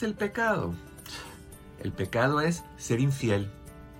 ¿Qué 0.00 0.06
es 0.06 0.12
el 0.12 0.16
pecado? 0.16 0.72
El 1.78 1.92
pecado 1.92 2.40
es 2.40 2.64
ser 2.78 3.00
infiel, 3.00 3.50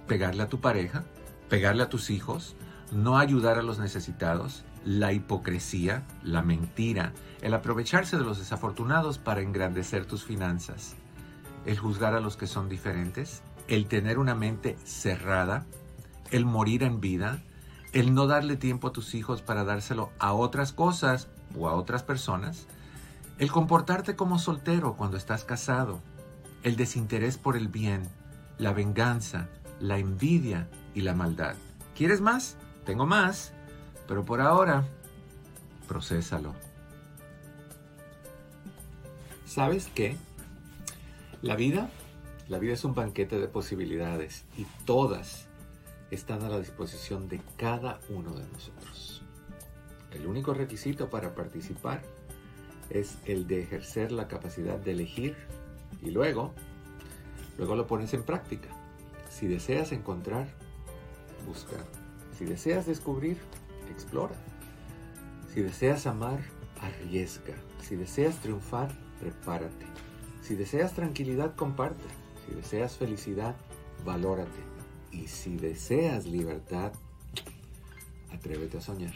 pegarle 0.06 0.42
a 0.44 0.48
tu 0.48 0.58
pareja, 0.58 1.04
pegarle 1.50 1.82
a 1.82 1.90
tus 1.90 2.08
hijos, 2.08 2.56
no 2.90 3.18
ayudar 3.18 3.58
a 3.58 3.62
los 3.62 3.78
necesitados, 3.78 4.64
la 4.82 5.12
hipocresía, 5.12 6.06
la 6.22 6.40
mentira, 6.40 7.12
el 7.42 7.52
aprovecharse 7.52 8.16
de 8.16 8.24
los 8.24 8.38
desafortunados 8.38 9.18
para 9.18 9.42
engrandecer 9.42 10.06
tus 10.06 10.24
finanzas, 10.24 10.94
el 11.66 11.78
juzgar 11.78 12.14
a 12.14 12.20
los 12.20 12.38
que 12.38 12.46
son 12.46 12.70
diferentes, 12.70 13.42
el 13.68 13.86
tener 13.86 14.18
una 14.18 14.34
mente 14.34 14.78
cerrada, 14.84 15.66
el 16.30 16.46
morir 16.46 16.82
en 16.82 17.02
vida, 17.02 17.42
el 17.92 18.14
no 18.14 18.26
darle 18.26 18.56
tiempo 18.56 18.88
a 18.88 18.92
tus 18.92 19.14
hijos 19.14 19.42
para 19.42 19.64
dárselo 19.64 20.12
a 20.18 20.32
otras 20.32 20.72
cosas 20.72 21.28
o 21.58 21.68
a 21.68 21.74
otras 21.74 22.02
personas, 22.02 22.66
el 23.40 23.50
comportarte 23.50 24.16
como 24.16 24.38
soltero 24.38 24.96
cuando 24.96 25.16
estás 25.16 25.46
casado, 25.46 26.02
el 26.62 26.76
desinterés 26.76 27.38
por 27.38 27.56
el 27.56 27.68
bien, 27.68 28.02
la 28.58 28.74
venganza, 28.74 29.48
la 29.80 29.96
envidia 29.96 30.68
y 30.94 31.00
la 31.00 31.14
maldad. 31.14 31.56
¿Quieres 31.96 32.20
más? 32.20 32.58
Tengo 32.84 33.06
más, 33.06 33.54
pero 34.06 34.26
por 34.26 34.42
ahora, 34.42 34.84
procésalo. 35.88 36.54
¿Sabes 39.46 39.88
qué? 39.94 40.18
La 41.40 41.56
vida, 41.56 41.88
la 42.46 42.58
vida 42.58 42.74
es 42.74 42.84
un 42.84 42.94
banquete 42.94 43.40
de 43.40 43.48
posibilidades 43.48 44.44
y 44.58 44.66
todas 44.84 45.46
están 46.10 46.42
a 46.42 46.50
la 46.50 46.58
disposición 46.58 47.30
de 47.30 47.40
cada 47.56 48.00
uno 48.10 48.34
de 48.34 48.46
nosotros. 48.48 49.22
El 50.10 50.26
único 50.26 50.52
requisito 50.52 51.08
para 51.08 51.34
participar 51.34 52.02
es 52.90 53.18
el 53.24 53.46
de 53.46 53.62
ejercer 53.62 54.12
la 54.12 54.28
capacidad 54.28 54.78
de 54.78 54.92
elegir 54.92 55.36
y 56.02 56.10
luego, 56.10 56.52
luego 57.56 57.76
lo 57.76 57.86
pones 57.86 58.12
en 58.14 58.24
práctica. 58.24 58.68
Si 59.30 59.46
deseas 59.46 59.92
encontrar, 59.92 60.48
busca. 61.46 61.76
Si 62.36 62.44
deseas 62.44 62.86
descubrir, 62.86 63.38
explora. 63.90 64.34
Si 65.52 65.62
deseas 65.62 66.06
amar, 66.06 66.40
arriesga. 66.80 67.54
Si 67.80 67.96
deseas 67.96 68.36
triunfar, 68.40 68.90
prepárate. 69.20 69.86
Si 70.42 70.54
deseas 70.54 70.94
tranquilidad, 70.94 71.54
comparte. 71.54 72.04
Si 72.46 72.54
deseas 72.54 72.96
felicidad, 72.96 73.56
valórate. 74.04 74.60
Y 75.12 75.26
si 75.28 75.56
deseas 75.56 76.26
libertad, 76.26 76.92
atrévete 78.32 78.78
a 78.78 78.80
soñar. 78.80 79.14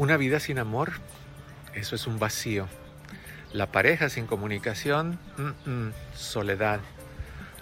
Una 0.00 0.16
vida 0.16 0.40
sin 0.40 0.58
amor, 0.58 0.92
eso 1.74 1.94
es 1.94 2.06
un 2.06 2.18
vacío. 2.18 2.68
La 3.52 3.66
pareja 3.66 4.08
sin 4.08 4.26
comunicación, 4.26 5.18
soledad. 6.14 6.80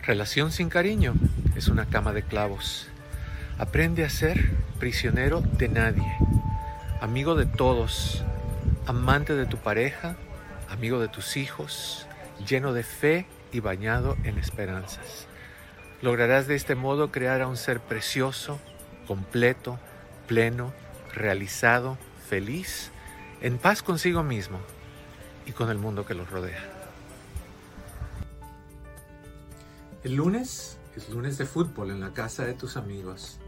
Relación 0.05 0.53
sin 0.53 0.69
cariño, 0.69 1.15
es 1.57 1.67
una 1.67 1.87
cama 1.87 2.13
de 2.13 2.23
clavos. 2.23 2.87
Aprende 3.59 4.05
a 4.05 4.09
ser 4.09 4.53
prisionero 4.79 5.41
de 5.41 5.69
nadie, 5.69 6.07
amigo 7.01 7.35
de 7.35 7.45
todos, 7.45 8.23
amante 8.87 9.35
de 9.35 9.47
tu 9.47 9.57
pareja, 9.57 10.15
amigo 10.69 11.01
de 11.01 11.09
tus 11.09 11.37
hijos, 11.37 12.07
lleno 12.47 12.73
de 12.73 12.85
fe 12.85 13.27
y 13.51 13.59
bañado 13.59 14.17
en 14.23 14.39
esperanzas. 14.39 15.27
Lograrás 16.03 16.47
de 16.47 16.55
este 16.55 16.77
modo 16.77 17.11
crear 17.11 17.43
a 17.43 17.49
un 17.49 17.57
ser 17.57 17.81
precioso, 17.81 18.61
completo, 19.09 19.81
pleno, 20.29 20.73
realizado, 21.13 21.99
feliz, 22.29 22.91
en 23.41 23.57
paz 23.59 23.83
consigo 23.83 24.23
mismo 24.23 24.59
y 25.47 25.53
con 25.53 25.71
el 25.71 25.79
mundo 25.79 26.05
que 26.05 26.15
los 26.15 26.31
rodea. 26.31 26.63
El 30.05 30.15
lunes 30.15 30.79
es 30.95 31.09
lunes 31.09 31.39
de 31.39 31.47
fútbol 31.47 31.91
en 31.91 32.01
la 32.01 32.13
casa 32.13 32.45
de 32.45 32.53
tus 32.53 32.77
amigos. 32.77 33.39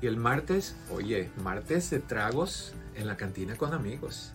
Y 0.00 0.06
el 0.06 0.16
martes, 0.16 0.76
oye, 0.90 1.30
martes 1.42 1.90
de 1.90 2.00
tragos 2.00 2.74
en 2.94 3.06
la 3.06 3.16
cantina 3.16 3.56
con 3.56 3.72
amigos. 3.72 4.32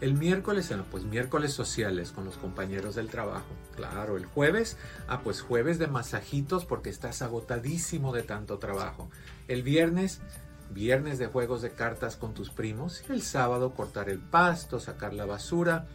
El 0.00 0.14
miércoles, 0.14 0.72
pues 0.90 1.04
miércoles 1.04 1.52
sociales 1.52 2.10
con 2.10 2.24
los 2.24 2.36
compañeros 2.36 2.96
del 2.96 3.08
trabajo. 3.08 3.54
Claro, 3.76 4.16
el 4.16 4.26
jueves, 4.26 4.76
ah, 5.08 5.20
pues 5.22 5.40
jueves 5.40 5.78
de 5.78 5.86
masajitos 5.86 6.64
porque 6.64 6.90
estás 6.90 7.22
agotadísimo 7.22 8.12
de 8.12 8.22
tanto 8.22 8.58
trabajo. 8.58 9.10
El 9.46 9.62
viernes, 9.62 10.20
viernes 10.70 11.18
de 11.18 11.26
juegos 11.26 11.62
de 11.62 11.70
cartas 11.70 12.16
con 12.16 12.34
tus 12.34 12.50
primos. 12.50 13.02
El 13.08 13.22
sábado, 13.22 13.74
cortar 13.74 14.08
el 14.08 14.18
pasto, 14.18 14.80
sacar 14.80 15.14
la 15.14 15.26
basura. 15.26 15.86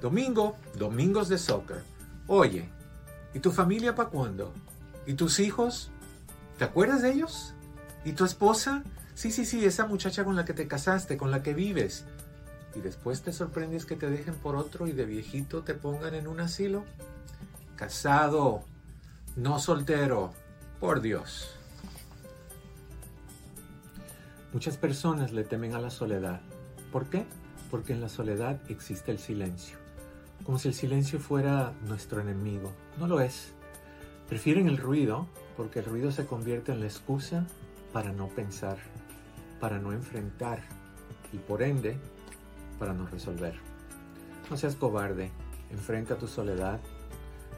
Domingo, 0.00 0.56
domingos 0.76 1.28
de 1.28 1.38
soccer. 1.38 1.82
Oye, 2.26 2.68
¿y 3.34 3.40
tu 3.40 3.52
familia 3.52 3.94
para 3.94 4.08
cuándo? 4.08 4.52
¿Y 5.06 5.14
tus 5.14 5.38
hijos? 5.40 5.90
¿Te 6.58 6.64
acuerdas 6.64 7.02
de 7.02 7.12
ellos? 7.12 7.54
¿Y 8.04 8.12
tu 8.12 8.24
esposa? 8.24 8.82
Sí, 9.14 9.30
sí, 9.30 9.44
sí, 9.44 9.64
esa 9.64 9.86
muchacha 9.86 10.24
con 10.24 10.36
la 10.36 10.44
que 10.44 10.54
te 10.54 10.66
casaste, 10.66 11.16
con 11.16 11.30
la 11.30 11.42
que 11.42 11.54
vives 11.54 12.04
y 12.74 12.80
después 12.80 13.22
te 13.22 13.32
sorprendes 13.32 13.84
que 13.84 13.96
te 13.96 14.08
dejen 14.08 14.34
por 14.34 14.56
otro 14.56 14.86
y 14.86 14.92
de 14.92 15.04
viejito 15.04 15.62
te 15.62 15.74
pongan 15.74 16.14
en 16.14 16.26
un 16.26 16.40
asilo? 16.40 16.84
Casado, 17.76 18.64
no 19.36 19.58
soltero, 19.58 20.32
por 20.80 21.00
Dios. 21.00 21.56
Muchas 24.52 24.76
personas 24.76 25.32
le 25.32 25.44
temen 25.44 25.74
a 25.74 25.80
la 25.80 25.88
soledad. 25.88 26.42
¿Por 26.92 27.06
qué? 27.06 27.24
Porque 27.70 27.94
en 27.94 28.02
la 28.02 28.10
soledad 28.10 28.60
existe 28.68 29.10
el 29.10 29.18
silencio. 29.18 29.78
Como 30.44 30.58
si 30.58 30.68
el 30.68 30.74
silencio 30.74 31.20
fuera 31.20 31.72
nuestro 31.88 32.20
enemigo. 32.20 32.70
No 32.98 33.06
lo 33.06 33.20
es. 33.20 33.54
Prefieren 34.28 34.68
el 34.68 34.76
ruido 34.76 35.26
porque 35.56 35.78
el 35.78 35.86
ruido 35.86 36.12
se 36.12 36.26
convierte 36.26 36.70
en 36.70 36.80
la 36.80 36.86
excusa 36.86 37.46
para 37.94 38.12
no 38.12 38.28
pensar, 38.28 38.76
para 39.58 39.78
no 39.78 39.92
enfrentar 39.92 40.60
y 41.32 41.38
por 41.38 41.62
ende 41.62 41.96
para 42.78 42.92
no 42.92 43.06
resolver. 43.06 43.54
No 44.50 44.56
seas 44.58 44.76
cobarde, 44.76 45.30
enfrenta 45.70 46.18
tu 46.18 46.26
soledad, 46.26 46.78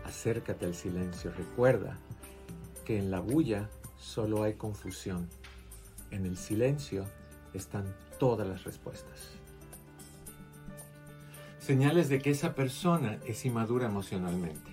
acércate 0.05 0.65
al 0.67 0.75
silencio, 0.75 1.33
recuerda 1.37 1.99
que 2.85 2.99
en 2.99 3.11
la 3.11 3.19
bulla 3.21 3.69
solo 3.97 4.43
hay 4.45 4.55
confusión, 4.55 5.29
en 6.15 6.27
el 6.27 6.37
silencio 6.37 7.05
están 7.53 7.85
todas 8.19 8.47
las 8.47 8.65
respuestas. 8.65 9.33
Señales 11.59 12.09
de 12.09 12.21
que 12.21 12.31
esa 12.31 12.55
persona 12.55 13.19
es 13.27 13.45
inmadura 13.45 13.87
emocionalmente. 13.87 14.73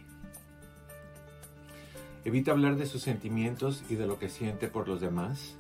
Evita 2.24 2.52
hablar 2.52 2.76
de 2.76 2.86
sus 2.86 3.02
sentimientos 3.02 3.84
y 3.90 3.96
de 3.96 4.06
lo 4.06 4.20
que 4.20 4.30
siente 4.30 4.68
por 4.68 4.88
los 4.88 5.02
demás 5.02 5.56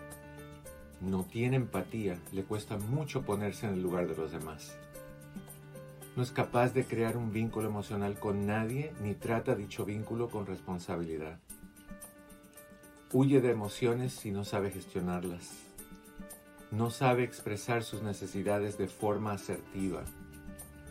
no 1.00 1.24
tiene 1.24 1.56
empatía, 1.56 2.20
le 2.32 2.44
cuesta 2.44 2.78
mucho 2.78 3.24
ponerse 3.24 3.66
en 3.66 3.74
el 3.74 3.82
lugar 3.82 4.08
de 4.08 4.16
los 4.16 4.32
demás. 4.32 4.78
No 6.16 6.22
es 6.22 6.32
capaz 6.32 6.74
de 6.74 6.86
crear 6.86 7.18
un 7.18 7.32
vínculo 7.32 7.68
emocional 7.68 8.20
con 8.20 8.46
nadie 8.46 8.94
ni 9.02 9.16
trata 9.16 9.56
dicho 9.56 9.86
vínculo 9.86 10.30
con 10.30 10.46
responsabilidad. 10.46 11.40
Huye 13.14 13.42
de 13.42 13.50
emociones 13.50 14.26
y 14.26 14.32
no 14.32 14.44
sabe 14.44 14.70
gestionarlas. 14.70 15.71
No 16.72 16.90
sabe 16.90 17.24
expresar 17.24 17.84
sus 17.84 18.02
necesidades 18.02 18.78
de 18.78 18.88
forma 18.88 19.34
asertiva. 19.34 20.04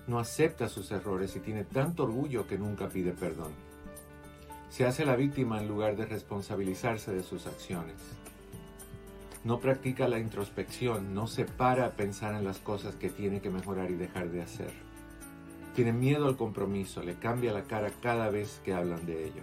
No 0.06 0.18
acepta 0.18 0.68
sus 0.68 0.90
errores 0.90 1.34
y 1.36 1.40
tiene 1.40 1.64
tanto 1.64 2.04
orgullo 2.04 2.46
que 2.46 2.58
nunca 2.58 2.88
pide 2.88 3.12
perdón. 3.12 3.52
Se 4.68 4.86
hace 4.86 5.04
la 5.04 5.16
víctima 5.16 5.58
en 5.58 5.68
lugar 5.68 5.96
de 5.96 6.06
responsabilizarse 6.06 7.12
de 7.12 7.22
sus 7.22 7.46
acciones 7.46 7.96
no 9.42 9.58
practica 9.58 10.06
la 10.06 10.18
introspección, 10.18 11.14
no 11.14 11.26
se 11.26 11.46
para 11.46 11.86
a 11.86 11.90
pensar 11.92 12.34
en 12.34 12.44
las 12.44 12.58
cosas 12.58 12.94
que 12.96 13.08
tiene 13.08 13.40
que 13.40 13.48
mejorar 13.48 13.90
y 13.90 13.94
dejar 13.94 14.30
de 14.30 14.42
hacer. 14.42 14.70
Tiene 15.74 15.92
miedo 15.92 16.26
al 16.26 16.36
compromiso, 16.36 17.02
le 17.02 17.14
cambia 17.14 17.52
la 17.52 17.64
cara 17.64 17.90
cada 18.02 18.28
vez 18.28 18.60
que 18.64 18.74
hablan 18.74 19.06
de 19.06 19.24
ello. 19.24 19.42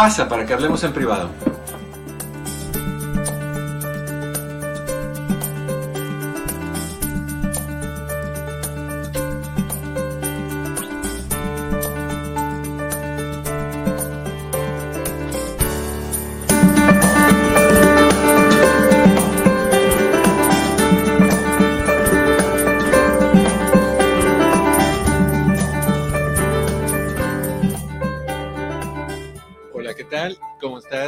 Pasa 0.00 0.26
para 0.26 0.46
que 0.46 0.54
hablemos 0.54 0.82
en 0.82 0.94
privado. 0.94 1.28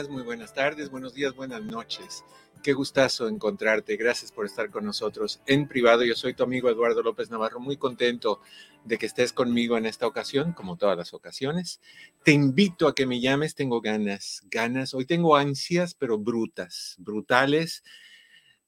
Buenos 0.09 1.15
días, 1.15 1.35
buenas 1.35 1.63
noches. 1.63 2.25
Qué 2.63 2.73
gustazo 2.73 3.29
encontrarte. 3.29 3.97
Gracias 3.97 4.33
por 4.33 4.47
estar 4.47 4.71
con 4.71 4.85
nosotros 4.85 5.41
en 5.47 5.67
privado. 5.69 6.05
Yo 6.05 6.15
soy 6.15 6.35
tu 6.35 6.43
amigo 6.43 6.69
Eduardo 6.69 7.03
López 7.03 7.31
Navarro, 7.31 7.61
muy 7.61 7.77
contento 7.77 8.41
de 8.85 8.99
que 8.99 9.07
estés 9.07 9.33
conmigo 9.33 9.77
en 9.77 9.87
esta 9.87 10.07
ocasión, 10.07 10.53
como 10.53 10.77
todas 10.77 10.97
las 10.97 11.13
ocasiones. 11.15 11.81
Te 12.25 12.33
invito 12.33 12.89
a 12.89 12.95
que 12.95 13.07
me 13.07 13.21
llames, 13.21 13.55
tengo 13.55 13.81
ganas, 13.81 14.43
ganas. 14.51 14.95
Hoy 14.95 15.07
tengo 15.07 15.37
ansias, 15.37 15.95
pero 15.95 16.19
brutas, 16.19 16.97
brutales, 16.99 17.83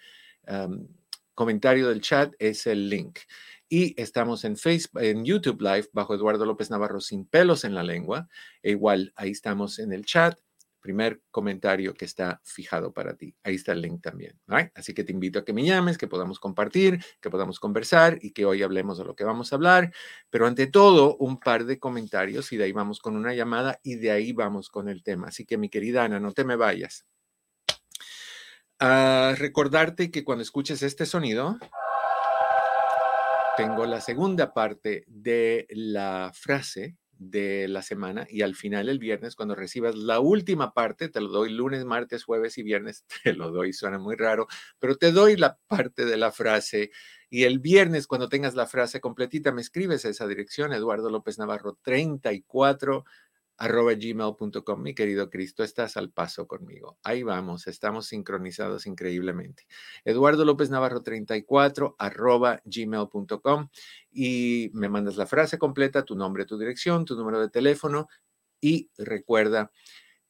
comentario 1.33 1.89
del 1.89 2.01
chat 2.01 2.33
es 2.37 2.67
el 2.67 2.89
link. 2.89 3.19
Y 3.67 3.99
estamos 3.99 4.45
en 4.45 4.57
Facebook, 4.57 5.01
en 5.01 5.25
YouTube 5.25 5.59
Live 5.59 5.89
bajo 5.91 6.13
Eduardo 6.13 6.45
López 6.45 6.69
Navarro 6.69 7.01
sin 7.01 7.25
pelos 7.25 7.63
en 7.63 7.73
la 7.73 7.81
lengua. 7.81 8.29
E 8.61 8.71
igual, 8.71 9.11
ahí 9.15 9.31
estamos 9.31 9.79
en 9.79 9.91
el 9.91 10.05
chat 10.05 10.39
primer 10.85 11.19
comentario 11.31 11.95
que 11.95 12.05
está 12.05 12.39
fijado 12.43 12.93
para 12.93 13.15
ti. 13.15 13.35
Ahí 13.43 13.55
está 13.55 13.71
el 13.71 13.81
link 13.81 14.03
también. 14.03 14.39
Así 14.75 14.93
que 14.93 15.03
te 15.03 15.11
invito 15.11 15.39
a 15.39 15.43
que 15.43 15.51
me 15.51 15.65
llames, 15.65 15.97
que 15.97 16.07
podamos 16.07 16.39
compartir, 16.39 17.03
que 17.19 17.31
podamos 17.31 17.59
conversar 17.59 18.19
y 18.21 18.33
que 18.33 18.45
hoy 18.45 18.61
hablemos 18.61 18.99
de 18.99 19.05
lo 19.05 19.15
que 19.15 19.23
vamos 19.23 19.51
a 19.51 19.55
hablar. 19.55 19.91
Pero 20.29 20.45
ante 20.45 20.67
todo, 20.67 21.17
un 21.17 21.39
par 21.39 21.65
de 21.65 21.79
comentarios 21.79 22.51
y 22.51 22.57
de 22.57 22.65
ahí 22.65 22.71
vamos 22.71 22.99
con 22.99 23.15
una 23.15 23.33
llamada 23.33 23.79
y 23.81 23.95
de 23.95 24.11
ahí 24.11 24.31
vamos 24.31 24.69
con 24.69 24.87
el 24.87 25.01
tema. 25.01 25.29
Así 25.29 25.43
que 25.43 25.57
mi 25.57 25.69
querida 25.69 26.03
Ana, 26.03 26.19
no 26.19 26.33
te 26.33 26.43
me 26.43 26.55
vayas. 26.55 27.07
A 28.77 29.29
ah, 29.29 29.35
recordarte 29.35 30.11
que 30.11 30.23
cuando 30.23 30.43
escuches 30.43 30.83
este 30.83 31.07
sonido, 31.07 31.57
tengo 33.57 33.87
la 33.87 34.01
segunda 34.01 34.53
parte 34.53 35.03
de 35.07 35.65
la 35.71 36.31
frase 36.35 36.95
de 37.17 37.67
la 37.67 37.81
semana 37.81 38.27
y 38.29 38.41
al 38.41 38.55
final 38.55 38.89
el 38.89 38.99
viernes 38.99 39.35
cuando 39.35 39.55
recibas 39.55 39.95
la 39.95 40.19
última 40.19 40.73
parte, 40.73 41.09
te 41.09 41.21
lo 41.21 41.29
doy 41.29 41.49
lunes, 41.49 41.85
martes, 41.85 42.23
jueves 42.23 42.57
y 42.57 42.63
viernes, 42.63 43.05
te 43.23 43.33
lo 43.33 43.51
doy, 43.51 43.73
suena 43.73 43.97
muy 43.97 44.15
raro, 44.15 44.47
pero 44.79 44.97
te 44.97 45.11
doy 45.11 45.37
la 45.37 45.57
parte 45.67 46.05
de 46.05 46.17
la 46.17 46.31
frase 46.31 46.91
y 47.29 47.43
el 47.43 47.59
viernes 47.59 48.07
cuando 48.07 48.29
tengas 48.29 48.55
la 48.55 48.67
frase 48.67 49.01
completita 49.01 49.51
me 49.51 49.61
escribes 49.61 50.05
a 50.05 50.09
esa 50.09 50.27
dirección, 50.27 50.73
Eduardo 50.73 51.09
López 51.09 51.37
Navarro 51.37 51.77
34 51.81 53.05
arroba 53.57 53.93
gmail.com. 53.93 54.81
Mi 54.81 54.93
querido 54.93 55.29
Cristo, 55.29 55.63
estás 55.63 55.97
al 55.97 56.11
paso 56.11 56.47
conmigo. 56.47 56.97
Ahí 57.03 57.23
vamos, 57.23 57.67
estamos 57.67 58.07
sincronizados 58.07 58.85
increíblemente. 58.85 59.67
Eduardo 60.03 60.45
López 60.45 60.69
Navarro 60.69 61.01
34 61.01 61.95
arroba 61.97 62.61
gmail.com 62.65 63.69
y 64.11 64.69
me 64.73 64.89
mandas 64.89 65.17
la 65.17 65.25
frase 65.25 65.57
completa, 65.57 66.03
tu 66.03 66.15
nombre, 66.15 66.45
tu 66.45 66.57
dirección, 66.57 67.05
tu 67.05 67.15
número 67.15 67.39
de 67.39 67.49
teléfono 67.49 68.07
y 68.59 68.89
recuerda 68.97 69.71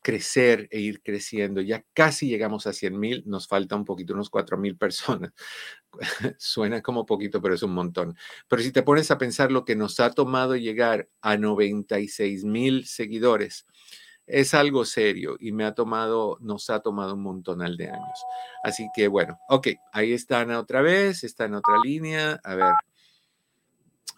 crecer 0.00 0.68
e 0.70 0.80
ir 0.80 1.02
creciendo. 1.02 1.60
Ya 1.60 1.84
casi 1.92 2.28
llegamos 2.28 2.66
a 2.66 2.72
100 2.72 2.98
mil, 2.98 3.22
nos 3.26 3.46
falta 3.46 3.76
un 3.76 3.84
poquito, 3.84 4.14
unos 4.14 4.30
4 4.30 4.56
mil 4.56 4.78
personas. 4.78 5.32
Suena 6.38 6.80
como 6.80 7.04
poquito, 7.04 7.42
pero 7.42 7.54
es 7.54 7.62
un 7.62 7.74
montón. 7.74 8.16
Pero 8.48 8.62
si 8.62 8.72
te 8.72 8.82
pones 8.82 9.10
a 9.10 9.18
pensar 9.18 9.52
lo 9.52 9.66
que 9.66 9.76
nos 9.76 10.00
ha 10.00 10.12
tomado 10.12 10.56
llegar 10.56 11.10
a 11.20 11.36
96 11.36 12.44
mil 12.44 12.86
seguidores, 12.86 13.66
es 14.32 14.54
algo 14.54 14.84
serio 14.84 15.36
y 15.38 15.52
me 15.52 15.64
ha 15.64 15.74
tomado, 15.74 16.38
nos 16.40 16.70
ha 16.70 16.80
tomado 16.80 17.14
un 17.14 17.22
montonal 17.22 17.76
de 17.76 17.88
años. 17.90 18.24
Así 18.62 18.88
que 18.94 19.08
bueno, 19.08 19.38
ok, 19.48 19.68
ahí 19.92 20.12
están 20.12 20.50
otra 20.52 20.82
vez, 20.82 21.24
está 21.24 21.46
en 21.46 21.54
otra 21.54 21.74
línea. 21.84 22.40
A 22.44 22.54
ver, 22.54 22.72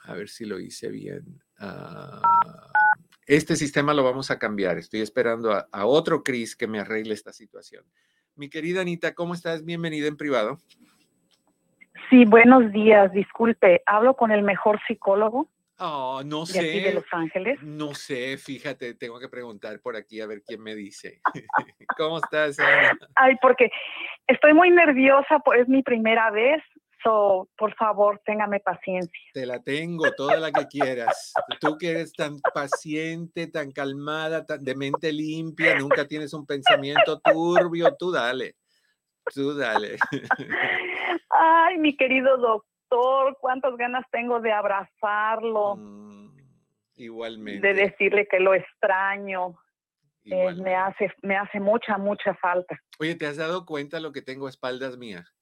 a 0.05 0.15
ver 0.15 0.29
si 0.29 0.45
lo 0.45 0.61
hice 0.61 0.89
bien. 0.91 1.43
Ah, 1.59 2.21
este 3.27 3.57
sistema 3.57 3.95
lo 3.95 4.05
vamos 4.05 4.31
a 4.31 4.39
cambiar. 4.39 4.79
Estoy 4.79 5.01
esperando 5.01 5.53
a, 5.53 5.69
a 5.73 5.87
otro 5.87 6.23
Cris 6.23 6.57
que 6.57 6.67
me 6.67 6.81
arregle 6.81 7.15
esta 7.15 7.33
situación. 7.33 7.85
Mi 8.35 8.49
querida 8.49 8.81
Anita, 8.81 9.15
¿cómo 9.15 9.35
estás? 9.35 9.65
Bienvenida 9.65 10.09
en 10.09 10.17
privado. 10.17 10.59
Sí, 12.11 12.25
buenos 12.25 12.71
días. 12.73 13.13
Disculpe, 13.13 13.83
hablo 13.87 14.15
con 14.17 14.33
el 14.33 14.43
mejor 14.43 14.81
psicólogo 14.87 15.49
Oh, 15.85 16.23
no 16.25 16.45
de 16.45 16.61
aquí 16.61 16.81
de 16.81 16.89
sé. 16.91 16.95
Los 16.95 17.05
Ángeles. 17.11 17.61
No 17.61 17.93
sé, 17.93 18.39
fíjate, 18.39 18.95
tengo 18.95 19.19
que 19.19 19.29
preguntar 19.29 19.81
por 19.81 19.97
aquí 19.97 20.21
a 20.21 20.29
ver 20.29 20.43
quién 20.47 20.63
me 20.63 20.77
dice. 20.77 21.21
¿Cómo 21.99 22.19
estás, 22.19 22.61
Ana? 22.61 22.97
Ay, 23.17 23.35
porque 23.43 23.69
estoy 24.29 24.55
muy 24.55 24.71
nerviosa, 24.71 25.41
pues 25.45 25.63
es 25.63 25.69
mi 25.69 25.83
primera 25.83 26.31
vez. 26.31 26.63
So, 27.03 27.49
por 27.57 27.75
favor, 27.75 28.21
téngame 28.25 28.61
paciencia. 28.61 29.21
Te 29.35 29.45
la 29.45 29.61
tengo, 29.61 30.13
toda 30.13 30.37
la 30.37 30.53
que 30.53 30.69
quieras. 30.69 31.33
Tú 31.61 31.77
que 31.77 31.91
eres 31.91 32.13
tan 32.13 32.39
paciente, 32.55 33.49
tan 33.49 33.73
calmada, 33.73 34.47
tan 34.47 34.63
de 34.63 34.77
mente 34.77 35.13
limpia, 35.13 35.77
nunca 35.77 36.07
tienes 36.07 36.33
un 36.33 36.47
pensamiento 36.47 37.21
turbio, 37.25 37.93
tú 37.99 38.13
dale. 38.13 38.55
Tú 39.35 39.53
dale. 39.53 39.97
Ay, 41.31 41.79
mi 41.79 41.97
querido 41.97 42.37
doctor, 42.37 42.72
cuántas 43.41 43.77
ganas 43.77 44.05
tengo 44.11 44.41
de 44.41 44.53
abrazarlo, 44.53 45.77
Mm, 45.77 46.37
Igualmente. 46.97 47.67
de 47.67 47.75
decirle 47.75 48.27
que 48.29 48.39
lo 48.41 48.55
extraño. 48.55 49.57
Eh, 50.25 50.55
me 50.55 50.77
hace, 50.77 51.13
me 51.23 51.37
hace 51.37 51.59
mucha, 51.59 51.99
mucha 51.99 52.33
falta. 52.35 52.79
Oye, 53.01 53.17
¿te 53.17 53.27
has 53.27 53.37
dado 53.39 53.67
cuenta 53.67 53.99
lo 53.99 54.13
que 54.13 54.23
tengo 54.23 54.47
a 54.47 54.51
espaldas 54.51 54.97
mías? 54.97 55.35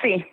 Sí, 0.00 0.24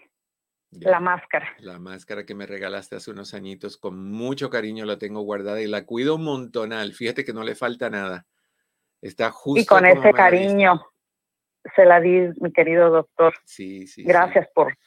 Ya. 0.71 0.91
la 0.91 0.99
máscara. 1.01 1.49
La 1.59 1.79
máscara 1.79 2.25
que 2.25 2.35
me 2.35 2.45
regalaste 2.45 2.95
hace 2.95 3.11
unos 3.11 3.33
añitos, 3.33 3.75
con 3.77 4.09
mucho 4.11 4.49
cariño 4.49 4.85
la 4.85 4.97
tengo 4.97 5.21
guardada 5.21 5.59
y 5.61 5.67
la 5.67 5.85
cuido 5.85 6.15
un 6.15 6.23
montonal. 6.23 6.93
Fíjate 6.93 7.25
que 7.25 7.33
no 7.33 7.43
le 7.43 7.55
falta 7.55 7.89
nada. 7.89 8.25
Está 9.01 9.31
justo 9.31 9.59
Y 9.61 9.65
con 9.65 9.85
ese 9.85 10.11
la 10.11 10.13
cariño 10.13 10.81
se 11.75 11.85
la 11.85 11.99
di, 11.99 12.29
mi 12.39 12.53
querido 12.53 12.89
doctor. 12.89 13.33
Sí, 13.43 13.85
sí. 13.87 14.01
sí. 14.01 14.03
Gracias 14.03 14.47
por, 14.55 14.77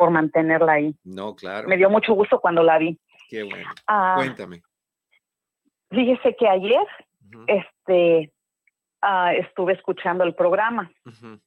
por 0.00 0.10
mantenerla 0.10 0.72
ahí. 0.72 0.94
No, 1.04 1.36
claro. 1.36 1.68
Me 1.68 1.76
dio 1.76 1.90
mucho 1.90 2.14
gusto 2.14 2.40
cuando 2.40 2.62
la 2.62 2.78
vi. 2.78 2.98
Qué 3.28 3.42
bueno. 3.42 3.68
Ah, 3.86 4.14
Cuéntame. 4.16 4.62
fíjese 5.90 6.34
que 6.36 6.48
ayer 6.48 6.86
este, 7.46 8.32
ah, 9.02 9.34
estuve 9.34 9.74
escuchando 9.74 10.24
el 10.24 10.34
programa. 10.34 10.90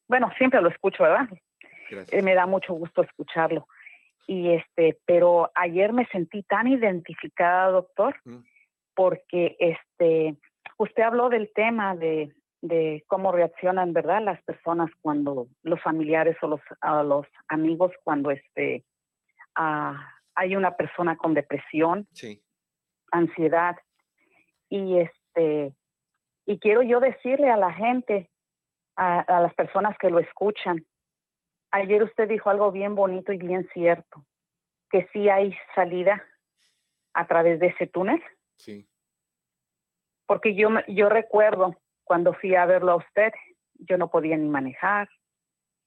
Bueno, 0.07 0.31
siempre 0.37 0.61
lo 0.61 0.69
escucho, 0.69 1.01
¿verdad? 1.01 1.27
Eh, 1.31 1.41
Gracias. 1.89 2.23
me 2.23 2.35
da 2.35 2.45
mucho 2.45 2.73
gusto 2.73 3.01
escucharlo. 3.01 3.67
Y 4.27 4.51
este, 4.51 4.99
pero 5.07 5.49
ayer 5.55 5.91
me 5.91 6.05
sentí 6.11 6.43
tan 6.43 6.67
identificada, 6.67 7.71
doctor, 7.71 8.15
porque 8.93 9.55
este, 9.57 10.37
usted 10.77 11.01
habló 11.01 11.29
del 11.29 11.51
tema 11.55 11.95
de, 11.95 12.31
de 12.63 13.03
cómo 13.07 13.33
reaccionan, 13.33 13.91
¿verdad? 13.91 14.21
Las 14.21 14.41
personas 14.43 14.89
cuando 15.01 15.47
los 15.63 15.81
familiares 15.81 16.37
o 16.41 16.47
los, 16.47 16.61
a 16.79 17.03
los 17.03 17.27
amigos 17.49 17.91
cuando 18.05 18.31
este, 18.31 18.85
ah, 19.55 20.09
hay 20.33 20.55
una 20.55 20.77
persona 20.77 21.17
con 21.17 21.33
depresión, 21.33 22.07
Sí. 22.13 22.41
ansiedad 23.11 23.75
y 24.69 24.97
este 24.99 25.75
y 26.45 26.57
quiero 26.59 26.81
yo 26.83 26.99
decirle 27.01 27.49
a 27.49 27.57
la 27.57 27.73
gente 27.73 28.29
a, 28.95 29.19
a 29.19 29.41
las 29.41 29.53
personas 29.55 29.97
que 29.99 30.09
lo 30.09 30.19
escuchan 30.19 30.85
ayer 31.71 32.01
usted 32.01 32.27
dijo 32.29 32.49
algo 32.49 32.71
bien 32.71 32.95
bonito 32.95 33.33
y 33.33 33.37
bien 33.37 33.67
cierto 33.73 34.25
que 34.89 35.07
sí 35.11 35.29
hay 35.29 35.53
salida 35.75 36.23
a 37.13 37.27
través 37.27 37.59
de 37.59 37.67
ese 37.67 37.87
túnel 37.87 38.23
Sí. 38.55 38.87
porque 40.25 40.55
yo 40.55 40.69
yo 40.87 41.09
recuerdo 41.09 41.75
cuando 42.03 42.33
fui 42.33 42.55
a 42.55 42.65
verlo 42.65 42.91
a 42.91 42.95
usted 42.97 43.31
yo 43.75 43.97
no 43.97 44.09
podía 44.09 44.37
ni 44.37 44.47
manejar. 44.47 45.09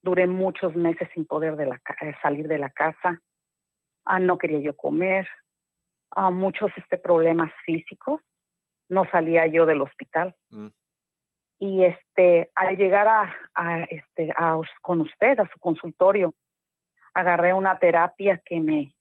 Duré 0.03 0.27
muchos 0.27 0.75
meses 0.75 1.09
sin 1.13 1.25
poder 1.25 1.55
de 1.55 1.65
la, 1.65 1.79
ca- 1.79 1.97
eh, 2.01 2.13
salir 2.21 2.47
de 2.47 2.57
la 2.59 2.69
casa. 2.69 3.19
Ah, 4.05 4.19
no 4.19 4.37
quería 4.37 4.59
yo 4.59 4.75
comer. 4.75 5.27
Ah, 6.11 6.29
muchos 6.29 6.71
este 6.77 6.97
problemas 6.97 7.51
físicos. 7.65 8.21
No 8.89 9.05
salía 9.11 9.47
yo 9.47 9.65
del 9.65 9.81
hospital. 9.81 10.35
Mm. 10.49 10.67
y 11.59 11.83
este 11.85 12.51
al 12.53 12.77
llegar 12.77 13.07
a, 13.07 13.35
a, 13.55 13.83
este 13.89 14.31
a 14.37 14.59
con 14.81 15.01
usted 15.01 15.39
a 15.39 15.47
su 15.49 15.59
consultorio 15.59 16.35
agarré 17.15 17.51
una 17.53 17.79
terapia 17.79 18.39
que 18.45 18.59
me 18.59 18.93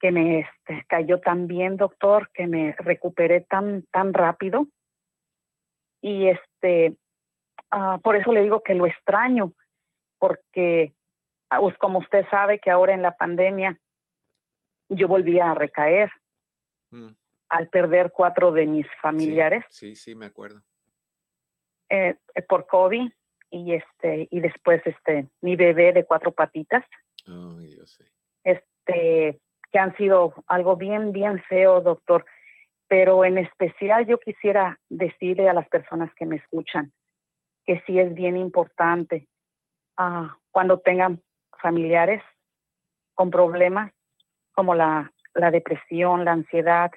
que 0.00 0.10
me 0.10 0.40
este, 0.40 0.84
cayó 0.88 1.20
tan 1.20 1.46
bien 1.46 1.76
doctor 1.76 2.30
que 2.34 2.48
me 2.48 2.72
recuperé 2.78 3.42
tan 3.42 3.84
tan 3.92 4.12
rápido 4.12 4.66
y 6.04 6.28
este 6.28 6.96
ah, 7.70 7.98
por 8.02 8.14
eso 8.14 8.30
le 8.30 8.42
digo 8.42 8.62
que 8.62 8.74
lo 8.74 8.84
extraño 8.86 9.54
porque 10.18 10.92
ah, 11.48 11.60
como 11.78 12.00
usted 12.00 12.26
sabe 12.30 12.58
que 12.58 12.70
ahora 12.70 12.92
en 12.92 13.00
la 13.00 13.16
pandemia 13.16 13.80
yo 14.90 15.08
volví 15.08 15.40
a 15.40 15.54
recaer 15.54 16.10
Mm, 16.90 17.12
al 17.48 17.68
perder 17.70 18.12
cuatro 18.12 18.52
de 18.52 18.66
mis 18.66 18.86
familiares 19.00 19.64
Sí, 19.70 19.96
sí, 19.96 20.14
me 20.14 20.26
acuerdo. 20.26 20.60
eh, 21.88 22.14
eh, 22.34 22.42
por 22.42 22.66
COVID 22.66 23.10
y 23.50 23.72
este 23.74 24.28
y 24.30 24.40
después 24.40 24.82
este 24.86 25.28
mi 25.40 25.56
bebé 25.56 25.92
de 25.92 26.04
cuatro 26.04 26.30
patitas 26.32 26.84
Ay, 27.26 27.66
Dios 27.74 27.90
sí. 27.96 28.04
este 28.44 29.40
que 29.72 29.78
han 29.78 29.96
sido 29.96 30.34
algo 30.46 30.76
bien 30.76 31.12
bien 31.12 31.42
feo 31.48 31.80
doctor 31.80 32.24
pero 32.88 33.24
en 33.24 33.38
especial 33.38 34.06
yo 34.06 34.18
quisiera 34.18 34.78
decirle 34.88 35.48
a 35.48 35.54
las 35.54 35.68
personas 35.68 36.12
que 36.14 36.26
me 36.26 36.36
escuchan 36.36 36.92
que 37.64 37.82
sí 37.86 37.98
es 37.98 38.14
bien 38.14 38.36
importante 38.36 39.26
ah, 39.96 40.36
cuando 40.50 40.78
tengan 40.80 41.22
familiares 41.60 42.22
con 43.14 43.30
problemas 43.30 43.92
como 44.52 44.74
la, 44.74 45.12
la 45.34 45.50
depresión, 45.50 46.24
la 46.24 46.32
ansiedad, 46.32 46.90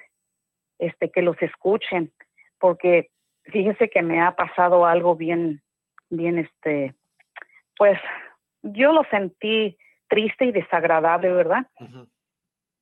este, 0.78 1.10
que 1.10 1.22
los 1.22 1.40
escuchen, 1.42 2.12
porque 2.58 3.10
fíjese 3.44 3.88
que 3.88 4.02
me 4.02 4.20
ha 4.20 4.32
pasado 4.36 4.86
algo 4.86 5.16
bien, 5.16 5.62
bien, 6.10 6.38
este, 6.38 6.94
pues 7.76 7.98
yo 8.62 8.92
lo 8.92 9.04
sentí 9.04 9.76
triste 10.08 10.46
y 10.46 10.52
desagradable, 10.52 11.32
¿verdad? 11.32 11.66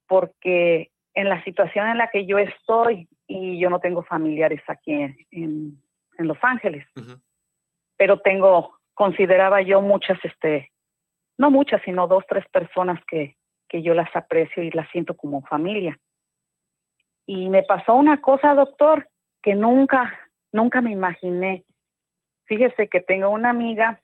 Porque 0.07 0.91
en 1.17 1.31
la 1.31 1.43
situación 1.45 1.89
en 1.89 1.99
la 1.99 2.09
que 2.09 2.27
yo 2.27 2.39
estoy 2.39 3.09
y 3.27 3.59
yo 3.59 3.71
no 3.71 3.81
tengo 3.81 4.03
familiares 4.05 4.63
aquí 4.69 4.93
en, 4.93 5.17
en, 5.31 5.83
en 6.19 6.29
Los 6.29 6.37
Ángeles, 6.43 6.87
pero 7.97 8.21
tengo, 8.21 8.79
consideraba 8.93 9.63
yo 9.63 9.81
muchas, 9.81 10.23
este, 10.25 10.71
no 11.39 11.51
muchas, 11.51 11.81
sino 11.85 12.07
dos, 12.07 12.23
tres 12.29 12.47
personas 12.51 13.03
que, 13.07 13.35
que 13.67 13.83
yo 13.83 13.95
las 13.95 14.15
aprecio 14.15 14.63
y 14.63 14.71
las 14.71 14.89
siento 14.91 15.17
como 15.17 15.41
familia. 15.43 15.99
Y 17.25 17.49
me 17.49 17.63
pasó 17.63 17.95
una 17.95 18.21
cosa, 18.21 18.55
doctor, 18.55 19.09
que 19.43 19.55
nunca, 19.55 20.13
nunca 20.53 20.83
me 20.83 20.93
imaginé. 20.93 21.65
Fíjese 22.45 22.89
que 22.89 23.01
tengo 23.01 23.31
una 23.31 23.51
amiga, 23.51 24.01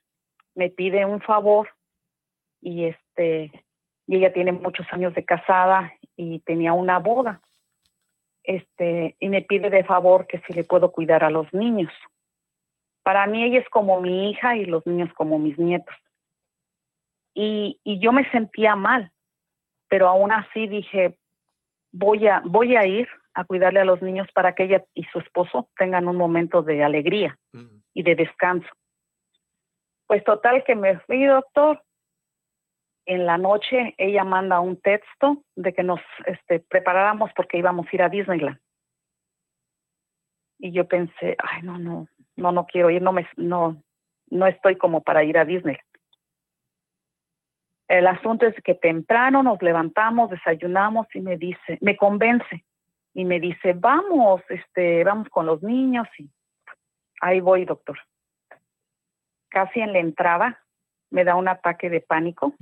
me 0.55 0.71
pide 0.71 1.05
un 1.05 1.21
favor 1.21 1.69
y 2.63 2.87
este, 2.87 3.53
y 4.07 4.17
ella 4.17 4.33
tiene 4.33 4.53
muchos 4.53 4.87
años 4.93 5.15
de 5.15 5.25
casada 5.25 5.93
y 6.17 6.41
tenía 6.41 6.73
una 6.73 6.99
boda. 6.99 7.41
Este, 8.45 9.17
y 9.21 9.29
me 9.29 9.43
pide 9.43 9.71
de 9.71 9.85
favor 9.85 10.27
que 10.27 10.41
si 10.41 10.53
le 10.53 10.65
puedo 10.65 10.91
cuidar 10.91 11.25
a 11.25 11.31
los 11.31 11.53
niños. 11.53 11.93
Para 13.03 13.27
mí 13.27 13.45
ella 13.45 13.61
es 13.61 13.69
como 13.69 14.01
mi 14.01 14.31
hija 14.31 14.57
y 14.57 14.65
los 14.65 14.87
niños 14.87 15.13
como 15.15 15.39
mis 15.39 15.59
nietos. 15.59 15.95
Y, 17.35 17.81
y 17.85 17.99
yo 17.99 18.13
me 18.13 18.29
sentía 18.31 18.77
mal, 18.77 19.11
pero 19.89 20.09
aún 20.09 20.33
así 20.33 20.67
dije, 20.67 21.19
voy 21.93 22.27
a, 22.27 22.43
voy 22.45 22.77
a 22.77 22.87
ir 22.87 23.09
a 23.35 23.45
cuidarle 23.45 23.81
a 23.81 23.85
los 23.85 24.03
niños 24.03 24.29
para 24.35 24.55
que 24.55 24.65
ella 24.65 24.85
y 24.95 25.05
su 25.05 25.19
esposo 25.19 25.69
tengan 25.77 26.09
un 26.09 26.17
momento 26.17 26.63
de 26.63 26.85
alegría 26.85 27.39
ujú. 27.53 27.83
y 27.95 28.03
de 28.03 28.15
descanso. 28.15 28.69
Pues 30.07 30.23
total 30.25 30.63
que 30.65 30.75
me 30.75 30.99
fui, 31.01 31.25
doctor. 31.25 31.83
En 33.05 33.27
la 33.27 33.37
noche 33.37 33.95
ella 33.99 34.25
manda 34.25 34.61
un 34.61 34.81
texto 34.81 35.43
de 35.57 35.73
que 35.73 35.83
nos 35.83 36.01
este, 36.27 36.61
preparáramos 36.61 37.31
porque 37.35 37.59
íbamos 37.59 37.87
a 37.87 37.97
ir 37.97 38.03
a 38.03 38.09
Disneyland. 38.09 38.59
Y 40.59 40.71
yo 40.71 40.87
pensé, 40.87 41.37
ay, 41.43 41.63
no, 41.63 41.79
no, 41.79 42.07
no, 42.37 42.53
no 42.53 42.67
quiero 42.67 42.91
ir, 42.91 43.03
no 43.03 43.13
me, 43.13 43.27
no, 43.37 43.83
no 44.31 44.47
estoy 44.47 44.77
como 44.77 45.03
para 45.03 45.25
ir 45.25 45.37
a 45.37 45.45
Disney. 45.45 45.77
El 47.89 48.07
asunto 48.07 48.47
es 48.47 48.55
que 48.63 48.75
temprano 48.75 49.43
nos 49.43 49.61
levantamos, 49.61 50.31
desayunamos 50.31 51.07
y 51.15 51.21
me 51.21 51.37
dice, 51.37 51.79
me 51.81 51.97
convence 51.97 52.65
y 53.13 53.25
me 53.25 53.41
dice, 53.41 53.75
vamos, 53.75 54.41
este, 54.49 55.05
vamos 55.05 55.29
con 55.29 55.45
los 55.47 55.63
niños 55.63 56.09
y 56.19 56.31
ahí 57.21 57.41
voy, 57.41 57.65
doctor. 57.65 57.99
Casi 59.51 59.81
en 59.81 59.93
la 59.93 59.99
entrada 59.99 60.63
me 61.11 61.25
da 61.25 61.35
un 61.35 61.49
ataque 61.49 61.91
de 61.91 62.01
pánico 62.01 62.55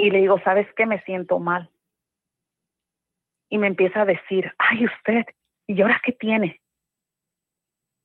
y 0.00 0.10
le 0.10 0.18
digo, 0.18 0.40
¿sabes 0.40 0.66
qué? 0.76 0.86
Me 0.86 1.00
siento 1.02 1.38
mal. 1.38 1.70
Y 3.48 3.58
me 3.58 3.66
empieza 3.66 4.02
a 4.02 4.06
decir, 4.06 4.52
ay, 4.58 4.86
usted, 4.86 5.26
¿y 5.66 5.80
ahora 5.82 6.00
qué 6.04 6.12
tiene? 6.12 6.60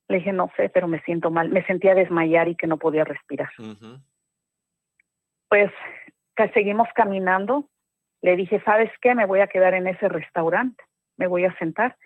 Le 0.07 0.17
dije, 0.17 0.33
no 0.33 0.51
sé, 0.57 0.69
pero 0.69 0.87
me 0.87 1.01
siento 1.01 1.31
mal. 1.31 1.49
Me 1.49 1.65
sentía 1.65 1.95
desmayar 1.95 2.47
y 2.47 2.55
que 2.55 2.67
no 2.67 2.77
podía 2.77 3.03
respirar. 3.03 3.49
Pues 5.49 5.71
que 6.35 6.49
seguimos 6.49 6.87
caminando. 6.93 7.69
Le 8.21 8.35
dije, 8.35 8.61
¿sabes 8.65 8.91
qué? 9.01 9.15
Me 9.15 9.25
voy 9.25 9.39
a 9.39 9.47
quedar 9.47 9.73
en 9.73 9.87
ese 9.87 10.09
restaurante. 10.09 10.83
Me 11.17 11.27
voy 11.27 11.45
a 11.45 11.57
sentar. 11.57 11.97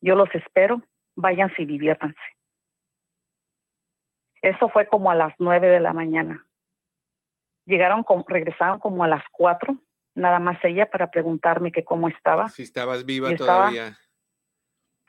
Yo 0.00 0.14
los 0.14 0.32
espero. 0.34 0.82
Váyanse 1.16 1.62
y 1.62 1.66
diviértanse. 1.66 2.20
Eso 4.42 4.68
fue 4.68 4.86
como 4.86 5.10
a 5.10 5.14
las 5.14 5.34
nueve 5.38 5.68
de 5.68 5.80
la 5.80 5.92
mañana. 5.92 6.47
Llegaron, 7.68 8.02
con, 8.02 8.24
regresaron 8.26 8.78
como 8.78 9.04
a 9.04 9.08
las 9.08 9.22
cuatro, 9.30 9.76
nada 10.14 10.38
más 10.38 10.56
ella 10.64 10.90
para 10.90 11.10
preguntarme 11.10 11.70
que 11.70 11.84
cómo 11.84 12.08
estaba. 12.08 12.48
Si 12.48 12.62
estabas 12.62 13.04
viva 13.04 13.36
todavía. 13.36 13.98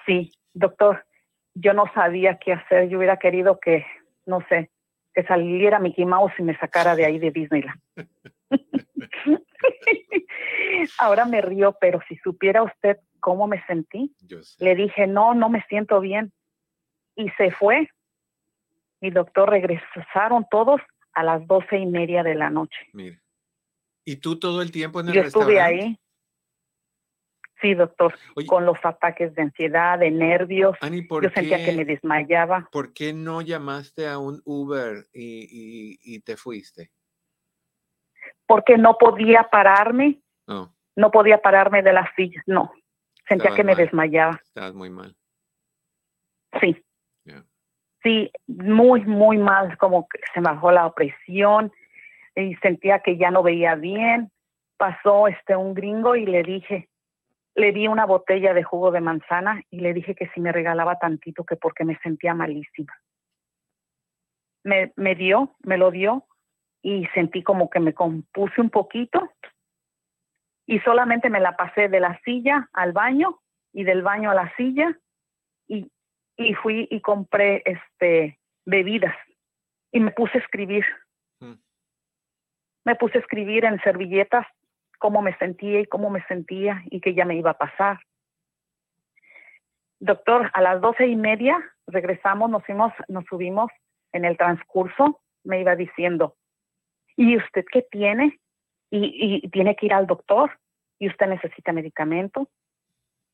sí, 0.05 0.33
doctor, 0.53 1.05
yo 1.53 1.73
no 1.73 1.85
sabía 1.93 2.37
qué 2.37 2.51
hacer. 2.51 2.89
Yo 2.89 2.97
hubiera 2.97 3.15
querido 3.15 3.61
que, 3.61 3.85
no 4.25 4.45
sé, 4.49 4.71
que 5.13 5.23
saliera 5.23 5.79
Mickey 5.79 6.03
Mouse 6.05 6.33
y 6.37 6.43
me 6.43 6.57
sacara 6.57 6.97
de 6.97 7.05
ahí 7.05 7.17
de 7.17 7.31
Disneyland. 7.31 7.79
Ahora 10.97 11.23
me 11.23 11.39
río, 11.39 11.77
pero 11.79 12.01
si 12.09 12.17
supiera 12.17 12.61
usted 12.61 12.97
cómo 13.21 13.47
me 13.47 13.65
sentí, 13.67 14.13
le 14.59 14.75
dije, 14.75 15.07
no, 15.07 15.33
no 15.33 15.47
me 15.47 15.63
siento 15.69 16.01
bien. 16.01 16.33
Y 17.15 17.29
se 17.37 17.51
fue. 17.51 17.89
Mi 18.99 19.11
doctor 19.11 19.49
regresaron 19.49 20.45
todos 20.51 20.81
a 21.13 21.23
las 21.23 21.45
doce 21.47 21.77
y 21.77 21.85
media 21.85 22.23
de 22.23 22.35
la 22.35 22.49
noche. 22.49 22.77
Mira. 22.93 23.19
¿Y 24.05 24.17
tú 24.17 24.39
todo 24.39 24.61
el 24.61 24.71
tiempo 24.71 24.99
en 25.01 25.09
el 25.09 25.13
Yo 25.13 25.21
estuve 25.21 25.61
ahí. 25.61 25.99
Sí, 27.61 27.73
doctor, 27.73 28.15
con 28.47 28.65
los 28.65 28.77
ataques 28.83 29.35
de 29.35 29.41
ansiedad, 29.41 29.99
de 29.99 30.09
nervios. 30.11 30.77
yo 30.81 31.29
sentía 31.29 31.63
que 31.63 31.73
me 31.73 31.83
desmayaba. 31.83 32.69
¿Por 32.71 32.93
qué 32.93 33.11
no 33.11 33.41
llamaste 33.41 34.07
a 34.07 34.17
un 34.17 34.41
Uber 34.45 35.05
y, 35.13 36.21
te 36.21 36.37
fuiste? 36.37 36.91
Porque 38.47 38.77
no 38.77 38.97
podía 38.97 39.43
pararme. 39.43 40.21
No. 40.47 40.73
No 40.95 41.11
podía 41.11 41.41
pararme 41.41 41.83
de 41.83 41.93
la 41.93 42.09
silla, 42.15 42.41
no. 42.45 42.71
Sentía 43.27 43.53
que 43.53 43.63
me 43.63 43.75
desmayaba. 43.75 44.39
Estabas 44.43 44.73
muy 44.73 44.89
mal. 44.89 45.15
Sí. 46.59 46.83
Sí, 48.03 48.31
muy, 48.47 49.05
muy 49.05 49.37
mal, 49.37 49.77
como 49.77 50.07
que 50.07 50.19
se 50.33 50.39
bajó 50.39 50.71
la 50.71 50.85
opresión 50.85 51.71
y 52.35 52.55
sentía 52.55 52.99
que 52.99 53.17
ya 53.17 53.31
no 53.31 53.43
veía 53.43 53.75
bien. 53.75 54.31
Pasó 54.77 55.27
este 55.27 55.55
un 55.55 55.73
gringo 55.73 56.15
y 56.15 56.25
le 56.25 56.43
dije, 56.43 56.87
le 57.55 57.73
di 57.73 57.87
una 57.87 58.05
botella 58.05 58.53
de 58.53 58.63
jugo 58.63 58.91
de 58.91 59.01
manzana 59.01 59.61
y 59.69 59.81
le 59.81 59.93
dije 59.93 60.15
que 60.15 60.29
si 60.29 60.39
me 60.39 60.53
regalaba 60.53 60.97
tantito 60.97 61.43
que 61.43 61.57
porque 61.57 61.83
me 61.83 61.97
sentía 61.97 62.33
malísima. 62.33 62.93
Me, 64.63 64.93
me 64.95 65.15
dio, 65.15 65.55
me 65.63 65.77
lo 65.77 65.91
dio 65.91 66.25
y 66.81 67.05
sentí 67.07 67.43
como 67.43 67.69
que 67.69 67.79
me 67.81 67.93
compuse 67.93 68.61
un 68.61 68.69
poquito 68.69 69.29
y 70.65 70.79
solamente 70.79 71.29
me 71.29 71.39
la 71.39 71.57
pasé 71.57 71.89
de 71.89 71.99
la 71.99 72.19
silla 72.23 72.69
al 72.73 72.93
baño 72.93 73.39
y 73.73 73.83
del 73.83 74.03
baño 74.03 74.31
a 74.31 74.35
la 74.35 74.53
silla 74.55 74.97
y, 75.67 75.91
y 76.39 76.53
fui 76.53 76.87
y 76.89 77.01
compré 77.01 77.61
este 77.65 78.39
bebidas 78.65 79.15
y 79.91 79.99
me 79.99 80.11
puse 80.11 80.37
a 80.37 80.41
escribir. 80.41 80.85
Mm. 81.39 81.55
Me 82.85 82.95
puse 82.95 83.17
a 83.17 83.21
escribir 83.21 83.65
en 83.65 83.79
servilletas 83.81 84.47
cómo 84.99 85.21
me 85.21 85.35
sentía 85.37 85.81
y 85.81 85.85
cómo 85.85 86.09
me 86.09 86.23
sentía 86.27 86.81
y 86.89 87.01
que 87.01 87.13
ya 87.13 87.25
me 87.25 87.35
iba 87.35 87.51
a 87.51 87.57
pasar. 87.57 87.99
Doctor, 89.99 90.49
a 90.53 90.61
las 90.61 90.79
doce 90.79 91.07
y 91.07 91.15
media 91.17 91.59
regresamos, 91.87 92.49
nos 92.49 92.65
fuimos, 92.65 92.93
nos 93.09 93.25
subimos 93.25 93.69
en 94.13 94.23
el 94.23 94.37
transcurso, 94.37 95.19
me 95.43 95.59
iba 95.59 95.75
diciendo, 95.75 96.35
¿y 97.17 97.35
usted 97.35 97.65
qué 97.69 97.81
tiene? 97.91 98.39
Y, 98.91 99.41
y 99.43 99.49
tiene 99.49 99.75
que 99.75 99.87
ir 99.87 99.93
al 99.93 100.07
doctor 100.07 100.57
y 100.99 101.09
usted 101.09 101.27
necesita 101.27 101.73
medicamento. 101.73 102.47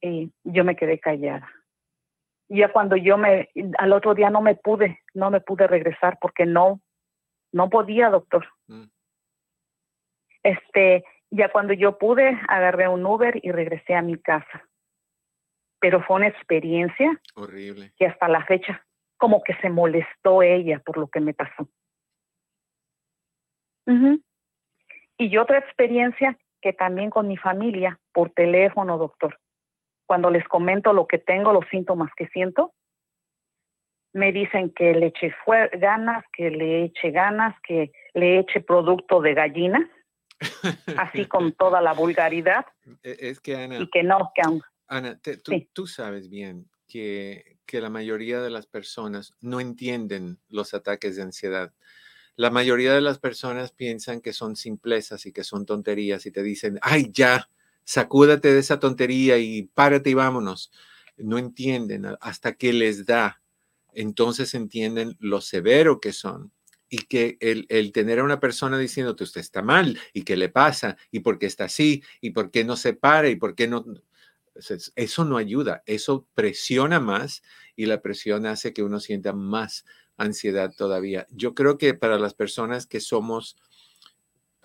Y 0.01 0.31
yo 0.43 0.63
me 0.63 0.75
quedé 0.75 0.99
callada. 0.99 1.49
Ya 2.47 2.71
cuando 2.71 2.95
yo 2.95 3.17
me, 3.17 3.49
al 3.77 3.93
otro 3.93 4.13
día 4.13 4.29
no 4.29 4.41
me 4.41 4.55
pude, 4.55 4.99
no 5.13 5.31
me 5.31 5.41
pude 5.41 5.67
regresar 5.67 6.17
porque 6.21 6.45
no, 6.45 6.81
no 7.51 7.69
podía, 7.69 8.09
doctor. 8.09 8.45
Mm. 8.67 8.85
Este, 10.43 11.03
ya 11.31 11.51
cuando 11.51 11.73
yo 11.73 11.97
pude, 11.97 12.39
agarré 12.47 12.87
un 12.87 13.05
Uber 13.05 13.39
y 13.41 13.51
regresé 13.51 13.95
a 13.95 14.01
mi 14.01 14.17
casa. 14.17 14.67
Pero 15.79 16.03
fue 16.03 16.17
una 16.17 16.27
experiencia 16.27 17.19
horrible. 17.35 17.91
Que 17.97 18.05
hasta 18.05 18.27
la 18.27 18.45
fecha, 18.45 18.85
como 19.17 19.43
que 19.43 19.55
se 19.55 19.69
molestó 19.69 20.43
ella 20.43 20.79
por 20.85 20.97
lo 20.97 21.07
que 21.07 21.19
me 21.19 21.33
pasó. 21.33 21.67
Y 25.17 25.37
otra 25.37 25.59
experiencia 25.59 26.37
que 26.61 26.73
también 26.73 27.09
con 27.09 27.27
mi 27.27 27.37
familia, 27.37 27.99
por 28.11 28.31
teléfono, 28.31 28.97
doctor. 28.97 29.39
Cuando 30.05 30.29
les 30.29 30.47
comento 30.47 30.93
lo 30.93 31.07
que 31.07 31.17
tengo, 31.17 31.51
los 31.51 31.65
síntomas 31.69 32.11
que 32.15 32.27
siento, 32.27 32.73
me 34.13 34.31
dicen 34.31 34.71
que 34.71 34.93
le 34.93 35.07
eche 35.07 35.35
ganas, 35.73 36.23
que 36.31 36.49
le 36.49 36.85
eche 36.85 37.11
ganas, 37.11 37.53
que 37.67 37.91
le 38.13 38.39
eche 38.39 38.61
producto 38.61 39.19
de 39.19 39.33
gallina 39.33 39.89
así 40.97 41.25
con 41.25 41.51
toda 41.53 41.81
la 41.81 41.93
vulgaridad. 41.93 42.65
E, 43.03 43.17
es 43.19 43.39
que 43.41 43.55
Ana. 43.55 43.79
Y 43.79 43.89
que 43.89 44.03
no, 44.03 44.31
que 44.33 44.41
Ana, 44.87 45.19
tú, 45.73 45.87
sabes 45.87 46.29
bien 46.29 46.69
que, 46.87 47.57
que 47.65 47.81
la 47.81 47.89
mayoría 47.89 48.39
de 48.39 48.51
las 48.51 48.67
personas 48.67 49.33
no 49.41 49.59
entienden 49.59 50.39
los 50.47 50.73
ataques 50.73 51.15
de 51.15 51.23
ansiedad. 51.23 51.73
La 52.37 52.51
mayoría 52.51 52.93
de 52.93 53.01
las 53.01 53.19
personas 53.19 53.71
piensan 53.71 54.21
que 54.21 54.33
son 54.33 54.55
simplezas 54.55 55.25
y 55.25 55.33
que 55.33 55.43
son 55.43 55.65
tonterías 55.65 56.25
y 56.25 56.31
te 56.31 56.43
dicen, 56.43 56.79
ay, 56.81 57.11
ya, 57.11 57.49
sacúdate 57.85 58.53
de 58.53 58.59
esa 58.59 58.79
tontería 58.79 59.37
y 59.37 59.63
párate 59.63 60.09
y 60.09 60.13
vámonos. 60.13 60.71
No 61.17 61.37
entienden 61.37 62.05
hasta 62.19 62.53
que 62.53 62.73
les 62.73 63.05
da. 63.05 63.41
Entonces 63.93 64.53
entienden 64.53 65.15
lo 65.19 65.39
severo 65.39 66.01
que 66.01 66.11
son 66.11 66.51
y 66.89 66.97
que 66.97 67.37
el, 67.39 67.65
el, 67.69 67.91
tener 67.93 68.19
a 68.19 68.23
una 68.23 68.39
persona 68.39 68.77
diciéndote 68.77 69.23
usted 69.23 69.41
está 69.41 69.61
mal 69.61 69.97
y 70.13 70.23
qué 70.23 70.35
le 70.35 70.49
pasa 70.49 70.97
y 71.11 71.21
por 71.21 71.39
qué 71.39 71.45
está 71.45 71.65
así 71.65 72.03
y 72.19 72.31
por 72.31 72.51
qué 72.51 72.65
no 72.65 72.75
se 72.75 72.93
para 72.93 73.29
y 73.29 73.37
por 73.37 73.55
qué 73.55 73.67
no... 73.67 73.85
Eso 74.95 75.25
no 75.25 75.35
ayuda, 75.35 75.83
eso 75.85 76.27
presiona 76.33 77.01
más 77.01 77.43
y 77.75 77.87
la 77.87 78.01
presión 78.01 78.45
hace 78.45 78.71
que 78.71 78.83
uno 78.83 79.01
sienta 79.01 79.33
más 79.33 79.85
ansiedad 80.15 80.73
todavía. 80.75 81.27
Yo 81.29 81.53
creo 81.53 81.77
que 81.77 81.93
para 81.93 82.17
las 82.19 82.33
personas 82.33 82.87
que 82.87 83.01
somos 83.01 83.57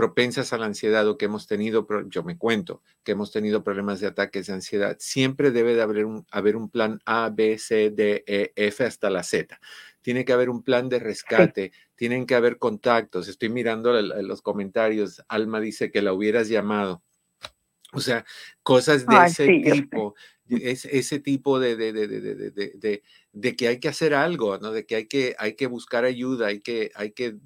propensas 0.00 0.54
a 0.54 0.56
la 0.56 0.64
ansiedad 0.64 1.06
o 1.06 1.18
que 1.18 1.26
hemos 1.26 1.46
tenido, 1.46 1.86
yo 2.08 2.22
me 2.22 2.38
cuento, 2.38 2.82
que 3.04 3.12
hemos 3.12 3.30
tenido 3.32 3.62
problemas 3.62 4.00
de 4.00 4.06
ataques 4.06 4.46
de 4.46 4.54
ansiedad, 4.54 4.96
siempre 4.98 5.50
debe 5.50 5.74
de 5.74 5.82
haber 5.82 6.06
un, 6.06 6.24
haber 6.30 6.56
un 6.56 6.70
plan 6.70 7.00
A, 7.04 7.28
B, 7.28 7.58
C, 7.58 7.90
D, 7.90 8.24
E, 8.26 8.50
F 8.56 8.82
hasta 8.82 9.10
la 9.10 9.22
Z 9.22 9.60
tiene 10.00 10.24
que 10.24 10.32
haber 10.32 10.48
un 10.48 10.62
plan 10.62 10.88
de 10.88 10.98
rescate, 10.98 11.72
tienen 11.94 12.24
que 12.24 12.34
haber 12.34 12.56
contactos. 12.56 13.28
Estoy 13.28 13.50
mirando 13.50 13.92
los 13.92 14.40
comentarios, 14.40 15.22
Alma 15.28 15.60
dice 15.60 15.90
que 15.90 16.00
la 16.00 16.14
hubieras 16.14 16.48
llamado. 16.48 17.02
O 17.92 18.00
sea, 18.00 18.24
cosas 18.62 19.04
de 19.04 19.16
ese 19.26 19.46
tipo, 19.70 20.14
es, 20.48 20.86
ese 20.86 21.18
tipo 21.18 21.60
de, 21.60 21.76
de, 21.76 21.92
de, 21.92 23.02
de, 23.32 23.56
que 23.56 23.68
hay 23.68 23.78
que 23.78 23.88
hacer 23.88 24.14
algo, 24.14 24.56
¿no? 24.56 24.72
De 24.72 24.86
que 24.86 24.96
hay 24.96 25.06
que, 25.06 25.36
hay 25.38 25.54
que 25.54 25.66
buscar 25.66 26.06
ayuda, 26.06 26.46
hay 26.46 26.60
que, 26.60 26.90
hay 26.94 27.10
que 27.10 27.36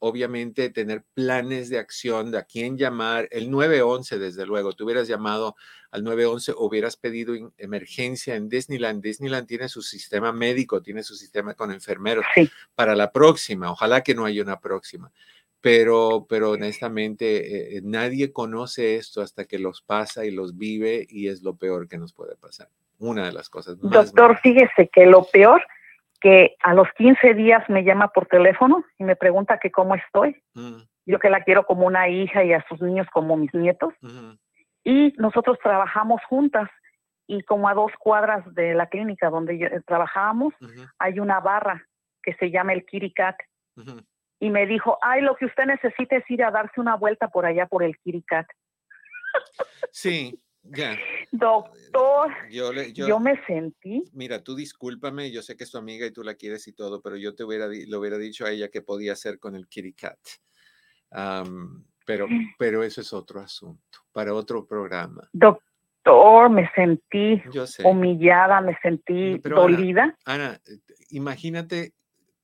obviamente 0.00 0.70
tener 0.70 1.04
planes 1.14 1.68
de 1.68 1.78
acción 1.78 2.30
de 2.32 2.38
a 2.38 2.44
quién 2.44 2.76
llamar. 2.76 3.28
El 3.30 3.50
911, 3.50 4.18
desde 4.18 4.46
luego, 4.46 4.72
tú 4.72 4.84
hubieras 4.84 5.06
llamado 5.06 5.56
al 5.90 6.02
911 6.02 6.52
o 6.52 6.66
hubieras 6.66 6.96
pedido 6.96 7.34
emergencia 7.58 8.34
en 8.34 8.48
Disneyland. 8.48 9.02
Disneyland 9.02 9.46
tiene 9.46 9.68
su 9.68 9.82
sistema 9.82 10.32
médico, 10.32 10.82
tiene 10.82 11.02
su 11.02 11.14
sistema 11.14 11.54
con 11.54 11.70
enfermeros 11.70 12.24
para 12.74 12.96
la 12.96 13.12
próxima. 13.12 13.70
Ojalá 13.70 14.02
que 14.02 14.14
no 14.14 14.24
haya 14.24 14.42
una 14.42 14.58
próxima. 14.58 15.12
Pero, 15.60 16.26
pero 16.26 16.52
honestamente, 16.52 17.76
eh, 17.76 17.80
nadie 17.84 18.32
conoce 18.32 18.96
esto 18.96 19.20
hasta 19.20 19.44
que 19.44 19.58
los 19.58 19.82
pasa 19.82 20.24
y 20.24 20.30
los 20.30 20.56
vive 20.56 21.06
y 21.08 21.28
es 21.28 21.42
lo 21.42 21.56
peor 21.56 21.86
que 21.86 21.98
nos 21.98 22.14
puede 22.14 22.34
pasar. 22.36 22.68
Una 22.98 23.26
de 23.26 23.32
las 23.32 23.50
cosas 23.50 23.76
más. 23.82 23.92
Doctor, 23.92 24.38
fíjese 24.38 24.88
que 24.90 25.04
lo 25.04 25.24
peor 25.24 25.62
que 26.20 26.56
a 26.62 26.74
los 26.74 26.88
15 26.96 27.34
días 27.34 27.68
me 27.68 27.82
llama 27.82 28.08
por 28.08 28.26
teléfono 28.26 28.84
y 28.98 29.04
me 29.04 29.16
pregunta 29.16 29.58
que 29.58 29.70
cómo 29.70 29.94
estoy. 29.94 30.42
Mm. 30.54 30.82
Yo 31.06 31.18
que 31.18 31.30
la 31.30 31.42
quiero 31.42 31.64
como 31.64 31.86
una 31.86 32.08
hija 32.08 32.44
y 32.44 32.52
a 32.52 32.64
sus 32.68 32.80
niños 32.80 33.06
como 33.12 33.36
mis 33.36 33.52
nietos. 33.54 33.94
Y 34.84 35.14
nosotros 35.16 35.58
trabajamos 35.62 36.20
juntas 36.28 36.68
y 37.26 37.42
como 37.42 37.68
a 37.68 37.74
dos 37.74 37.92
cuadras 37.98 38.44
de 38.54 38.74
la 38.74 38.86
clínica 38.86 39.30
donde 39.30 39.54
eh, 39.54 39.80
trabajábamos 39.86 40.54
hay 40.98 41.20
una 41.20 41.40
barra 41.40 41.86
que 42.22 42.34
se 42.34 42.50
llama 42.50 42.74
el 42.74 42.84
Kirikat. 42.84 43.36
Y 44.38 44.50
me 44.50 44.66
dijo, 44.66 44.98
ay, 45.02 45.22
lo 45.22 45.36
que 45.36 45.46
usted 45.46 45.64
necesita 45.64 46.16
es 46.16 46.30
ir 46.30 46.44
a 46.44 46.50
darse 46.50 46.80
una 46.80 46.96
vuelta 46.96 47.28
por 47.28 47.46
allá 47.46 47.66
por 47.66 47.82
el 47.82 47.96
Kirikat. 47.98 48.46
Sí, 49.90 50.38
ya. 50.70 50.98
Doctor, 51.32 52.32
yo, 52.50 52.72
yo, 52.72 53.20
me 53.20 53.44
sentí. 53.46 54.04
Mira, 54.12 54.42
tú 54.42 54.54
discúlpame, 54.54 55.30
yo 55.30 55.42
sé 55.42 55.56
que 55.56 55.64
es 55.64 55.70
tu 55.70 55.78
amiga 55.78 56.06
y 56.06 56.12
tú 56.12 56.22
la 56.22 56.34
quieres 56.34 56.66
y 56.68 56.72
todo, 56.72 57.00
pero 57.00 57.16
yo 57.16 57.34
te 57.34 57.44
hubiera, 57.44 57.68
lo 57.88 58.00
hubiera 58.00 58.18
dicho 58.18 58.44
a 58.44 58.50
ella 58.50 58.68
que 58.68 58.82
podía 58.82 59.12
hacer 59.12 59.38
con 59.38 59.54
el 59.54 59.68
kitty 59.68 59.92
cat. 59.92 60.18
pero, 62.04 62.26
pero 62.58 62.82
eso 62.82 63.00
es 63.00 63.12
otro 63.12 63.40
asunto, 63.40 64.00
para 64.12 64.34
otro 64.34 64.66
programa. 64.66 65.28
Doctor, 65.32 66.50
me 66.50 66.70
sentí 66.74 67.42
Yo 67.52 67.66
sé. 67.66 67.84
humillada, 67.84 68.60
me 68.60 68.76
sentí 68.82 69.38
Pero, 69.38 69.62
dolida. 69.62 70.16
Ana, 70.24 70.60
eh, 70.66 70.78
imagínate, 71.10 71.94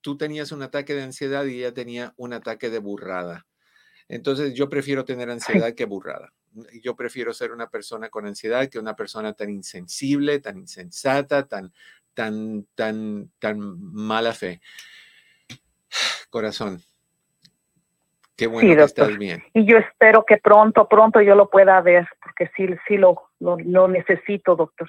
tú 0.01 0.17
tenías 0.17 0.53
un 0.53 0.63
ataque 0.63 0.95
de 0.95 1.03
ansiedad 1.03 1.45
y 1.47 1.59
ella 1.59 1.75
tenía 1.75 2.13
un 2.17 2.33
ataque 2.33 2.71
de 2.71 2.79
burrada. 2.79 3.47
Entonces 4.09 4.55
yo 4.55 4.69
prefiero 4.69 5.05
tener 5.05 5.31
ansiedad 5.31 5.75
que 5.75 5.85
burrada. 5.85 6.33
Yo 6.83 6.97
prefiero 6.97 7.33
ser 7.33 7.53
una 7.53 7.69
persona 7.69 8.09
con 8.09 8.27
ansiedad 8.27 8.69
que 8.69 8.79
una 8.79 8.97
persona 8.97 9.33
tan 9.33 9.51
insensible, 9.51 10.41
tan 10.41 10.59
insensata, 10.59 11.47
tan, 11.47 11.73
tan, 12.15 12.67
tan, 12.75 13.31
tan 13.39 13.59
mala 13.81 14.33
fe. 14.33 14.61
Corazón, 16.31 16.81
qué 18.37 18.47
bueno 18.47 18.69
que 18.69 18.77
doctor. 18.77 19.05
estás 19.05 19.19
bien. 19.19 19.43
Y 19.55 19.67
yo 19.67 19.79
espero 19.79 20.25
que 20.27 20.39
pronto, 20.39 20.89
pronto 20.89 21.21
yo 21.21 21.35
lo 21.35 21.49
pueda 21.49 21.81
ver, 21.81 22.09
porque 22.23 22.51
sí, 22.57 22.69
sí 22.89 22.97
lo, 22.97 23.31
lo, 23.41 23.59
lo 23.59 23.89
necesito, 23.89 24.57
doctor. 24.57 24.89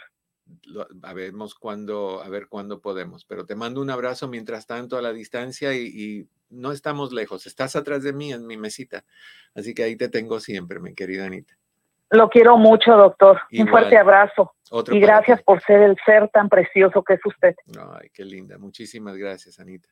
Lo- 0.67 0.87
a 1.03 1.13
veremos 1.13 1.55
cuándo, 1.55 2.21
a 2.21 2.29
ver 2.29 2.47
cuándo 2.47 2.81
podemos. 2.81 3.25
Pero 3.25 3.45
te 3.45 3.55
mando 3.55 3.81
un 3.81 3.89
abrazo 3.89 4.27
mientras 4.27 4.67
tanto 4.67 4.97
a 4.97 5.01
la 5.01 5.13
distancia 5.13 5.73
y, 5.75 5.85
y 5.87 6.27
no 6.49 6.71
estamos 6.71 7.11
lejos. 7.13 7.47
Estás 7.47 7.75
atrás 7.75 8.03
de 8.03 8.13
mí 8.13 8.31
en 8.33 8.45
mi 8.45 8.57
mesita. 8.57 9.03
Así 9.55 9.73
que 9.73 9.83
ahí 9.83 9.95
te 9.95 10.09
tengo 10.09 10.39
siempre, 10.39 10.79
mi 10.79 10.93
querida 10.93 11.25
Anita. 11.25 11.57
Lo 12.09 12.29
quiero 12.29 12.57
mucho, 12.57 12.91
doctor. 12.95 13.41
Un 13.51 13.67
fuerte 13.67 13.97
abrazo. 13.97 14.53
Otro 14.71 14.95
Y 14.95 14.99
gracias 15.01 15.39
ti. 15.39 15.43
por 15.45 15.61
ser 15.63 15.81
el 15.81 15.97
ser 16.05 16.29
tan 16.29 16.47
precioso 16.47 17.03
que 17.03 17.15
es 17.15 17.19
usted. 17.25 17.53
Ay, 17.99 18.09
qué 18.13 18.23
linda. 18.23 18.57
Muchísimas 18.57 19.17
gracias, 19.17 19.59
Anita. 19.59 19.89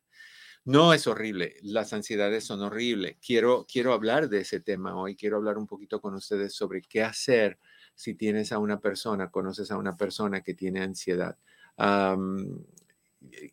No 0.64 0.94
es 0.94 1.08
horrible. 1.08 1.56
Las 1.62 1.92
ansiedades 1.94 2.46
son 2.46 2.62
horribles. 2.62 3.18
Quiero, 3.26 3.66
quiero 3.72 3.92
hablar 3.94 4.30
de 4.30 4.40
ese 4.40 4.62
tema 4.62 4.96
hoy. 4.96 5.16
Quiero 5.18 5.36
hablar 5.38 5.58
un 5.58 5.68
poquito 5.68 6.00
con 6.00 6.16
ustedes 6.16 6.56
sobre 6.56 6.82
qué 6.82 7.04
hacer 7.04 7.60
si 7.96 8.14
tienes 8.16 8.52
a 8.52 8.60
una 8.60 8.80
persona, 8.80 9.32
conoces 9.32 9.72
a 9.72 9.78
una 9.78 9.96
persona 9.98 10.42
que 10.42 10.54
tiene 10.54 10.82
ansiedad. 10.82 11.38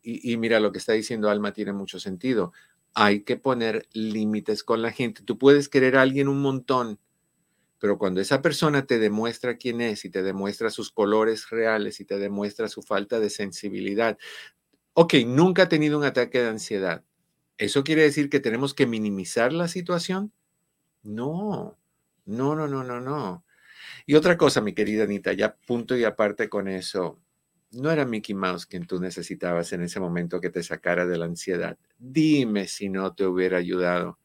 Y, 0.02 0.32
y 0.32 0.36
mira, 0.36 0.60
lo 0.60 0.72
que 0.72 0.78
está 0.78 0.92
diciendo 0.92 1.30
Alma 1.30 1.52
tiene 1.52 1.72
mucho 1.72 1.98
sentido. 1.98 2.52
Hay 2.94 3.22
que 3.22 3.36
poner 3.36 3.86
límites 3.92 4.64
con 4.64 4.82
la 4.82 4.90
gente. 4.92 5.22
Tú 5.22 5.38
puedes 5.38 5.68
querer 5.68 5.96
a 5.96 6.02
alguien 6.02 6.28
un 6.28 6.42
montón, 6.42 6.98
pero 7.78 7.98
cuando 7.98 8.20
esa 8.20 8.42
persona 8.42 8.86
te 8.86 8.98
demuestra 8.98 9.56
quién 9.56 9.80
es 9.80 10.04
y 10.04 10.10
te 10.10 10.22
demuestra 10.22 10.70
sus 10.70 10.92
colores 10.92 11.50
reales 11.50 12.00
y 12.00 12.04
te 12.04 12.18
demuestra 12.18 12.68
su 12.68 12.82
falta 12.82 13.18
de 13.18 13.30
sensibilidad, 13.30 14.18
ok, 14.94 15.14
nunca 15.26 15.64
ha 15.64 15.68
tenido 15.68 15.98
un 15.98 16.04
ataque 16.04 16.40
de 16.40 16.48
ansiedad. 16.48 17.04
¿Eso 17.58 17.84
quiere 17.84 18.02
decir 18.02 18.30
que 18.30 18.40
tenemos 18.40 18.74
que 18.74 18.86
minimizar 18.86 19.52
la 19.52 19.68
situación? 19.68 20.32
No, 21.02 21.76
no, 22.24 22.54
no, 22.54 22.68
no, 22.68 22.84
no, 22.84 23.00
no. 23.00 23.44
Y 24.06 24.14
otra 24.14 24.36
cosa, 24.36 24.60
mi 24.60 24.72
querida 24.72 25.04
Anita, 25.04 25.32
ya 25.32 25.54
punto 25.54 25.96
y 25.96 26.04
aparte 26.04 26.48
con 26.48 26.68
eso, 26.68 27.20
no 27.72 27.90
era 27.90 28.04
Mickey 28.04 28.34
Mouse 28.34 28.66
quien 28.66 28.86
tú 28.86 29.00
necesitabas 29.00 29.72
en 29.72 29.82
ese 29.82 30.00
momento 30.00 30.40
que 30.40 30.50
te 30.50 30.62
sacara 30.62 31.06
de 31.06 31.18
la 31.18 31.24
ansiedad. 31.24 31.78
Dime 31.98 32.68
si 32.68 32.88
no 32.88 33.14
te 33.14 33.24
hubiera 33.24 33.58
ayudado 33.58 34.18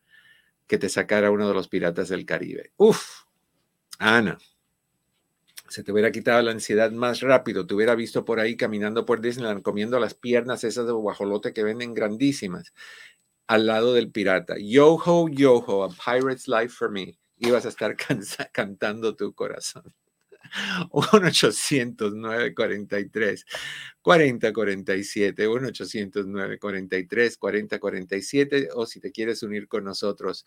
que 0.68 0.78
te 0.78 0.90
sacara 0.90 1.32
uno 1.32 1.48
de 1.48 1.54
los 1.54 1.70
piratas 1.70 2.10
del 2.10 2.26
Caribe. 2.26 2.74
Uf, 2.76 3.24
Ana, 4.00 4.38
se 5.70 5.84
te 5.84 5.92
hubiera 5.92 6.12
quitado 6.12 6.42
la 6.42 6.52
ansiedad 6.52 6.92
más 6.92 7.22
rápido, 7.22 7.66
te 7.66 7.74
hubiera 7.74 7.96
visto 7.96 8.26
por 8.26 8.40
ahí 8.40 8.58
caminando 8.58 9.06
por 9.06 9.22
Disneyland 9.22 9.62
comiendo 9.62 10.00
las 10.00 10.14
piernas 10.14 10.64
esas 10.64 10.86
de 10.86 10.92
guajolote 10.92 11.54
que 11.54 11.64
venden 11.64 11.94
grandísimas 11.94 12.74
al 13.48 13.66
lado 13.66 13.94
del 13.94 14.12
pirata. 14.12 14.56
Yo 14.60 14.96
ho, 14.96 15.30
yo 15.30 15.56
ho, 15.56 15.86
a 15.86 15.90
pirate's 15.90 16.48
life 16.48 16.70
for 16.70 16.92
me. 16.92 17.18
Ibas 17.40 17.66
a 17.66 17.70
estar 17.70 17.96
cansa- 17.98 18.50
cantando 18.52 19.16
tu 19.16 19.34
corazón. 19.34 19.94
1-800-943 20.92 23.46
4047 24.02 25.50
1-800-943 25.50 27.38
4047 27.38 28.70
o 28.74 28.86
si 28.86 29.02
te 29.02 29.12
quieres 29.12 29.44
unir 29.44 29.68
con 29.68 29.84
nosotros 29.84 30.46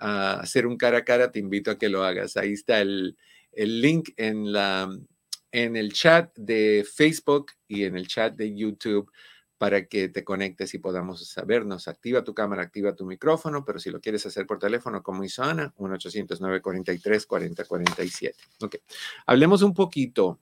a 0.00 0.40
hacer 0.40 0.66
un 0.66 0.76
cara 0.76 0.98
a 0.98 1.04
cara, 1.04 1.30
te 1.32 1.38
invito 1.38 1.70
a 1.70 1.78
que 1.78 1.88
lo 1.88 2.04
hagas. 2.04 2.36
Ahí 2.36 2.52
está 2.52 2.80
el, 2.80 3.16
el 3.52 3.80
link 3.80 4.10
en, 4.16 4.52
la, 4.52 4.88
en 5.52 5.76
el 5.76 5.92
chat 5.92 6.36
de 6.36 6.86
Facebook 6.92 7.52
y 7.66 7.84
en 7.84 7.96
el 7.96 8.06
chat 8.06 8.34
de 8.36 8.54
YouTube 8.54 9.10
para 9.58 9.84
que 9.86 10.08
te 10.08 10.24
conectes 10.24 10.72
y 10.74 10.78
podamos 10.78 11.28
sabernos. 11.28 11.86
Activa 11.88 12.24
tu 12.24 12.32
cámara, 12.32 12.62
activa 12.62 12.94
tu 12.94 13.04
micrófono, 13.04 13.64
pero 13.64 13.80
si 13.80 13.90
lo 13.90 14.00
quieres 14.00 14.24
hacer 14.24 14.46
por 14.46 14.60
teléfono, 14.60 15.02
como 15.02 15.24
hizo 15.24 15.42
Ana, 15.42 15.74
1-800-943-4047. 15.76 18.34
Ok, 18.62 18.76
hablemos 19.26 19.62
un 19.62 19.74
poquito 19.74 20.38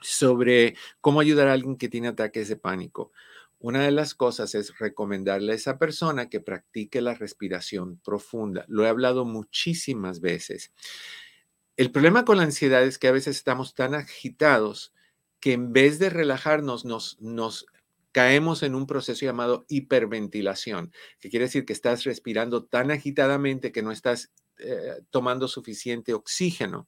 sobre 0.00 0.76
cómo 1.00 1.18
ayudar 1.20 1.48
a 1.48 1.54
alguien 1.54 1.76
que 1.76 1.88
tiene 1.88 2.06
ataques 2.08 2.48
de 2.48 2.56
pánico. 2.56 3.10
Una 3.58 3.82
de 3.82 3.90
las 3.90 4.14
cosas 4.14 4.54
es 4.54 4.78
recomendarle 4.78 5.52
a 5.52 5.56
esa 5.56 5.76
persona 5.76 6.28
que 6.30 6.40
practique 6.40 7.02
la 7.02 7.14
respiración 7.14 7.98
profunda. 7.98 8.64
Lo 8.68 8.86
he 8.86 8.88
hablado 8.88 9.26
muchísimas 9.26 10.20
veces. 10.20 10.72
El 11.76 11.90
problema 11.90 12.24
con 12.24 12.38
la 12.38 12.44
ansiedad 12.44 12.84
es 12.84 12.96
que 12.98 13.08
a 13.08 13.12
veces 13.12 13.36
estamos 13.36 13.74
tan 13.74 13.94
agitados 13.94 14.94
que 15.40 15.52
en 15.52 15.72
vez 15.72 15.98
de 15.98 16.10
relajarnos 16.10 16.84
nos, 16.84 17.20
nos 17.20 17.66
caemos 18.12 18.62
en 18.62 18.74
un 18.74 18.86
proceso 18.86 19.24
llamado 19.24 19.64
hiperventilación, 19.68 20.92
que 21.20 21.30
quiere 21.30 21.46
decir 21.46 21.64
que 21.64 21.72
estás 21.72 22.04
respirando 22.04 22.64
tan 22.64 22.90
agitadamente 22.90 23.72
que 23.72 23.82
no 23.82 23.92
estás 23.92 24.32
eh, 24.62 25.00
tomando 25.08 25.48
suficiente 25.48 26.12
oxígeno. 26.12 26.86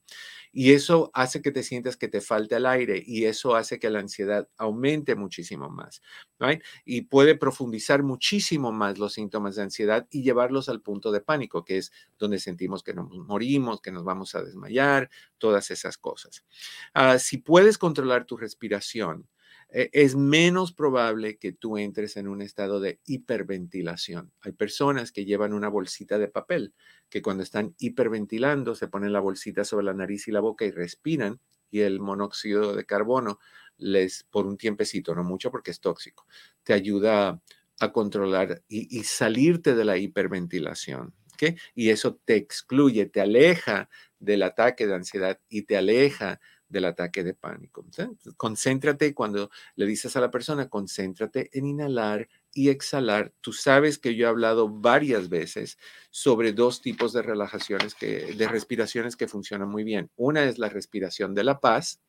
Y 0.51 0.73
eso 0.73 1.09
hace 1.15 1.41
que 1.41 1.51
te 1.51 1.63
sientas 1.63 1.97
que 1.97 2.07
te 2.07 2.21
falta 2.21 2.57
el 2.57 2.67
aire 2.67 3.01
y 3.03 3.25
eso 3.25 3.55
hace 3.55 3.79
que 3.79 3.89
la 3.89 3.99
ansiedad 3.99 4.47
aumente 4.57 5.15
muchísimo 5.15 5.69
más. 5.69 6.01
¿right? 6.39 6.61
Y 6.85 7.01
puede 7.03 7.35
profundizar 7.35 8.03
muchísimo 8.03 8.71
más 8.71 8.99
los 8.99 9.13
síntomas 9.13 9.55
de 9.55 9.63
ansiedad 9.63 10.07
y 10.11 10.21
llevarlos 10.21 10.69
al 10.69 10.81
punto 10.81 11.11
de 11.11 11.21
pánico, 11.21 11.65
que 11.65 11.79
es 11.79 11.91
donde 12.19 12.37
sentimos 12.37 12.83
que 12.83 12.93
nos 12.93 13.09
morimos, 13.09 13.81
que 13.81 13.91
nos 13.91 14.03
vamos 14.03 14.35
a 14.35 14.43
desmayar, 14.43 15.09
todas 15.39 15.71
esas 15.71 15.97
cosas. 15.97 16.45
Ah, 16.93 17.17
si 17.17 17.39
puedes 17.39 17.79
controlar 17.79 18.25
tu 18.25 18.37
respiración, 18.37 19.27
es 19.73 20.15
menos 20.15 20.71
probable 20.71 21.37
que 21.37 21.51
tú 21.51 21.77
entres 21.77 22.15
en 22.17 22.27
un 22.27 22.41
estado 22.41 22.79
de 22.79 22.99
hiperventilación. 23.05 24.31
Hay 24.41 24.51
personas 24.51 25.11
que 25.11 25.25
llevan 25.25 25.51
una 25.51 25.67
bolsita 25.67 26.19
de 26.19 26.27
papel, 26.27 26.73
que 27.09 27.23
cuando 27.23 27.41
están 27.41 27.73
hiperventilando 27.79 28.75
se 28.75 28.87
ponen 28.87 29.13
la 29.13 29.19
bolsita 29.19 29.63
sobre 29.63 29.85
la 29.85 29.93
nariz 29.93 30.27
y 30.27 30.31
la 30.31 30.41
boca 30.41 30.65
y 30.65 30.71
respiran 30.71 31.39
y 31.71 31.79
el 31.81 31.99
monóxido 31.99 32.75
de 32.75 32.85
carbono 32.85 33.39
les, 33.77 34.23
por 34.25 34.45
un 34.45 34.57
tiempecito, 34.57 35.15
no 35.15 35.23
mucho 35.23 35.49
porque 35.49 35.71
es 35.71 35.79
tóxico, 35.79 36.27
te 36.61 36.73
ayuda 36.73 37.41
a 37.79 37.91
controlar 37.91 38.61
y, 38.67 39.03
salirte 39.03 39.73
de 39.73 39.85
la 39.85 39.97
hiperventilación. 39.97 41.15
¿ok? 41.33 41.57
Y 41.73 41.89
eso 41.89 42.19
te 42.23 42.35
excluye, 42.35 43.07
te 43.07 43.21
aleja 43.21 43.89
del 44.19 44.43
ataque 44.43 44.85
de 44.85 44.93
ansiedad 44.93 45.39
y 45.49 45.63
te 45.63 45.77
aleja 45.77 46.39
del 46.73 46.85
ataque 46.85 47.23
de 47.23 47.35
pánico. 47.35 47.85
¿sí? 47.91 48.03
Concéntrate 48.35 49.13
cuando 49.13 49.49
le 49.75 49.85
dices 49.85 50.17
a 50.17 50.19
la 50.19 50.31
persona, 50.31 50.67
concéntrate 50.67 51.49
en 51.53 51.67
inhalar 51.67 52.27
y 52.51 52.69
exhalar. 52.69 53.31
Tú 53.39 53.53
sabes 53.53 53.97
que 53.97 54.15
yo 54.15 54.25
he 54.25 54.29
hablado 54.29 54.67
varias 54.67 55.29
veces 55.29 55.77
sobre 56.09 56.51
dos 56.51 56.81
tipos 56.81 57.13
de 57.13 57.21
relajaciones, 57.21 57.95
que, 57.95 58.33
de 58.35 58.47
respiraciones 58.47 59.15
que 59.15 59.27
funcionan 59.27 59.69
muy 59.69 59.83
bien. 59.83 60.09
Una 60.15 60.43
es 60.43 60.57
la 60.57 60.67
respiración 60.67 61.33
de 61.35 61.43
la 61.43 61.59
paz, 61.59 62.01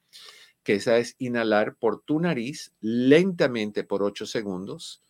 que 0.65 0.75
esa 0.75 0.97
es 0.97 1.15
inhalar 1.19 1.77
por 1.77 2.01
tu 2.01 2.19
nariz 2.19 2.73
lentamente 2.81 3.85
por 3.85 4.03
8 4.03 4.25
segundos. 4.27 5.03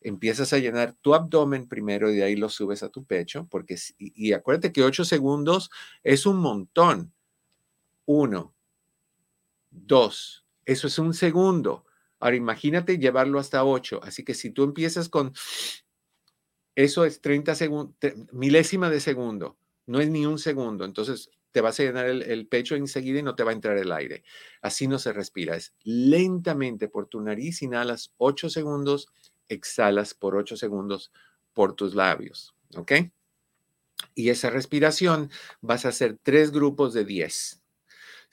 Empiezas 0.00 0.52
a 0.52 0.58
llenar 0.58 0.94
tu 0.94 1.14
abdomen 1.14 1.68
primero 1.68 2.10
y 2.10 2.16
de 2.16 2.24
ahí 2.24 2.34
lo 2.34 2.48
subes 2.48 2.82
a 2.82 2.88
tu 2.88 3.04
pecho, 3.04 3.46
porque 3.50 3.76
y, 3.98 4.30
y 4.30 4.32
acuérdate 4.32 4.72
que 4.72 4.82
8 4.82 5.04
segundos 5.04 5.70
es 6.02 6.24
un 6.24 6.38
montón. 6.38 7.12
Uno, 8.04 8.52
dos, 9.72 10.46
eso 10.64 10.86
es 10.86 10.98
un 10.98 11.14
segundo. 11.14 11.84
Ahora 12.20 12.36
imagínate 12.36 12.98
llevarlo 12.98 13.38
hasta 13.40 13.64
8. 13.64 14.00
Así 14.04 14.24
que 14.24 14.34
si 14.34 14.50
tú 14.50 14.62
empiezas 14.62 15.08
con, 15.08 15.32
eso 16.76 17.04
es 17.04 17.20
30 17.20 17.54
segundos, 17.54 17.96
milésima 18.30 18.88
de 18.90 19.00
segundo, 19.00 19.58
no 19.86 20.00
es 20.00 20.08
ni 20.08 20.24
un 20.24 20.38
segundo. 20.38 20.84
Entonces 20.84 21.30
te 21.50 21.60
vas 21.60 21.78
a 21.78 21.82
llenar 21.82 22.06
el, 22.06 22.46
pecho 22.46 22.76
enseguida 22.76 23.18
y 23.18 23.22
no 23.22 23.34
te 23.34 23.44
va 23.44 23.50
a 23.50 23.54
entrar 23.54 23.76
el 23.76 23.92
aire. 23.92 24.24
Así 24.62 24.88
no 24.88 24.98
se 24.98 25.12
respira. 25.12 25.56
Es 25.56 25.74
lentamente 25.82 26.88
por 26.88 27.06
tu 27.06 27.20
nariz, 27.20 27.60
inhalas 27.62 28.14
8 28.16 28.48
segundos, 28.48 29.08
exhalas 29.48 30.14
por 30.14 30.36
8 30.36 30.56
segundos 30.56 31.12
por 31.52 31.74
tus 31.74 31.94
labios. 31.94 32.54
¿Ok? 32.76 32.92
Y 34.14 34.30
esa 34.30 34.48
respiración 34.50 35.30
vas 35.60 35.84
a 35.84 35.90
hacer 35.90 36.18
tres 36.22 36.52
grupos 36.52 36.94
de 36.94 37.04
10. 37.04 37.61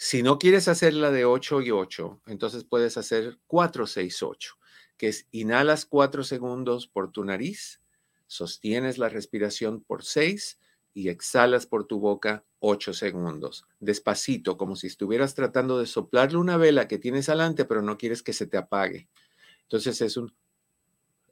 Si 0.01 0.23
no 0.23 0.39
quieres 0.39 0.69
hacer 0.69 0.93
la 0.93 1.11
de 1.11 1.25
8 1.25 1.59
y 1.59 1.71
8, 1.71 2.21
entonces 2.27 2.63
puedes 2.63 2.95
hacer 2.95 3.37
4, 3.47 3.85
6, 3.85 4.23
8, 4.23 4.55
que 4.95 5.09
es 5.09 5.27
inhalas 5.31 5.85
4 5.85 6.23
segundos 6.23 6.87
por 6.87 7.11
tu 7.11 7.25
nariz, 7.25 7.81
sostienes 8.25 8.97
la 8.97 9.09
respiración 9.09 9.81
por 9.81 10.05
6, 10.05 10.57
y 10.93 11.09
exhalas 11.09 11.65
por 11.65 11.85
tu 11.85 11.99
boca 11.99 12.45
8 12.59 12.93
segundos, 12.93 13.65
despacito, 13.81 14.57
como 14.57 14.77
si 14.77 14.87
estuvieras 14.87 15.35
tratando 15.35 15.77
de 15.77 15.85
soplarle 15.85 16.37
una 16.37 16.55
vela 16.55 16.87
que 16.87 16.97
tienes 16.97 17.27
adelante, 17.27 17.65
pero 17.65 17.81
no 17.81 17.97
quieres 17.97 18.23
que 18.23 18.31
se 18.31 18.47
te 18.47 18.55
apague. 18.55 19.09
Entonces 19.63 19.99
es 19.99 20.15
un 20.15 20.33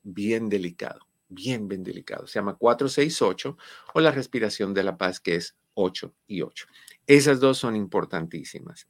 bien 0.04 0.50
delicado, 0.50 1.08
bien, 1.30 1.70
bien 1.70 1.86
delicado. 1.86 2.28
Se 2.28 2.34
llama 2.40 2.58
468 2.58 3.58
o 3.94 4.00
la 4.02 4.12
respiración 4.12 4.74
de 4.74 4.84
la 4.84 4.98
paz, 4.98 5.22
que 5.22 5.36
es 5.36 5.56
8 5.78 6.14
y 6.26 6.42
8. 6.42 6.68
Esas 7.06 7.40
dos 7.40 7.60
son 7.60 7.76
importantísimas. 7.76 8.88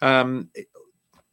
Eh, 0.00 0.68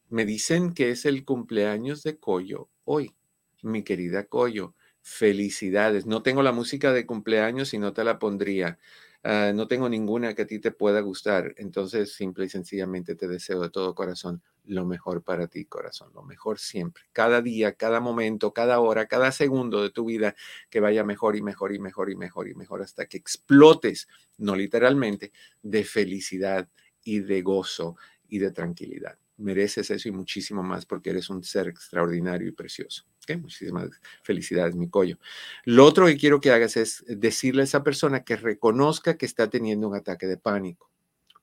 me 0.09 0.25
dicen 0.25 0.73
que 0.73 0.91
es 0.91 1.05
el 1.05 1.25
cumpleaños 1.25 2.03
de 2.03 2.17
Coyo 2.17 2.69
hoy, 2.83 3.15
mi 3.63 3.83
querida 3.83 4.25
Coyo. 4.25 4.75
Felicidades. 5.01 6.05
No 6.05 6.21
tengo 6.21 6.43
la 6.43 6.51
música 6.51 6.91
de 6.91 7.05
cumpleaños 7.05 7.73
y 7.73 7.77
no 7.79 7.93
te 7.93 8.03
la 8.03 8.19
pondría. 8.19 8.77
Ah, 9.23 9.53
no 9.55 9.67
tengo 9.67 9.87
ninguna 9.87 10.33
que 10.35 10.41
a 10.41 10.47
ti 10.47 10.59
te 10.59 10.71
pueda 10.71 10.99
gustar. 10.99 11.53
Entonces, 11.57 12.13
simple 12.13 12.45
y 12.45 12.49
sencillamente 12.49 13.15
te 13.15 13.29
deseo 13.29 13.61
de 13.61 13.69
todo 13.69 13.95
corazón 13.95 14.43
lo 14.67 14.85
mejor 14.85 15.23
para 15.23 15.47
ti, 15.47 15.65
corazón, 15.65 16.11
lo 16.13 16.23
mejor 16.23 16.59
siempre. 16.59 17.03
Cada 17.13 17.41
día, 17.41 17.73
cada 17.73 17.99
momento, 17.99 18.53
cada 18.53 18.79
hora, 18.79 19.07
cada 19.07 19.31
segundo 19.31 19.81
de 19.81 19.89
tu 19.89 20.05
vida, 20.05 20.35
que 20.69 20.79
vaya 20.79 21.03
mejor 21.03 21.35
y 21.35 21.41
mejor 21.41 21.73
y 21.73 21.79
mejor 21.79 22.11
y 22.11 22.15
mejor 22.15 22.47
y 22.49 22.55
mejor 22.55 22.81
hasta 22.81 23.05
que 23.07 23.17
explotes, 23.17 24.07
no 24.37 24.55
literalmente, 24.55 25.31
de 25.61 25.83
felicidad 25.83 26.69
y 27.03 27.19
de 27.19 27.41
gozo 27.41 27.97
y 28.27 28.39
de 28.39 28.51
tranquilidad 28.51 29.17
mereces 29.37 29.91
eso 29.91 30.09
y 30.09 30.11
muchísimo 30.11 30.63
más 30.63 30.85
porque 30.85 31.11
eres 31.11 31.29
un 31.29 31.43
ser 31.43 31.67
extraordinario 31.67 32.47
y 32.47 32.51
precioso. 32.51 33.05
Muchísimas 33.41 33.89
felicidades, 34.23 34.75
mi 34.75 34.89
collo. 34.89 35.17
Lo 35.65 35.85
otro 35.85 36.05
que 36.05 36.17
quiero 36.17 36.39
que 36.39 36.51
hagas 36.51 36.77
es 36.77 37.03
decirle 37.07 37.61
a 37.61 37.65
esa 37.65 37.83
persona 37.83 38.23
que 38.23 38.37
reconozca 38.37 39.17
que 39.17 39.25
está 39.25 39.49
teniendo 39.49 39.89
un 39.89 39.95
ataque 39.95 40.27
de 40.27 40.37
pánico. 40.37 40.89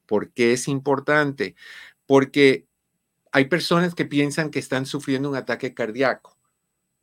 ¿Por 0.07 0.33
qué 0.33 0.55
es 0.55 0.67
importante? 0.67 1.55
Porque 2.07 2.67
hay 3.35 3.47
personas 3.47 3.95
que 3.95 4.07
piensan 4.07 4.51
que 4.51 4.61
están 4.61 4.87
sufriendo 4.87 5.29
un 5.29 5.37
ataque 5.37 5.75
cardíaco 5.75 6.39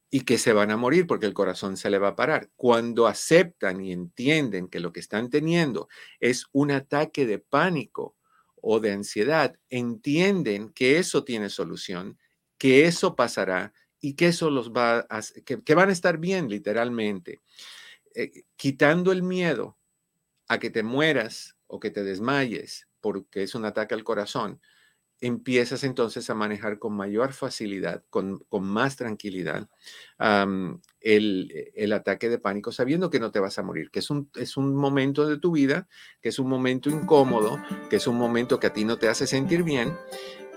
y 0.09 0.21
que 0.21 0.37
se 0.37 0.53
van 0.53 0.71
a 0.71 0.77
morir 0.77 1.05
porque 1.05 1.25
el 1.25 1.33
corazón 1.33 1.77
se 1.77 1.89
le 1.89 1.99
va 1.99 2.09
a 2.09 2.15
parar. 2.15 2.49
Cuando 2.55 3.05
aceptan 3.05 3.81
y 3.81 3.91
entienden 3.91 4.67
que 4.67 4.79
lo 4.79 4.93
que 4.93 5.01
están 5.01 5.29
teniendo 5.29 5.89
es 6.19 6.45
un 6.53 6.71
ataque 6.71 7.25
de 7.25 7.37
pánico, 7.37 8.15
o 8.61 8.79
de 8.79 8.93
ansiedad 8.93 9.57
entienden 9.69 10.69
que 10.69 10.99
eso 10.99 11.23
tiene 11.23 11.49
solución, 11.49 12.17
que 12.57 12.85
eso 12.85 13.15
pasará 13.15 13.73
y 13.99 14.13
que 14.13 14.27
eso 14.27 14.49
los 14.49 14.71
va 14.71 15.05
a, 15.09 15.21
que, 15.45 15.75
van 15.75 15.89
a 15.89 15.93
estar 15.93 16.17
bien 16.17 16.47
literalmente. 16.47 17.41
Eh, 18.15 18.43
quitando 18.55 19.11
el 19.11 19.23
miedo 19.23 19.77
a 20.47 20.59
que 20.59 20.69
te 20.69 20.83
mueras 20.83 21.57
o 21.67 21.79
que 21.79 21.89
te 21.89 22.03
desmayes 22.03 22.87
porque 22.99 23.43
es 23.43 23.55
un 23.55 23.65
ataque 23.65 23.95
al 23.95 24.03
corazón, 24.03 24.61
empiezas 25.21 25.83
entonces 25.83 26.29
a 26.29 26.35
manejar 26.35 26.79
con 26.79 26.93
mayor 26.93 27.33
facilidad, 27.33 28.03
con, 28.09 28.43
más 28.51 28.97
tranquilidad, 28.97 29.69
el, 30.99 31.93
ataque 31.93 32.29
de 32.29 32.39
pánico, 32.39 32.71
sabiendo 32.71 33.09
que 33.09 33.19
no 33.19 33.31
te 33.31 33.39
vas 33.39 33.57
a 33.59 33.63
morir, 33.63 33.91
que 33.91 33.99
es 33.99 34.09
un, 34.09 34.29
es 34.35 34.57
un 34.57 34.75
momento 34.75 35.27
de 35.27 35.37
tu 35.37 35.51
vida, 35.51 35.87
que 36.21 36.29
es 36.29 36.39
un 36.39 36.49
momento 36.49 36.89
incómodo, 36.89 37.61
que 37.89 37.97
es 37.97 38.07
un 38.07 38.17
momento 38.17 38.59
que 38.59 38.67
a 38.67 38.73
ti 38.73 38.83
no 38.83 38.97
te 38.97 39.07
hace 39.07 39.27
sentir 39.27 39.63
bien 39.63 39.95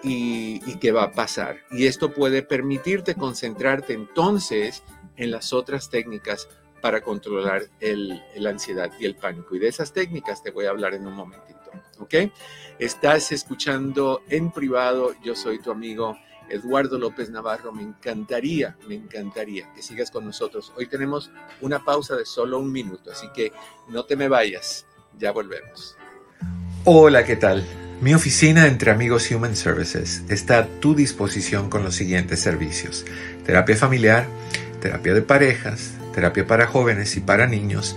y, 0.02 0.60
y 0.66 0.78
que 0.78 0.92
va 0.92 1.04
a 1.04 1.12
pasar. 1.12 1.58
Y 1.70 1.86
esto 1.86 2.12
puede 2.12 2.42
permitirte 2.42 3.14
concentrarte 3.14 3.92
entonces 3.92 4.82
en 5.16 5.30
las 5.30 5.52
otras 5.52 5.90
técnicas 5.90 6.48
para 6.84 7.00
controlar 7.00 7.62
el, 7.80 8.22
la 8.36 8.50
ansiedad 8.50 8.92
y 8.98 9.06
el 9.06 9.16
pánico. 9.16 9.56
Y 9.56 9.58
de 9.58 9.68
esas 9.68 9.92
técnicas 9.94 10.42
te 10.42 10.50
voy 10.50 10.66
a 10.66 10.70
hablar 10.70 10.92
en 10.92 11.06
un 11.06 11.14
momentito. 11.14 11.63
¿Ok? 12.00 12.14
Estás 12.78 13.32
escuchando 13.32 14.22
en 14.28 14.50
privado. 14.50 15.14
Yo 15.22 15.34
soy 15.34 15.60
tu 15.60 15.70
amigo 15.70 16.16
Eduardo 16.48 16.98
López 16.98 17.30
Navarro. 17.30 17.72
Me 17.72 17.82
encantaría, 17.82 18.76
me 18.88 18.94
encantaría 18.94 19.72
que 19.74 19.82
sigas 19.82 20.10
con 20.10 20.24
nosotros. 20.24 20.72
Hoy 20.76 20.86
tenemos 20.86 21.30
una 21.60 21.84
pausa 21.84 22.16
de 22.16 22.26
solo 22.26 22.58
un 22.58 22.70
minuto, 22.70 23.10
así 23.10 23.28
que 23.34 23.52
no 23.88 24.04
te 24.04 24.16
me 24.16 24.28
vayas. 24.28 24.86
Ya 25.18 25.30
volvemos. 25.30 25.96
Hola, 26.84 27.24
¿qué 27.24 27.36
tal? 27.36 27.64
Mi 28.00 28.12
oficina 28.12 28.66
entre 28.66 28.90
amigos 28.90 29.30
Human 29.30 29.56
Services 29.56 30.24
está 30.28 30.58
a 30.58 30.66
tu 30.66 30.94
disposición 30.94 31.70
con 31.70 31.84
los 31.84 31.94
siguientes 31.94 32.40
servicios. 32.40 33.06
Terapia 33.46 33.76
familiar, 33.76 34.26
terapia 34.82 35.14
de 35.14 35.22
parejas, 35.22 35.94
terapia 36.12 36.46
para 36.46 36.66
jóvenes 36.66 37.16
y 37.16 37.20
para 37.20 37.46
niños, 37.46 37.96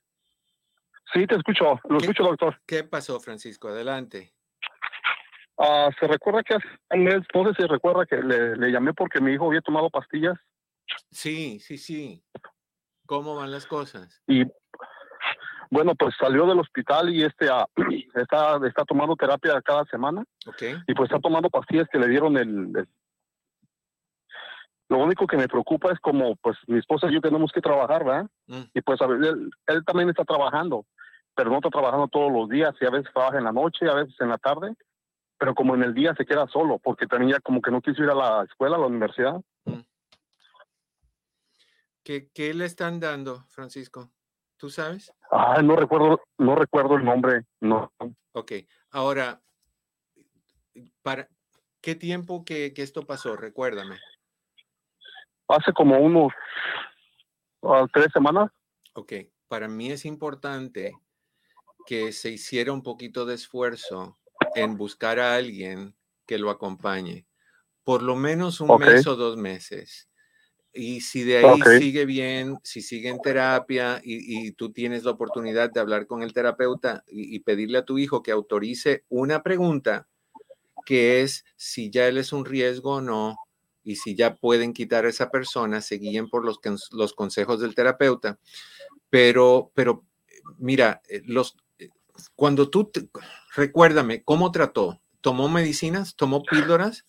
Sí, 1.13 1.27
te 1.27 1.35
escucho. 1.35 1.81
Lo 1.89 1.99
escucho, 1.99 2.23
doctor. 2.23 2.63
¿Qué 2.67 2.85
pasó, 2.85 3.19
Francisco? 3.19 3.67
Adelante. 3.67 4.33
Ah, 5.63 5.91
se 6.01 6.07
recuerda 6.07 6.43
que 6.43 6.55
hace 6.55 6.67
un 6.91 7.05
mes, 7.05 7.21
no 7.35 7.45
sé 7.45 7.55
si 7.55 7.67
recuerda 7.69 8.07
que 8.07 8.17
le, 8.17 8.73
llamé 8.73 8.95
porque 8.95 9.21
mi 9.21 9.33
hijo 9.33 9.47
había 9.47 9.61
tomado 9.61 9.91
pastillas. 9.91 10.39
Sí, 11.11 11.61
sí, 11.61 11.77
sí. 11.77 12.25
¿Cómo 13.05 13.37
van 13.37 13.51
las 13.51 13.67
cosas? 13.67 14.23
Y 14.27 14.45
bueno, 15.69 15.95
pues 15.95 16.15
salió 16.19 16.47
del 16.47 16.61
hospital 16.61 17.11
y 17.11 17.25
este 17.25 17.51
ah, 17.51 17.67
está, 18.15 18.59
está 18.67 18.85
tomando 18.87 19.15
terapia 19.17 19.61
cada 19.61 19.85
semana. 19.85 20.25
Okay. 20.47 20.77
Y 20.87 20.95
pues 20.95 21.11
está 21.11 21.21
tomando 21.21 21.51
pastillas 21.51 21.89
que 21.93 21.99
le 21.99 22.09
dieron 22.09 22.39
el, 22.39 22.89
Lo 24.89 24.97
único 24.97 25.27
que 25.27 25.37
me 25.37 25.47
preocupa 25.47 25.93
es 25.93 26.01
como, 26.01 26.37
pues 26.37 26.57
mi 26.69 26.79
esposa 26.79 27.09
y 27.11 27.13
yo 27.13 27.21
tenemos 27.21 27.53
que 27.53 27.61
trabajar, 27.61 28.03
¿verdad? 28.03 28.31
Mm. 28.47 28.63
Y 28.73 28.81
pues 28.81 29.03
a 29.03 29.07
ver, 29.07 29.23
él, 29.23 29.51
él, 29.67 29.85
también 29.85 30.09
está 30.09 30.25
trabajando, 30.25 30.87
pero 31.35 31.51
no 31.51 31.57
está 31.57 31.69
trabajando 31.69 32.09
todos 32.09 32.33
los 32.33 32.49
días 32.49 32.75
y 32.81 32.87
a 32.87 32.91
veces 32.91 33.13
trabaja 33.13 33.37
en 33.37 33.45
la 33.45 33.53
noche, 33.53 33.87
a 33.91 33.95
veces 33.95 34.19
en 34.21 34.31
la 34.31 34.39
tarde 34.39 34.75
pero 35.41 35.55
como 35.55 35.75
en 35.75 35.83
el 35.83 35.95
día 35.95 36.15
se 36.15 36.27
queda 36.27 36.47
solo, 36.47 36.79
porque 36.79 37.07
tenía 37.07 37.41
como 37.41 37.63
que 37.63 37.71
no 37.71 37.81
quiso 37.81 38.03
ir 38.03 38.11
a 38.11 38.15
la 38.15 38.45
escuela, 38.45 38.77
a 38.77 38.81
la 38.81 38.87
universidad. 38.87 39.41
Mm. 39.65 39.81
¿Qué, 42.05 42.29
¿Qué, 42.33 42.53
le 42.55 42.67
están 42.67 43.01
dando, 43.01 43.47
Francisco? 43.49 44.11
¿Tú 44.59 44.69
sabes? 44.69 45.13
Ah, 45.31 45.63
no 45.63 45.77
recuerdo, 45.77 46.21
no 46.37 46.55
recuerdo 46.55 46.97
el 46.97 47.05
nombre, 47.05 47.47
no. 47.61 47.91
Ok, 48.33 48.53
ahora, 48.91 49.41
para, 51.03 51.27
¿Qué 51.81 51.95
tiempo 51.95 52.45
que, 52.45 52.73
esto 52.77 53.07
pasó? 53.07 53.37
Recuérdame. 53.37 53.99
Hace 55.49 55.73
como 55.73 55.99
unos 55.99 56.33
ah, 57.63 57.87
tres 57.93 58.09
semanas. 58.13 58.51
Ok, 58.93 59.15
para 59.49 59.67
mí 59.67 59.91
es 59.91 60.05
importante 60.05 60.93
que 61.87 62.13
se 62.13 62.31
hiciera 62.31 62.73
un 62.73 62.83
poquito 62.83 63.25
de 63.25 63.35
esfuerzo 63.35 64.20
en 64.55 64.77
buscar 64.77 65.19
a 65.19 65.37
alguien 65.37 65.95
que 66.27 66.39
lo 66.39 66.51
acompañe, 66.51 67.27
por 67.85 68.03
lo 68.03 68.17
menos 68.17 68.61
un 68.61 68.79
mes 68.79 69.07
o 69.07 69.17
dos 69.17 69.37
meses. 69.37 70.09
Y 70.73 71.01
si 71.01 71.25
de 71.25 71.39
ahí 71.39 71.61
sigue 71.79 72.05
bien, 72.05 72.57
si 72.63 72.81
sigue 72.81 73.09
en 73.09 73.21
terapia 73.21 74.01
y, 74.05 74.53
tú 74.53 74.73
tienes 74.73 75.03
la 75.03 75.11
oportunidad 75.11 75.71
de 75.73 75.81
hablar 75.81 76.07
con 76.07 76.23
el 76.23 76.33
terapeuta 76.33 77.03
y, 77.09 77.41
pedirle 77.41 77.79
a 77.79 77.85
tu 77.85 77.99
hijo 77.99 78.23
que 78.23 78.31
autorice 78.31 79.05
una 79.09 79.43
pregunta, 79.43 80.09
que 80.87 81.23
es 81.23 81.45
si 81.57 81.91
ya 81.91 82.07
él 82.07 82.19
es 82.19 82.33
un 82.33 82.45
riesgo 82.45 82.97
o 82.97 83.01
no, 83.01 83.37
y 83.83 83.97
si 83.97 84.15
ya 84.15 84.37
pueden 84.37 84.73
quitar 84.73 85.05
a 85.07 85.09
esa 85.09 85.31
persona, 85.31 85.81
se 85.81 85.97
guíen 85.97 86.29
por 86.29 86.45
los, 86.45 86.61
los 86.93 87.15
consejos 87.15 87.61
del 87.61 87.75
terapeuta. 87.75 88.39
Pero, 89.09 89.73
pero 89.75 90.05
mira, 90.59 91.03
eh, 91.09 91.23
los, 91.25 91.57
cuando 92.37 92.71
tú, 92.71 92.91
recuérdame, 93.55 94.23
¿cómo 94.23 94.51
trató? 94.51 95.01
¿Tomó 95.21 95.49
medicinas? 95.49 96.15
¿Tomó 96.17 96.43
píldoras? 96.43 97.07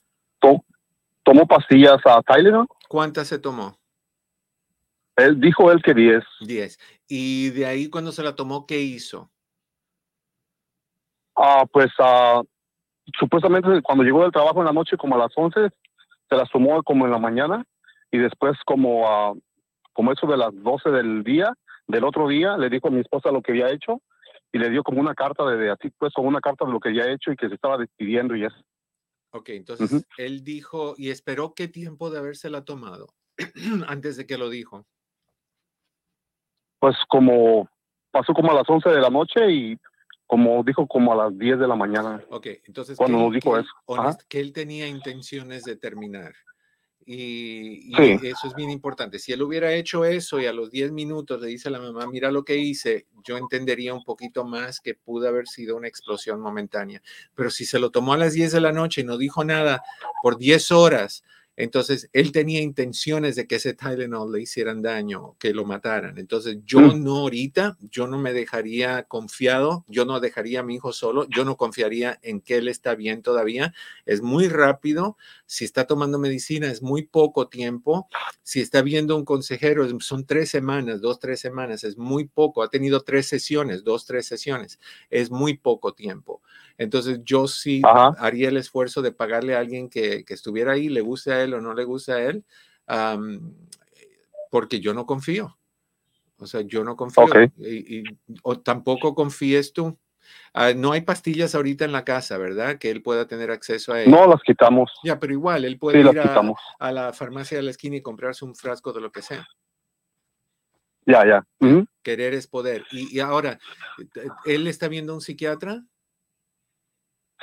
¿Tomó 1.24 1.48
pastillas 1.48 2.00
a 2.06 2.22
Tylenol? 2.22 2.68
¿Cuántas 2.88 3.28
se 3.28 3.40
tomó? 3.40 3.78
Él 5.16 5.40
dijo 5.40 5.72
él 5.72 5.82
que 5.84 5.94
10. 5.94 6.24
10. 6.42 6.80
Y 7.08 7.50
de 7.52 7.66
ahí 7.66 7.90
cuando 7.90 8.12
se 8.12 8.24
la 8.24 8.36
tomó, 8.36 8.66
¿qué 8.66 8.80
hizo? 8.80 9.30
Ah, 11.36 11.66
pues 11.72 11.92
ah, 12.00 12.42
supuestamente 13.20 13.68
cuando 13.84 14.04
llegó 14.04 14.24
del 14.24 14.32
trabajo 14.32 14.60
en 14.60 14.66
la 14.66 14.74
noche 14.74 14.98
como 14.98 15.16
a 15.16 15.20
las 15.20 15.32
11, 15.36 15.70
se 16.30 16.36
las 16.36 16.50
tomó 16.50 16.82
como 16.84 17.06
en 17.06 17.12
la 17.12 17.20
mañana 17.20 17.66
y 18.12 18.18
después 18.18 18.58
como 18.66 19.08
a 19.08 19.34
como 19.94 20.12
eso 20.14 20.26
de 20.26 20.38
las 20.38 20.52
12 20.54 20.90
del 20.90 21.24
día, 21.24 21.54
del 21.88 22.06
otro 22.06 22.28
día, 22.28 22.58
le 22.58 22.70
dijo 22.70 22.88
a 22.88 22.92
mi 22.92 23.02
esposa 23.02 23.32
lo 23.32 23.42
que 23.42 23.52
había 23.52 23.70
hecho 23.70 24.02
y 24.52 24.60
le 24.60 24.70
dio 24.70 24.84
como 24.84 25.00
una 25.00 25.16
carta 25.16 25.46
de, 25.46 25.58
de 25.58 25.72
así 25.72 25.90
pues 25.98 26.14
como 26.14 26.28
una 26.28 26.42
carta 26.42 26.66
de 26.66 26.72
lo 26.72 26.80
que 26.80 26.90
había 26.90 27.12
hecho 27.12 27.32
y 27.32 27.36
que 27.36 27.48
se 27.48 27.56
estaba 27.56 27.78
despidiendo 27.78 28.36
y 28.36 28.46
eso. 28.46 28.58
Ok, 29.32 29.50
entonces 29.50 30.06
él 30.18 30.44
dijo 30.44 30.94
y 30.98 31.10
esperó 31.10 31.54
qué 31.56 31.68
tiempo 31.68 32.10
de 32.10 32.20
habérsela 32.20 32.66
tomado 32.66 33.14
antes 33.88 34.18
de 34.18 34.26
que 34.26 34.38
lo 34.38 34.50
dijo. 34.50 34.86
Pues 36.80 36.96
como 37.08 37.70
pasó 38.12 38.34
como 38.34 38.52
a 38.52 38.56
las 38.56 38.70
11 38.70 38.90
de 38.90 39.00
la 39.00 39.10
noche 39.10 39.52
y 39.52 39.78
como 40.28 40.64
dijo 40.64 40.88
como 40.88 41.14
a 41.14 41.16
las 41.16 41.38
10 41.38 41.60
de 41.60 41.68
la 41.68 41.76
mañana. 41.76 42.22
Ok, 42.30 42.48
entonces 42.66 42.98
cuando 42.98 43.20
nos 43.20 43.34
dijo 43.34 43.58
eso. 43.58 43.70
que 44.28 44.40
él 44.40 44.54
tenía 44.54 44.88
intenciones 44.88 45.64
de 45.64 45.76
terminar. 45.76 46.34
Y, 47.06 47.92
eso 48.28 48.48
es 48.48 48.56
bien 48.56 48.70
importante. 48.70 49.20
Si 49.20 49.32
él 49.32 49.42
hubiera 49.42 49.74
hecho 49.74 50.06
eso 50.06 50.40
y 50.40 50.46
a 50.46 50.54
los 50.54 50.72
10 50.72 50.92
minutos 50.92 51.42
le 51.42 51.48
dice 51.48 51.70
a 51.70 51.72
la 51.72 51.80
mamá, 51.80 52.08
mira 52.08 52.32
lo 52.32 52.44
que 52.44 52.58
hice, 52.58 53.08
yo 53.24 53.38
entendería 53.38 53.94
un 53.94 54.04
poquito 54.04 54.46
más 54.46 54.80
que 54.80 54.96
pudo 54.96 55.28
haber 55.28 55.48
sido 55.48 55.76
una 55.76 55.88
explosión 55.88 56.40
momentánea. 56.40 57.02
Pero 57.36 57.50
si 57.50 57.66
se 57.66 57.80
lo 57.80 57.90
tomó 57.90 58.14
a 58.14 58.18
las 58.18 58.34
10 58.34 58.52
de 58.52 58.62
la 58.62 58.72
noche 58.72 59.02
y 59.02 59.04
no 59.04 59.18
dijo 59.18 59.44
nada 59.44 59.82
por 60.22 60.38
10 60.38 60.72
horas, 60.72 61.24
entonces, 61.58 62.10
él 62.14 62.32
tenía 62.32 62.62
intenciones 62.62 63.36
de 63.36 63.46
que 63.46 63.56
ese 63.56 63.74
Tylenol 63.74 64.32
le 64.32 64.42
hicieran 64.42 64.82
daño, 64.82 65.36
que 65.38 65.54
lo 65.54 65.66
mataran. 65.66 66.18
Entonces, 66.18 66.60
yo 66.66 66.80
mm. 66.80 67.04
no 67.04 67.18
ahorita, 67.18 67.78
yo 67.82 68.08
no 68.08 68.18
me 68.18 68.34
dejaría 68.34 69.04
confiado, 69.04 69.84
yo 69.88 70.06
no 70.06 70.20
dejaría 70.20 70.62
a 70.62 70.64
mi 70.64 70.76
hijo 70.76 70.94
solo, 70.94 71.28
yo 71.30 71.44
no 71.44 71.58
confiaría 71.58 72.20
en 72.24 72.40
que 72.40 72.56
él 72.56 72.68
está 72.68 72.96
bien 72.96 73.22
todavía. 73.22 73.74
Es 74.06 74.22
muy 74.22 74.48
rápido. 74.48 75.18
Si 75.46 75.66
está 75.66 75.86
tomando 75.86 76.18
medicina, 76.20 76.72
es 76.72 76.82
muy 76.82 77.04
poco 77.04 77.50
tiempo. 77.50 78.08
Si 78.44 78.62
está 78.62 78.82
viendo 78.82 79.18
un 79.18 79.26
consejero, 79.26 79.88
son 80.00 80.26
tres 80.26 80.50
semanas, 80.50 81.02
dos, 81.02 81.20
tres 81.20 81.42
semanas, 81.42 81.84
es 81.84 81.98
muy 81.98 82.26
poco. 82.26 82.64
Ha 82.64 82.70
tenido 82.70 83.02
tres 83.02 83.28
sesiones, 83.28 83.84
dos, 83.84 84.06
tres 84.06 84.26
sesiones. 84.26 84.80
Es 85.10 85.30
muy 85.30 85.58
poco 85.58 85.94
tiempo. 85.94 86.42
Entonces, 86.82 87.20
yo 87.24 87.48
sí 87.48 87.80
haría 88.18 88.50
el 88.50 88.58
esfuerzo 88.58 89.04
de 89.04 89.12
pagarle 89.12 89.56
a 89.56 89.60
alguien 89.60 89.88
que, 89.88 90.26
que 90.26 90.34
estuviera 90.34 90.72
ahí, 90.72 90.90
le 90.90 91.02
guste 91.02 91.32
a 91.32 91.44
él 91.44 91.54
o 91.54 91.62
no 91.62 91.76
le 91.76 91.84
gusta 91.84 92.14
a 92.14 92.24
él, 92.24 92.44
porque 94.50 94.80
yo 94.80 94.92
no 94.96 95.06
confío. 95.06 95.60
O 96.38 96.48
sea, 96.48 96.62
yo 96.62 96.84
no 96.84 96.96
confío. 96.96 97.28
Y, 97.60 98.04
o 98.42 98.60
tampoco 98.60 99.14
confíes 99.14 99.74
tú. 99.74 99.96
Ah, 100.56 100.74
no 100.76 100.92
hay 100.92 101.02
pastillas 101.02 101.54
ahorita 101.54 101.86
en 101.86 101.92
la 101.92 102.04
casa, 102.04 102.40
¿verdad? 102.40 102.80
Que 102.80 102.90
él 102.90 103.04
pueda 103.04 103.28
tener 103.28 103.52
acceso 103.52 103.94
a 103.94 104.02
él. 104.02 104.10
No, 104.10 104.26
las 104.26 104.42
quitamos. 104.42 104.92
Ya, 105.04 105.20
pero 105.20 105.34
igual, 105.34 105.66
él 105.66 105.78
puede 105.78 106.00
ir 106.00 106.20
a, 106.80 106.92
la 106.92 107.14
farmacia 107.14 107.58
de 107.58 107.64
la 107.64 107.70
esquina 107.70 107.98
y 107.98 108.02
comprarse 108.02 108.44
un 108.44 108.56
frasco 108.56 108.92
de 108.92 109.02
lo 109.02 109.12
que 109.12 109.22
sea. 109.22 109.48
Ya, 111.06 111.28
ya. 111.28 111.46
Querer 112.02 112.34
es 112.34 112.48
poder. 112.48 112.86
Y, 112.92 113.16
y, 113.16 113.20
ahora, 113.20 113.60
¿él 114.46 114.66
está 114.66 114.88
viendo 114.88 115.14
un 115.14 115.22
psiquiatra? 115.22 115.84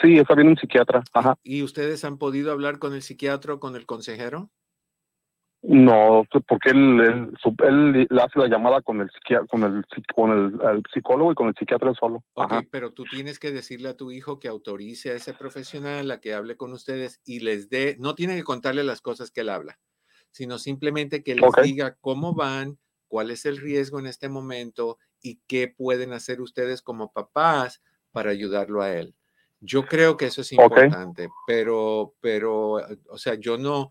Sí, 0.01 0.19
está 0.19 0.35
bien 0.35 0.49
un 0.49 0.57
psiquiatra. 0.57 1.03
Ajá. 1.13 1.37
¿Y 1.43 1.63
ustedes 1.63 2.05
han 2.05 2.19
podido 2.19 2.53
hablar 2.53 2.79
con 2.79 2.95
el 2.95 3.03
psiquiatra 3.03 3.55
o 3.55 3.61
con 3.61 3.77
el 3.77 3.87
consejero? 3.87 4.51
No, 5.61 6.25
porque 6.47 6.71
él, 6.71 7.33
él, 7.65 8.09
hace 8.21 8.39
la 8.39 8.47
llamada 8.47 8.81
con 8.81 9.01
el 9.01 9.11
con 9.49 9.65
el, 9.65 9.85
con 10.15 10.31
el, 10.31 10.83
psicólogo 10.95 11.33
y 11.33 11.35
con 11.35 11.49
el 11.49 11.55
psiquiatra 11.59 11.93
solo. 11.95 12.23
Ok, 12.35 12.53
pero 12.71 12.93
tú 12.93 13.05
tienes 13.05 13.41
que 13.41 13.51
decirle 13.51 13.89
a 13.89 13.97
tu 13.97 14.13
hijo 14.13 14.39
que 14.39 14.47
autorice 14.47 15.11
a 15.11 15.15
ese 15.15 15.35
profesional 15.35 16.13
a 16.13 16.21
que 16.21 16.33
hable 16.33 16.57
con 16.57 16.73
ustedes 16.73 17.21
y 17.25 17.41
les 17.41 17.69
dé, 17.69 17.97
no 17.99 18.15
tiene 18.15 18.37
que 18.37 18.45
contarle 18.45 18.85
las 18.85 19.01
cosas 19.01 19.33
que 19.33 19.41
él 19.41 19.49
habla, 19.49 19.81
sino 20.31 20.59
simplemente 20.59 21.25
que 21.25 21.35
les 21.35 21.51
diga 21.65 21.97
cómo 22.01 22.35
van, 22.35 22.79
cuál 23.09 23.33
es 23.33 23.45
el 23.45 23.57
riesgo 23.57 23.99
en 23.99 24.07
este 24.07 24.29
momento 24.29 24.99
y 25.21 25.41
qué 25.49 25.67
pueden 25.67 26.13
hacer 26.13 26.41
ustedes 26.41 26.83
como 26.83 27.13
papás 27.13 27.83
para 28.13 28.31
ayudarlo 28.31 28.81
a 28.81 28.95
él. 28.95 29.17
Yo 29.61 29.85
creo 29.85 30.17
que 30.17 30.27
eso 30.27 30.43
es 30.43 30.53
importante, 30.53 31.29
pero, 31.47 32.15
pero, 32.21 32.75
o 33.09 33.19
sea, 33.19 33.35
yo 33.35 33.59
no, 33.59 33.91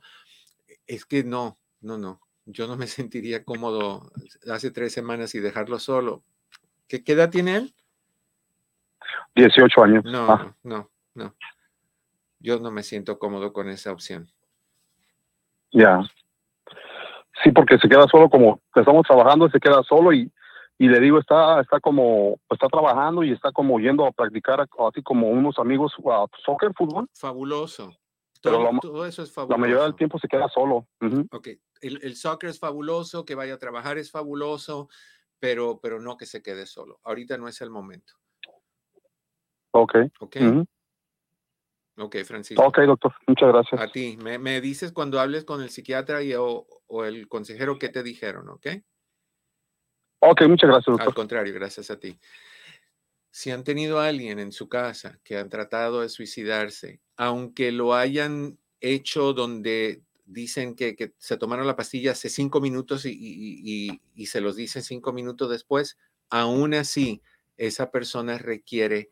es 0.86 1.06
que 1.06 1.24
no, 1.24 1.58
no, 1.82 1.98
no, 1.98 2.22
yo 2.46 2.68
no 2.68 2.78
me 2.78 2.88
sentiría 2.88 3.44
cómodo 3.44 4.12
hace 4.52 4.72
tres 4.72 4.94
semanas 4.94 5.36
y 5.36 5.40
dejarlo 5.40 5.80
solo. 5.80 6.24
¿Qué, 6.88 7.04
edad 7.06 7.30
tiene 7.30 7.58
él? 7.58 7.76
18 9.36 9.84
años. 9.84 10.04
No, 10.06 10.32
ah. 10.32 10.56
no, 10.64 10.90
no. 11.14 11.36
Yo 12.40 12.60
no 12.60 12.72
me 12.72 12.84
siento 12.84 13.20
cómodo 13.20 13.52
con 13.52 13.68
esa 13.68 13.92
opción. 13.92 14.32
Ya. 15.72 16.02
Sí, 17.44 17.52
porque 17.52 17.78
se 17.78 17.90
queda 17.90 18.08
solo 18.10 18.30
como 18.30 18.62
estamos 18.74 19.06
trabajando, 19.06 19.50
se 19.50 19.60
queda 19.60 19.84
solo 19.84 20.14
y 20.14 20.32
y 20.80 20.88
le 20.88 21.00
digo, 21.00 21.20
está, 21.20 21.60
está 21.62 21.80
como, 21.80 22.40
está 22.50 22.68
trabajando 22.68 23.24
y 23.24 23.32
está 23.32 23.52
como 23.52 23.80
yendo 23.80 24.06
a 24.06 24.12
practicar 24.12 24.62
así 24.62 25.02
como 25.02 25.30
unos 25.30 25.58
amigos 25.58 25.94
a 26.06 26.26
soccer, 26.46 26.72
fútbol. 26.76 27.08
Fabuloso. 27.14 27.92
Todo, 28.42 28.70
todo, 28.80 29.06
eso 29.08 29.24
es 29.24 29.32
fabuloso. 29.32 29.60
La 29.60 29.62
mayoría 29.62 29.84
del 29.86 29.96
tiempo 29.96 30.20
se 30.20 30.28
queda 30.28 30.48
solo. 30.50 30.88
Ok, 31.32 31.48
el, 31.82 32.00
el, 32.04 32.16
soccer 32.16 32.52
es 32.52 32.60
fabuloso, 32.60 33.26
que 33.26 33.34
vaya 33.34 33.56
a 33.56 33.58
trabajar 33.58 33.98
es 33.98 34.12
fabuloso, 34.12 34.90
pero, 35.40 35.80
pero 35.82 36.00
no 36.00 36.18
que 36.18 36.28
se 36.28 36.44
quede 36.44 36.68
solo. 36.68 37.00
Ahorita 37.04 37.38
no 37.38 37.48
es 37.48 37.60
el 37.62 37.72
momento. 37.72 38.14
Ok. 39.72 39.96
Ok. 40.20 40.38
Ok, 42.00 42.18
Francisco. 42.24 42.64
Ok, 42.64 42.78
doctor. 42.82 43.14
Muchas 43.26 43.50
gracias. 43.50 43.82
A 43.82 43.88
ti. 43.88 44.18
Me, 44.22 44.38
me 44.38 44.62
dices 44.62 44.92
cuando 44.92 45.20
hables 45.20 45.44
con 45.46 45.64
el 45.64 45.72
psiquiatra 45.72 46.22
y, 46.22 46.36
o, 46.36 46.68
o 46.86 47.06
el 47.06 47.28
consejero 47.28 47.80
qué 47.80 47.90
te 47.90 48.04
dijeron, 48.04 48.50
¿ok? 48.50 48.68
Ok, 50.20 50.42
muchas 50.48 50.70
gracias, 50.70 50.86
doctor. 50.86 51.08
Al 51.08 51.14
contrario, 51.14 51.54
gracias 51.54 51.92
a 51.92 52.00
ti. 52.00 52.18
Si 53.30 53.52
han 53.52 53.64
tenido 53.64 54.00
a 54.00 54.08
alguien 54.08 54.40
en 54.40 54.52
su 54.52 54.68
casa 54.68 55.20
que 55.24 55.38
han 55.38 55.50
tratado 55.50 56.02
de 56.02 56.10
suicidarse, 56.10 57.02
aunque 57.16 57.72
lo 57.72 57.94
hayan 57.94 58.58
hecho 58.82 59.34
donde 59.34 60.02
dicen 60.26 60.76
que, 60.76 61.14
se 61.18 61.38
tomaron 61.38 61.68
la 61.68 61.76
pastilla 61.76 62.12
hace 62.12 62.30
cinco 62.30 62.60
minutos 62.62 63.06
y, 63.06 64.00
y, 64.16 64.26
se 64.26 64.42
los 64.42 64.56
dicen 64.56 64.84
cinco 64.84 65.14
minutos 65.14 65.50
después, 65.50 65.98
aún 66.30 66.74
así 66.74 67.22
esa 67.58 67.92
persona 67.92 68.38
requiere 68.38 69.10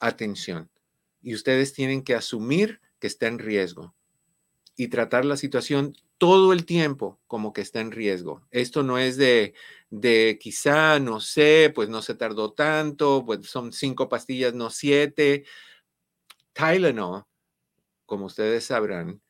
atención. 0.00 0.70
Y 1.22 1.34
ustedes 1.34 1.72
tienen 1.72 2.02
que 2.02 2.14
asumir 2.14 2.80
que 2.98 3.06
está 3.06 3.26
en 3.26 3.38
riesgo 3.38 3.94
y 4.76 4.88
tratar 4.88 5.24
la 5.24 5.36
situación 5.36 5.96
todo 6.18 6.52
el 6.52 6.64
tiempo 6.64 7.20
como 7.26 7.52
que 7.52 7.60
está 7.60 7.80
en 7.80 7.92
riesgo. 7.92 8.46
Esto 8.50 8.82
no 8.82 8.98
es 8.98 9.16
de, 9.16 9.54
de 9.90 10.38
quizá, 10.40 10.98
no 10.98 11.20
sé, 11.20 11.72
pues 11.74 11.88
no 11.88 12.02
se 12.02 12.14
tardó 12.14 12.52
tanto, 12.52 13.24
pues 13.26 13.46
son 13.46 13.72
cinco 13.72 14.08
pastillas, 14.08 14.54
no 14.54 14.70
siete. 14.70 15.44
Tylenol, 16.52 17.24
como 18.06 18.26
ustedes 18.26 18.64
sabrán, 18.64 19.20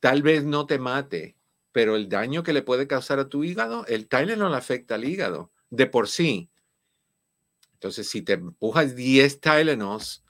tal 0.00 0.22
vez 0.22 0.44
no 0.44 0.66
te 0.66 0.78
mate, 0.78 1.36
pero 1.72 1.96
el 1.96 2.08
daño 2.08 2.42
que 2.42 2.52
le 2.52 2.62
puede 2.62 2.86
causar 2.86 3.18
a 3.18 3.28
tu 3.28 3.44
hígado, 3.44 3.86
el 3.86 4.08
Tylenol 4.08 4.54
afecta 4.54 4.96
al 4.96 5.04
hígado 5.04 5.52
de 5.70 5.86
por 5.86 6.08
sí. 6.08 6.50
Entonces, 7.74 8.08
si 8.08 8.22
te 8.22 8.32
empujas 8.32 8.96
10 8.96 9.40
Tylenols, 9.40 10.24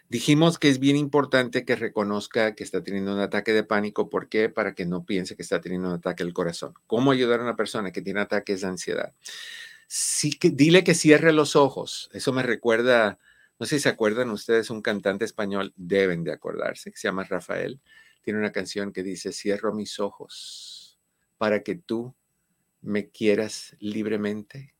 Dijimos 0.09 0.59
que 0.59 0.69
es 0.69 0.79
bien 0.79 0.95
importante 0.95 1.65
que 1.65 1.75
reconozca 1.75 2.55
que 2.55 2.63
está 2.63 2.83
teniendo 2.83 3.13
un 3.13 3.19
ataque 3.19 3.53
de 3.53 3.63
pánico. 3.63 4.09
¿Por 4.09 4.29
qué? 4.29 4.49
Para 4.49 4.75
que 4.75 4.85
no 4.85 5.05
piense 5.05 5.35
que 5.35 5.41
está 5.41 5.61
teniendo 5.61 5.89
un 5.89 5.95
ataque 5.95 6.23
del 6.23 6.33
corazón. 6.33 6.73
¿Cómo 6.87 7.11
ayudar 7.11 7.39
a 7.39 7.43
una 7.43 7.55
persona 7.55 7.91
que 7.91 8.01
tiene 8.01 8.21
ataques 8.21 8.61
de 8.61 8.67
ansiedad? 8.67 9.13
Sí, 9.87 10.31
que, 10.31 10.49
dile 10.49 10.83
que 10.83 10.93
cierre 10.93 11.33
los 11.33 11.55
ojos. 11.55 12.09
Eso 12.13 12.33
me 12.33 12.43
recuerda 12.43 13.19
no 13.59 13.65
sé 13.65 13.77
si 13.77 13.83
se 13.83 13.89
acuerdan 13.89 14.31
ustedes, 14.31 14.69
un 14.69 14.81
cantante 14.81 15.23
español, 15.23 15.73
deben 15.77 16.23
de 16.23 16.33
acordarse, 16.33 16.91
que 16.91 16.97
se 16.97 17.07
llama 17.07 17.23
Rafael. 17.23 17.79
Tiene 18.21 18.39
una 18.39 18.51
canción 18.51 18.91
que 18.91 19.01
dice, 19.01 19.31
cierro 19.31 19.73
mis 19.73 19.99
ojos 19.99 20.99
para 21.37 21.63
que 21.63 21.75
tú 21.75 22.13
me 22.81 23.09
quieras 23.09 23.75
libremente. 23.79 24.74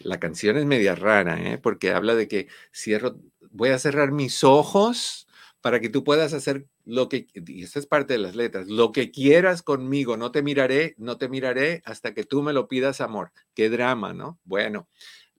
La 0.00 0.18
canción 0.18 0.56
es 0.56 0.64
media 0.64 0.94
rara, 0.94 1.40
¿eh? 1.40 1.58
porque 1.58 1.92
habla 1.92 2.14
de 2.14 2.28
que 2.28 2.48
cierro, 2.72 3.18
voy 3.50 3.70
a 3.70 3.78
cerrar 3.78 4.12
mis 4.12 4.44
ojos 4.44 5.26
para 5.60 5.80
que 5.80 5.88
tú 5.88 6.04
puedas 6.04 6.34
hacer 6.34 6.66
lo 6.84 7.08
que, 7.08 7.26
y 7.34 7.62
esta 7.62 7.78
es 7.78 7.86
parte 7.86 8.14
de 8.14 8.18
las 8.18 8.36
letras, 8.36 8.68
lo 8.68 8.92
que 8.92 9.10
quieras 9.10 9.62
conmigo, 9.62 10.16
no 10.16 10.30
te 10.30 10.42
miraré, 10.42 10.94
no 10.98 11.16
te 11.16 11.28
miraré 11.28 11.82
hasta 11.86 12.12
que 12.12 12.24
tú 12.24 12.42
me 12.42 12.52
lo 12.52 12.68
pidas 12.68 13.00
amor. 13.00 13.32
Qué 13.54 13.70
drama, 13.70 14.12
¿no? 14.12 14.38
Bueno, 14.44 14.88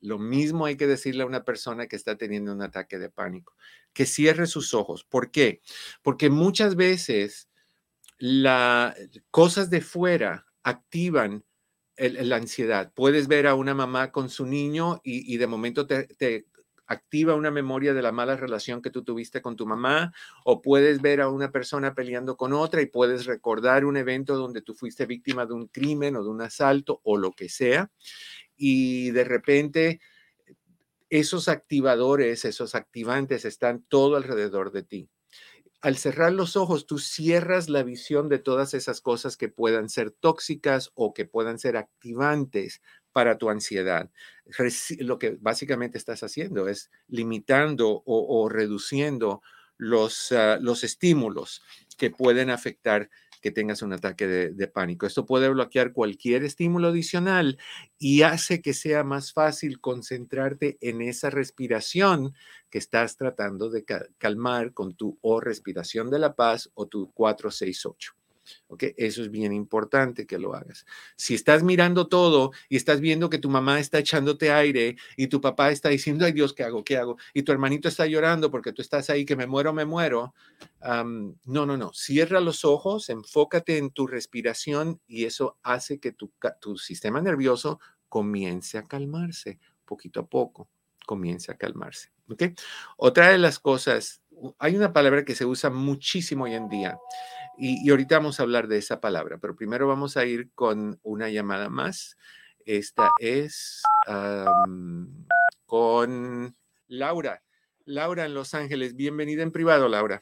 lo 0.01 0.17
mismo 0.17 0.65
hay 0.65 0.77
que 0.77 0.87
decirle 0.87 1.23
a 1.23 1.27
una 1.27 1.43
persona 1.43 1.87
que 1.87 1.95
está 1.95 2.17
teniendo 2.17 2.53
un 2.53 2.61
ataque 2.61 2.97
de 2.97 3.09
pánico, 3.09 3.55
que 3.93 4.05
cierre 4.05 4.47
sus 4.47 4.73
ojos. 4.73 5.03
¿Por 5.03 5.31
qué? 5.31 5.61
Porque 6.01 6.29
muchas 6.29 6.75
veces 6.75 7.49
las 8.17 8.95
cosas 9.29 9.69
de 9.69 9.81
fuera 9.81 10.45
activan 10.63 11.43
la 11.97 12.35
ansiedad. 12.35 12.91
Puedes 12.93 13.27
ver 13.27 13.47
a 13.47 13.55
una 13.55 13.73
mamá 13.73 14.11
con 14.11 14.29
su 14.29 14.45
niño 14.45 15.01
y, 15.03 15.37
de 15.37 15.47
momento 15.47 15.87
te, 15.87 16.45
activa 16.87 17.33
una 17.33 17.49
memoria 17.49 17.93
de 17.93 18.01
la 18.03 18.11
mala 18.11 18.35
relación 18.35 18.81
que 18.81 18.91
tú 18.91 19.03
tuviste 19.03 19.41
con 19.41 19.55
tu 19.55 19.65
mamá, 19.65 20.13
o 20.43 20.61
puedes 20.61 21.01
ver 21.01 21.19
a 21.21 21.29
una 21.29 21.51
persona 21.51 21.95
peleando 21.95 22.37
con 22.37 22.53
otra 22.53 22.81
y 22.81 22.85
puedes 22.85 23.25
recordar 23.25 23.85
un 23.85 23.97
evento 23.97 24.35
donde 24.35 24.61
tú 24.61 24.75
fuiste 24.75 25.05
víctima 25.05 25.45
de 25.45 25.53
un 25.53 25.67
crimen 25.67 26.15
o 26.15 26.23
de 26.23 26.29
un 26.29 26.41
asalto 26.41 27.01
o 27.03 27.17
lo 27.17 27.31
que 27.31 27.49
sea 27.49 27.89
y 28.57 29.11
de 29.11 29.23
repente 29.23 29.99
esos 31.09 31.47
activadores, 31.47 32.45
esos 32.45 32.75
activantes 32.75 33.45
están 33.45 33.83
todo 33.87 34.15
alrededor 34.15 34.71
de 34.71 34.83
ti. 34.83 35.09
Al 35.85 35.97
cerrar 35.97 36.33
los 36.33 36.55
ojos, 36.55 36.87
tú 36.87 36.97
cierras 36.97 37.69
la 37.69 37.83
visión 37.83 38.27
de 38.27 38.39
todas 38.39 38.73
esas 38.73 39.01
cosas 39.01 39.37
que 39.37 39.49
puedan 39.49 39.87
ser 39.87 40.09
tóxicas 40.09 40.89
o 40.95 41.13
que 41.13 41.25
puedan 41.25 41.59
ser 41.59 41.77
activantes 41.77 42.81
para 43.11 43.37
tu 43.37 43.51
ansiedad. 43.51 44.09
Lo 44.97 45.19
que 45.19 45.37
básicamente 45.39 45.99
estás 45.99 46.23
haciendo 46.23 46.67
es 46.67 46.89
limitando 47.07 48.01
o, 48.03 48.49
reduciendo 48.49 49.43
los, 49.77 50.31
ah, 50.31 50.57
los 50.59 50.83
estímulos 50.83 51.61
que 51.99 52.09
pueden 52.09 52.49
afectar 52.49 53.11
que 53.45 53.51
tengas 53.51 53.83
un 53.83 53.93
ataque 53.93 54.25
de, 54.25 54.67
pánico. 54.67 55.05
Esto 55.05 55.27
puede 55.27 55.49
bloquear 55.49 55.93
cualquier 55.93 56.43
estímulo 56.43 56.87
adicional 56.87 57.59
y 57.99 58.23
hace 58.23 58.59
que 58.59 58.73
sea 58.73 59.03
más 59.03 59.33
fácil 59.33 59.79
concentrarte 59.79 60.79
en 60.81 60.99
esa 60.99 61.29
respiración 61.29 62.33
que 62.71 62.79
estás 62.79 63.17
tratando 63.17 63.69
de 63.69 63.85
calmar 64.17 64.73
con 64.73 64.95
tu 64.95 65.19
o 65.21 65.41
respiración 65.41 66.09
de 66.09 66.17
la 66.17 66.33
paz 66.33 66.71
o 66.73 66.87
tu 66.87 67.11
468. 67.13 68.13
¿Ok? 68.67 68.83
Eso 68.97 69.21
es 69.21 69.31
bien 69.31 69.53
importante 69.53 70.25
que 70.25 70.37
lo 70.37 70.53
hagas. 70.53 70.85
Si 71.15 71.33
estás 71.33 71.63
mirando 71.63 72.07
todo 72.07 72.51
y 72.69 72.75
estás 72.75 72.99
viendo 72.99 73.29
que 73.29 73.37
tu 73.37 73.49
mamá 73.49 73.79
está 73.79 73.99
echándote 73.99 74.51
aire 74.51 74.95
y 75.17 75.27
tu 75.27 75.41
papá 75.41 75.71
está 75.71 75.89
diciendo, 75.89 76.25
ay 76.25 76.31
Dios, 76.31 76.53
¿qué 76.53 76.63
hago? 76.63 76.83
¿Qué 76.83 76.97
hago? 76.97 77.17
Y 77.33 77.43
tu 77.43 77.51
hermanito 77.51 77.87
está 77.87 78.05
llorando 78.05 78.51
porque 78.51 78.73
tú 78.73 78.81
estás 78.81 79.09
ahí, 79.09 79.25
que 79.25 79.35
me 79.35 79.47
muero, 79.47 79.73
me 79.73 79.85
muero. 79.85 80.33
no, 80.81 81.65
no, 81.65 81.77
no. 81.77 81.93
Cierra 81.93 82.39
los 82.39 82.65
ojos, 82.65 83.09
enfócate 83.09 83.77
en 83.77 83.91
tu 83.91 84.07
respiración 84.07 85.01
y 85.07 85.25
eso 85.25 85.57
hace 85.63 85.99
que 85.99 86.11
tu, 86.11 86.31
tu 86.59 86.77
sistema 86.77 87.21
nervioso 87.21 87.79
comience 88.09 88.77
a 88.77 88.83
calmarse 88.83 89.59
poquito 89.85 90.19
a 90.19 90.25
poco, 90.25 90.69
comience 91.05 91.51
a 91.51 91.57
calmarse. 91.57 92.11
¿ok? 92.29 92.43
Otra 92.97 93.29
de 93.29 93.37
las 93.37 93.59
cosas, 93.59 94.21
hay 94.59 94.75
una 94.75 94.93
palabra 94.93 95.25
que 95.25 95.35
se 95.35 95.45
usa 95.45 95.69
muchísimo 95.69 96.45
hoy 96.45 96.53
en 96.53 96.69
día 96.69 96.97
y, 97.57 97.89
ahorita 97.89 98.17
vamos 98.17 98.39
a 98.39 98.43
hablar 98.43 98.67
de 98.67 98.77
esa 98.77 98.99
palabra, 98.99 99.37
pero 99.39 99.55
primero 99.55 99.87
vamos 99.87 100.17
a 100.17 100.25
ir 100.25 100.51
con 100.53 100.99
una 101.03 101.29
llamada 101.29 101.69
más. 101.69 102.17
Esta 102.65 103.11
es 103.19 103.81
con 105.65 106.55
Laura. 106.87 107.41
Laura 107.85 108.25
en 108.25 108.33
Los 108.33 108.53
Ángeles. 108.53 108.95
Bienvenida 108.95 109.43
en 109.43 109.51
privado, 109.51 109.87
Laura. 109.87 110.19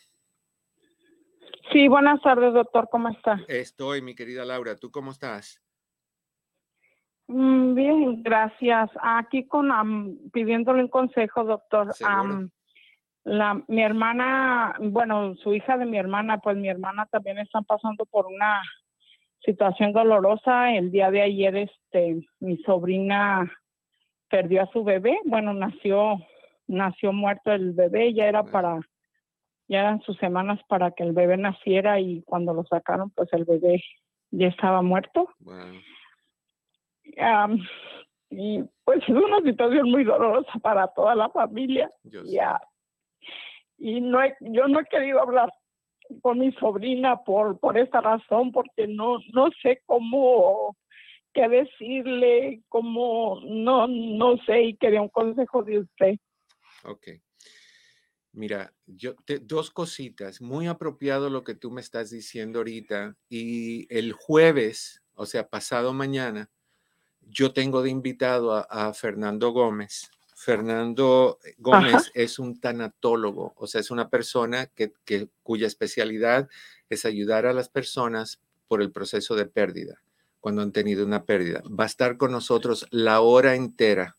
Sí, 1.71 1.87
buenas 1.87 2.21
tardes, 2.21 2.53
doctor. 2.53 2.87
¿Cómo 2.91 3.09
está? 3.09 3.39
Estoy, 3.47 4.01
mi 4.01 4.13
querida 4.13 4.45
Laura. 4.45 4.75
¿Tú 4.75 4.91
cómo 4.91 5.11
estás? 5.11 5.61
Bien, 7.27 8.21
gracias. 8.21 8.91
Aquí 9.01 9.47
con 9.47 10.19
pidiéndole 10.31 10.83
un 10.83 10.89
consejo, 10.89 11.45
doctor 11.45 11.93
la 13.23 13.61
mi 13.67 13.81
hermana, 13.81 14.75
bueno, 14.79 15.35
su 15.35 15.53
hija 15.53 15.77
de 15.77 15.85
mi 15.85 15.97
hermana, 15.97 16.39
pues 16.39 16.57
mi 16.57 16.67
hermana 16.67 17.05
también 17.05 17.37
está 17.37 17.61
pasando 17.61 18.05
por 18.05 18.27
una 18.27 18.61
situación 19.39 19.93
dolorosa. 19.93 20.73
El 20.73 20.91
día 20.91 21.09
de 21.09 21.21
ayer, 21.21 21.55
este, 21.55 22.27
mi 22.39 22.57
sobrina 22.63 23.49
perdió 24.29 24.63
a 24.63 24.71
su 24.71 24.83
bebé. 24.83 25.17
Bueno, 25.25 25.53
nació, 25.53 26.17
nació 26.67 27.13
muerto 27.13 27.51
el 27.51 27.71
bebé. 27.71 28.13
Ya 28.13 28.25
era 28.25 28.43
para, 28.43 28.79
ya 29.67 29.79
eran 29.79 30.01
sus 30.01 30.17
semanas 30.17 30.59
para 30.67 30.91
que 30.91 31.03
el 31.03 31.13
bebé 31.13 31.37
naciera 31.37 31.99
y 31.99 32.23
cuando 32.23 32.53
lo 32.53 32.65
sacaron, 32.65 33.09
pues 33.11 33.31
el 33.31 33.45
bebé 33.45 33.81
ya 34.31 34.47
estaba 34.47 34.81
muerto. 34.81 35.29
y 38.29 38.63
pues 38.83 39.03
es 39.03 39.09
una 39.09 39.39
situación 39.41 39.91
muy 39.91 40.03
dolorosa 40.03 40.51
para 40.61 40.87
toda 40.87 41.15
la 41.15 41.29
familia. 41.29 41.89
Ya 42.25 42.59
y 43.77 44.01
no 44.01 44.19
yo 44.39 44.67
no 44.67 44.79
he 44.79 44.85
querido 44.85 45.21
hablar 45.21 45.51
con 46.21 46.39
mi 46.39 46.51
sobrina 46.53 47.23
por 47.23 47.59
por 47.59 47.77
esta 47.77 48.01
razón 48.01 48.51
porque 48.51 48.87
no 48.87 49.19
no 49.33 49.49
sé 49.61 49.81
cómo 49.85 50.75
qué 51.33 51.47
decirle 51.47 52.61
cómo 52.69 53.39
no 53.43 53.87
no 53.87 54.37
sé 54.45 54.63
y 54.63 54.77
quería 54.77 55.01
un 55.01 55.09
consejo 55.09 55.63
de 55.63 55.79
usted 55.79 56.15
Ok. 56.83 57.07
Mira, 58.33 58.73
yo 58.87 59.13
dos 59.43 59.69
cositas, 59.69 60.41
muy 60.41 60.67
apropiado 60.67 61.29
lo 61.29 61.43
que 61.43 61.53
tú 61.53 61.69
me 61.71 61.81
estás 61.81 62.09
diciendo 62.09 62.59
ahorita 62.59 63.15
y 63.29 63.85
el 63.95 64.11
jueves, 64.11 65.03
o 65.13 65.25
sea, 65.25 65.47
pasado 65.49 65.93
mañana, 65.93 66.49
yo 67.21 67.53
tengo 67.53 67.83
de 67.83 67.91
invitado 67.91 68.53
a 68.53 68.93
Fernando 68.93 69.51
Gómez 69.51 70.09
Fernando 70.43 71.39
eh, 71.45 71.55
Gómez 71.57 72.11
es 72.13 72.37
un 72.37 72.59
tanatólogo, 72.59 73.53
o 73.55 73.65
sea, 73.65 73.79
es 73.79 73.91
una 73.91 74.09
persona 74.09 74.67
que, 74.67 74.91
cuya 75.41 75.67
especialidad 75.67 76.49
es 76.89 77.05
ayudar 77.05 77.45
a 77.45 77.53
las 77.53 77.69
personas 77.69 78.41
por 78.67 78.81
el 78.81 78.91
proceso 78.91 79.35
de 79.35 79.45
pérdida, 79.45 80.01
cuando 80.41 80.61
han 80.61 80.73
tenido 80.73 81.05
una 81.05 81.23
pérdida. 81.23 81.63
Va 81.67 81.85
a 81.85 81.87
estar 81.87 82.17
con 82.17 82.31
nosotros 82.31 82.87
la 82.91 83.21
hora 83.21 83.55
entera. 83.55 84.17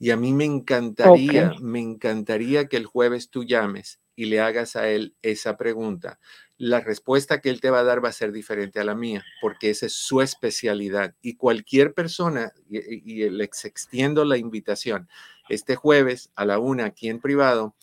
Y 0.00 0.10
a 0.10 0.16
mí 0.16 0.32
me 0.32 0.44
encantaría, 0.44 1.54
me 1.60 1.78
encantaría 1.78 2.66
que 2.66 2.76
el 2.76 2.86
jueves 2.86 3.30
tú 3.30 3.44
llames 3.44 4.00
y 4.16 4.26
le 4.26 4.40
hagas 4.40 4.74
a 4.74 4.88
él 4.88 5.14
esa 5.22 5.56
pregunta. 5.56 6.18
La 6.56 6.80
respuesta 6.80 7.40
que 7.40 7.50
él 7.50 7.60
te 7.60 7.70
va 7.70 7.80
a 7.80 7.84
dar 7.84 8.04
va 8.04 8.08
a 8.08 8.12
ser 8.12 8.32
diferente 8.32 8.80
a 8.80 8.84
la 8.84 8.96
mía, 8.96 9.24
porque 9.40 9.70
esa 9.70 9.86
es 9.86 9.92
su 9.92 10.20
especialidad. 10.20 11.14
Y 11.22 11.36
cualquier 11.36 11.94
persona, 11.94 12.52
y, 12.68 13.22
y 13.22 13.30
le 13.30 13.44
extiendo 13.44 14.24
la 14.24 14.36
invitación, 14.36 15.08
este 15.48 15.76
jueves 15.76 16.30
a 16.34 16.44
la 16.44 16.58
una 16.58 16.86
aquí 16.86 17.08
en 17.08 17.20
privado. 17.20 17.74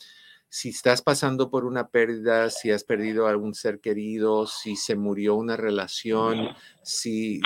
Si 0.49 0.69
estás 0.69 1.01
pasando 1.01 1.49
por 1.49 1.63
una 1.65 1.87
pérdida, 1.87 2.49
si 2.49 2.71
has 2.71 2.83
perdido 2.83 3.27
a 3.27 3.29
algún 3.29 3.53
ser 3.53 3.79
querido, 3.79 4.47
si 4.47 4.75
se 4.75 4.95
murió 4.95 5.35
una 5.35 5.55
relación, 5.55 6.49
si 6.83 7.41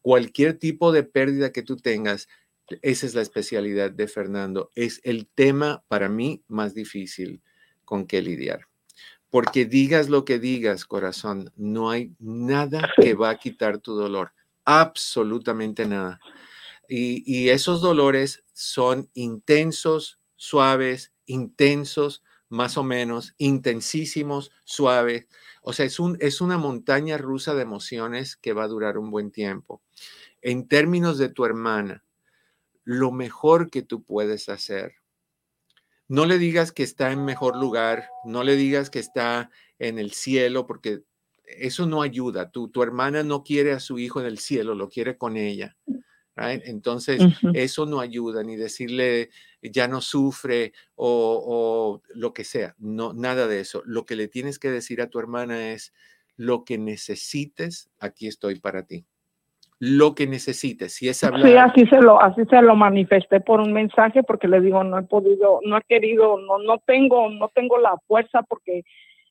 cualquier 0.00 0.58
tipo 0.58 0.92
de 0.92 1.02
pérdida 1.02 1.52
que 1.52 1.62
tú 1.62 1.76
tengas, 1.76 2.28
Esa 2.82 3.06
es 3.06 3.14
la 3.16 3.22
especialidad 3.22 3.90
de 3.90 4.06
Fernando. 4.06 4.70
Es 4.76 5.00
el 5.02 5.26
tema 5.26 5.82
para 5.88 6.08
mí 6.08 6.44
más 6.46 6.72
difícil 6.72 7.42
con 7.84 8.06
que 8.06 8.22
lidiar. 8.22 8.68
Porque 9.28 9.64
digas 9.64 10.08
lo 10.08 10.24
que 10.24 10.38
digas, 10.38 10.84
corazón, 10.84 11.52
no 11.56 11.90
hay 11.90 12.14
nada 12.20 12.88
que 13.00 13.14
va 13.14 13.30
a 13.30 13.38
quitar 13.38 13.78
tu 13.78 13.94
dolor. 13.94 14.32
Absolutamente 14.64 15.84
nada. 15.84 16.20
Y, 16.92 17.50
esos 17.50 17.80
dolores 17.80 18.42
son 18.52 19.08
intensos, 19.14 20.18
suaves, 20.34 21.12
intensos, 21.24 22.24
más 22.48 22.76
o 22.76 22.82
menos, 22.82 23.32
intensísimos, 23.38 24.50
suaves. 24.64 25.28
O 25.62 25.72
sea, 25.72 25.86
es, 25.86 26.00
un, 26.00 26.16
es 26.20 26.40
una 26.40 26.58
montaña 26.58 27.16
rusa 27.16 27.54
de 27.54 27.62
emociones 27.62 28.36
que 28.36 28.54
va 28.54 28.64
a 28.64 28.68
durar 28.68 28.98
un 28.98 29.12
buen 29.12 29.30
tiempo. 29.30 29.82
En 30.42 30.66
términos 30.66 31.16
de 31.16 31.28
tu 31.28 31.44
hermana, 31.44 32.02
lo 32.82 33.12
mejor 33.12 33.70
que 33.70 33.82
tú 33.82 34.02
puedes 34.02 34.48
hacer, 34.48 34.94
no 36.08 36.26
le 36.26 36.38
digas 36.38 36.72
que 36.72 36.82
está 36.82 37.12
en 37.12 37.24
mejor 37.24 37.54
lugar, 37.54 38.08
no 38.24 38.42
le 38.42 38.56
digas 38.56 38.90
que 38.90 38.98
está 38.98 39.52
en 39.78 40.00
el 40.00 40.10
cielo, 40.10 40.66
porque 40.66 41.04
eso 41.44 41.86
no 41.86 42.02
ayuda. 42.02 42.50
Tu, 42.50 42.68
tu 42.68 42.82
hermana 42.82 43.22
no 43.22 43.44
quiere 43.44 43.70
a 43.70 43.78
su 43.78 44.00
hijo 44.00 44.20
en 44.20 44.26
el 44.26 44.40
cielo, 44.40 44.74
lo 44.74 44.88
quiere 44.88 45.16
con 45.16 45.36
ella. 45.36 45.76
Entonces, 46.40 47.20
eso 47.54 47.86
no 47.86 48.00
ayuda, 48.00 48.42
ni 48.42 48.56
decirle 48.56 49.30
ya 49.62 49.88
no 49.88 50.00
sufre 50.00 50.72
o, 50.94 52.00
lo 52.14 52.32
que 52.32 52.44
sea, 52.44 52.74
no, 52.78 53.12
nada 53.12 53.46
de 53.46 53.60
eso. 53.60 53.82
Lo 53.84 54.06
que 54.06 54.16
le 54.16 54.28
tienes 54.28 54.58
que 54.58 54.70
decir 54.70 55.02
a 55.02 55.08
tu 55.08 55.18
hermana 55.18 55.72
es, 55.72 55.92
lo 56.36 56.64
que 56.64 56.78
necesites, 56.78 57.90
aquí 58.00 58.26
estoy 58.26 58.58
para 58.58 58.86
ti. 58.86 59.04
Lo 59.78 60.14
que 60.14 60.26
necesites, 60.26 60.94
si 60.94 61.08
es 61.08 61.22
hablar. 61.22 61.46
Sí, 61.46 61.56
así 61.56 61.86
se 61.86 62.00
lo, 62.00 62.20
así 62.22 62.42
se 62.48 62.62
lo 62.62 62.74
manifesté 62.74 63.40
por 63.40 63.60
un 63.60 63.72
mensaje 63.72 64.22
porque 64.22 64.48
le 64.48 64.60
digo, 64.60 64.82
no 64.84 64.98
he 64.98 65.02
podido, 65.02 65.60
no 65.64 65.76
he 65.76 65.82
querido, 65.82 66.38
no, 66.38 66.58
no 66.58 66.78
tengo, 66.78 67.28
no 67.30 67.50
tengo 67.54 67.78
la 67.78 67.96
fuerza 68.06 68.42
porque 68.42 68.84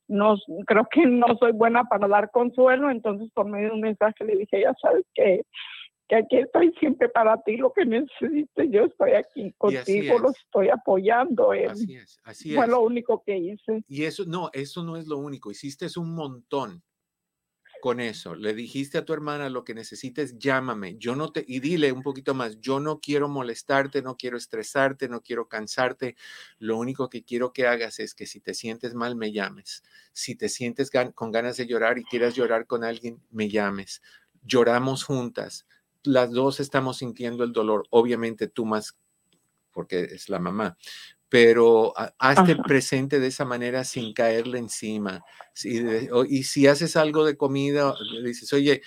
no, 0.07 0.37
creo 0.65 0.87
que 0.91 1.05
no 1.05 1.27
soy 1.39 1.51
buena 1.51 1.83
para 1.85 2.07
dar 2.07 2.31
consuelo, 2.31 2.89
entonces 2.89 3.29
por 3.33 3.47
medio 3.47 3.69
de 3.69 3.75
un 3.75 3.81
mensaje 3.81 4.25
le 4.25 4.35
dije, 4.35 4.61
ya 4.61 4.73
sabes 4.81 5.05
que 5.13 5.43
que 6.09 6.15
aquí 6.15 6.37
estoy 6.37 6.73
siempre 6.79 7.07
para 7.07 7.39
ti, 7.43 7.55
lo 7.55 7.71
que 7.71 7.85
necesites, 7.85 8.67
yo 8.71 8.85
estoy 8.85 9.11
aquí 9.11 9.53
contigo, 9.59 10.17
lo 10.17 10.31
estoy 10.31 10.69
apoyando. 10.69 11.51
Así 11.51 11.95
es, 11.95 12.19
así 12.23 12.55
Fue 12.55 12.67
lo 12.67 12.81
único 12.81 13.21
que 13.23 13.37
hice. 13.37 13.83
Y 13.87 14.03
eso, 14.05 14.25
no, 14.25 14.49
eso 14.51 14.83
no 14.83 14.97
es 14.97 15.05
lo 15.05 15.19
único, 15.19 15.51
hiciste 15.51 15.85
un 15.97 16.15
montón 16.15 16.83
con 17.79 17.99
eso. 17.99 18.33
Le 18.33 18.55
dijiste 18.55 18.97
a 18.97 19.05
tu 19.05 19.13
hermana 19.13 19.49
lo 19.49 19.63
que 19.63 19.75
necesites, 19.75 20.39
llámame. 20.39 20.97
Yo 20.97 21.15
no 21.15 21.31
te, 21.31 21.45
y 21.47 21.59
dile 21.59 21.91
un 21.91 22.01
poquito 22.01 22.33
más, 22.33 22.59
yo 22.59 22.79
no 22.79 22.99
quiero 22.99 23.29
molestarte, 23.29 24.01
no 24.01 24.17
quiero 24.17 24.35
estresarte, 24.35 25.09
no 25.09 25.21
quiero 25.21 25.47
cansarte. 25.47 26.15
Lo 26.57 26.79
único 26.79 27.07
que 27.09 27.23
quiero 27.23 27.53
que 27.53 27.67
hagas 27.67 27.99
es 27.99 28.15
que 28.15 28.25
si 28.25 28.39
te 28.39 28.55
sientes 28.55 28.95
mal, 28.95 29.15
me 29.15 29.31
llames. 29.31 29.83
Si 30.11 30.35
te 30.35 30.49
sientes 30.49 30.89
con 31.13 31.31
ganas 31.31 31.57
de 31.57 31.67
llorar 31.67 31.99
y 31.99 32.03
quieras 32.03 32.33
llorar 32.33 32.65
con 32.65 32.83
alguien, 32.83 33.21
me 33.29 33.47
llames. 33.47 34.01
Lloramos 34.41 35.03
juntas 35.03 35.67
las 36.03 36.31
dos 36.31 36.59
estamos 36.59 36.97
sintiendo 36.97 37.43
el 37.43 37.53
dolor, 37.53 37.85
obviamente 37.89 38.47
tú 38.47 38.65
más 38.65 38.97
porque 39.71 40.01
es 40.01 40.29
la 40.29 40.39
mamá, 40.39 40.77
pero 41.29 41.93
hazte 42.17 42.55
presente 42.55 43.19
de 43.19 43.27
esa 43.27 43.45
manera 43.45 43.83
sin 43.83 44.13
caerle 44.13 44.59
encima. 44.59 45.23
y 45.63 46.43
si 46.43 46.67
haces 46.67 46.95
algo 46.95 47.23
de 47.23 47.37
comida, 47.37 47.93
le 48.11 48.27
dices, 48.27 48.51
oye, 48.51 48.81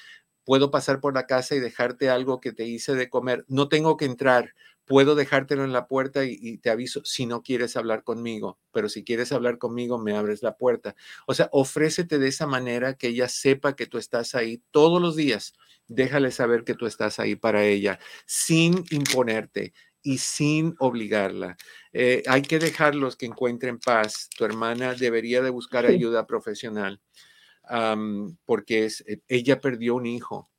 puedo 0.44 0.70
pasar 0.70 1.00
por 1.00 1.14
la 1.14 1.26
casa 1.26 1.54
y 1.54 1.60
dejarte 1.60 2.10
algo 2.10 2.40
que 2.40 2.52
te 2.52 2.66
hice 2.66 2.94
de 2.94 3.08
comer, 3.08 3.44
no 3.48 3.68
tengo 3.68 3.96
que 3.96 4.06
entrar, 4.06 4.54
puedo 4.84 5.14
dejártelo 5.14 5.64
en 5.64 5.72
la 5.72 5.86
puerta 5.86 6.24
y, 6.24 6.58
te 6.58 6.70
aviso 6.70 7.02
si 7.04 7.26
no 7.26 7.42
quieres 7.42 7.76
hablar 7.76 8.02
conmigo, 8.02 8.58
pero 8.72 8.88
si 8.88 9.04
quieres 9.04 9.32
hablar 9.32 9.58
conmigo, 9.58 9.98
me 9.98 10.16
abres 10.16 10.42
la 10.42 10.56
puerta. 10.56 10.96
O 11.26 11.34
sea, 11.34 11.48
ofrécete 11.52 12.18
de 12.18 12.28
esa 12.28 12.46
manera 12.46 12.94
que 12.94 13.08
ella 13.08 13.28
sepa 13.28 13.76
que 13.76 13.86
tú 13.86 13.98
estás 13.98 14.34
ahí 14.34 14.62
todos 14.70 15.00
los 15.00 15.16
días. 15.16 15.54
Déjale 15.94 16.30
saber 16.30 16.64
que 16.64 16.74
tú 16.74 16.86
estás 16.86 17.18
ahí 17.18 17.36
para 17.36 17.64
ella, 17.64 17.98
sin 18.26 18.84
imponerte 18.90 19.72
y 20.02 20.18
sin 20.18 20.74
obligarla. 20.78 21.56
Eh, 21.92 22.22
hay 22.26 22.42
que 22.42 22.58
dejarlos 22.58 23.16
que 23.16 23.26
encuentren 23.26 23.78
paz. 23.78 24.28
Tu 24.36 24.44
hermana 24.44 24.94
debería 24.94 25.42
de 25.42 25.50
buscar 25.50 25.86
ayuda 25.86 26.26
profesional 26.26 27.00
porque 28.44 28.84
es, 28.86 29.02
eh, 29.06 29.20
ella 29.28 29.60
perdió 29.60 29.94
un 29.94 30.06
hijo 30.06 30.52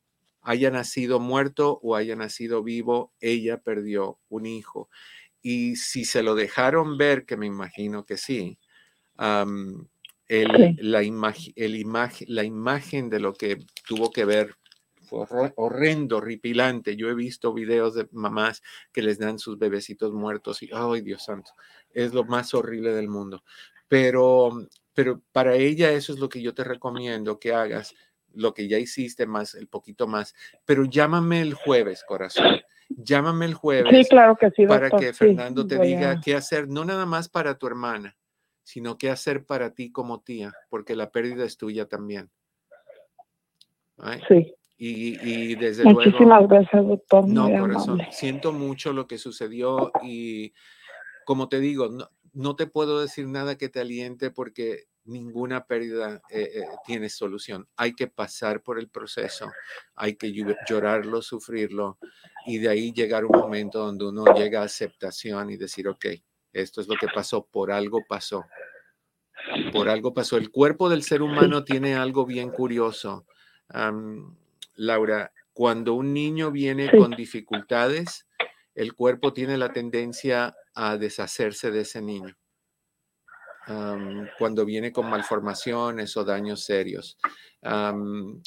haya 0.43 0.69
nacido 0.69 1.19
muerto 1.19 1.79
o 1.81 1.95
haya 1.95 2.15
nacido 2.15 2.63
vivo, 2.63 3.13
ella 3.19 3.61
perdió 3.61 4.19
un 4.29 4.45
hijo. 4.45 4.89
Y 5.41 5.77
si 5.77 6.05
se 6.05 6.23
lo 6.23 6.35
dejaron 6.35 6.97
ver, 6.97 7.25
que 7.25 7.37
me 7.37 7.47
imagino 7.47 8.05
que 8.05 8.17
sí, 8.17 8.59
el, 10.27 10.47
La, 10.79 11.01
el 11.01 11.85
la 12.27 12.43
imagen 12.43 13.09
de 13.09 13.19
lo 13.19 13.33
que 13.33 13.57
tuvo 13.87 14.11
que 14.11 14.25
ver 14.25 14.55
fue 15.27 15.53
horrendo, 15.55 16.19
ripilante. 16.19 16.95
Yo 16.95 17.09
he 17.09 17.15
visto 17.15 17.53
videos 17.53 17.95
de 17.95 18.07
mamás 18.11 18.61
que 18.91 19.01
les 19.01 19.19
dan 19.19 19.39
sus 19.39 19.57
bebecitos 19.57 20.13
muertos 20.13 20.63
y, 20.63 20.69
ay 20.73 21.01
Dios 21.01 21.23
santo, 21.25 21.51
es 21.93 22.13
lo 22.13 22.23
más 22.23 22.53
horrible 22.53 22.93
del 22.93 23.09
mundo. 23.09 23.43
Pero, 23.87 24.67
pero 24.93 25.21
para 25.31 25.55
ella 25.55 25.91
eso 25.91 26.13
es 26.13 26.19
lo 26.19 26.29
que 26.29 26.41
yo 26.41 26.53
te 26.53 26.63
recomiendo 26.63 27.39
que 27.39 27.53
hagas 27.53 27.93
lo 28.33 28.53
que 28.53 28.67
ya 28.67 28.79
hiciste 28.79 29.25
más, 29.25 29.55
el 29.55 29.67
poquito 29.67 30.07
más, 30.07 30.33
pero 30.65 30.85
llámame 30.85 31.41
el 31.41 31.53
jueves, 31.53 32.03
corazón. 32.03 32.61
Llámame 32.89 33.45
el 33.45 33.53
jueves. 33.53 33.95
Sí, 33.95 34.09
claro 34.09 34.35
que 34.35 34.51
sí, 34.51 34.65
Para 34.65 34.89
que 34.89 35.13
Fernando 35.13 35.65
te 35.65 35.79
diga 35.79 36.19
qué 36.21 36.35
hacer, 36.35 36.67
no 36.67 36.83
nada 36.85 37.05
más 37.05 37.29
para 37.29 37.57
tu 37.57 37.67
hermana, 37.67 38.17
sino 38.63 38.97
qué 38.97 39.09
hacer 39.09 39.45
para 39.45 39.73
ti 39.73 39.91
como 39.91 40.21
tía, 40.21 40.53
porque 40.69 40.95
la 40.95 41.11
pérdida 41.11 41.45
es 41.45 41.57
tuya 41.57 41.87
también. 41.87 42.29
Sí. 44.27 44.53
Y, 44.85 45.55
desde 45.55 45.85
Muchísimas 45.85 46.45
gracias, 46.47 46.85
doctor. 46.85 47.25
No, 47.27 47.49
corazón, 47.49 48.01
siento 48.11 48.51
mucho 48.51 48.91
lo 48.91 49.07
que 49.07 49.17
sucedió 49.17 49.93
y 50.01 50.53
como 51.25 51.47
te 51.47 51.61
digo, 51.61 51.87
no, 51.87 52.09
no 52.33 52.55
te 52.57 52.67
puedo 52.67 52.99
decir 52.99 53.27
nada 53.27 53.57
que 53.57 53.69
te 53.69 53.79
aliente 53.79 54.29
porque 54.29 54.87
ninguna 55.05 55.65
pérdida 55.65 56.21
eh, 56.29 56.49
eh, 56.55 56.63
tiene 56.85 57.09
solución. 57.09 57.67
Hay 57.77 57.93
que 57.93 58.07
pasar 58.07 58.61
por 58.61 58.77
el 58.77 58.89
proceso, 58.89 59.49
hay 59.95 60.15
que 60.15 60.33
llorarlo, 60.67 61.21
sufrirlo 61.21 61.97
y 62.45 62.57
de 62.57 62.69
ahí 62.69 62.91
llegar 62.91 63.23
un 63.23 63.39
momento 63.39 63.79
donde 63.79 64.05
uno 64.05 64.25
llega 64.33 64.61
a 64.61 64.65
aceptación 64.65 65.49
y 65.49 65.57
decir, 65.57 65.87
ok, 65.87 66.07
esto 66.51 66.81
es 66.81 66.87
lo 66.89 66.95
que 66.95 67.07
pasó, 67.07 67.45
por 67.45 67.71
algo 67.71 68.01
pasó. 68.07 68.45
Por 69.71 69.89
algo 69.89 70.13
pasó. 70.13 70.37
El 70.37 70.51
cuerpo 70.51 70.89
del 70.89 71.03
ser 71.03 71.21
humano 71.21 71.63
tiene 71.63 71.95
algo 71.95 72.25
bien 72.25 72.49
curioso. 72.49 73.25
Laura, 74.75 75.31
cuando 75.53 75.93
un 75.93 76.13
niño 76.13 76.51
viene 76.51 76.89
con 76.91 77.11
dificultades, 77.11 78.27
el 78.75 78.93
cuerpo 78.93 79.33
tiene 79.33 79.57
la 79.57 79.71
tendencia 79.71 80.55
a 80.73 80.97
deshacerse 80.97 81.71
de 81.71 81.81
ese 81.81 82.01
niño 82.01 82.35
cuando 84.37 84.65
viene 84.65 84.91
con 84.91 85.09
malformaciones 85.09 86.15
o 86.17 86.23
daños 86.23 86.65
serios. 86.65 87.17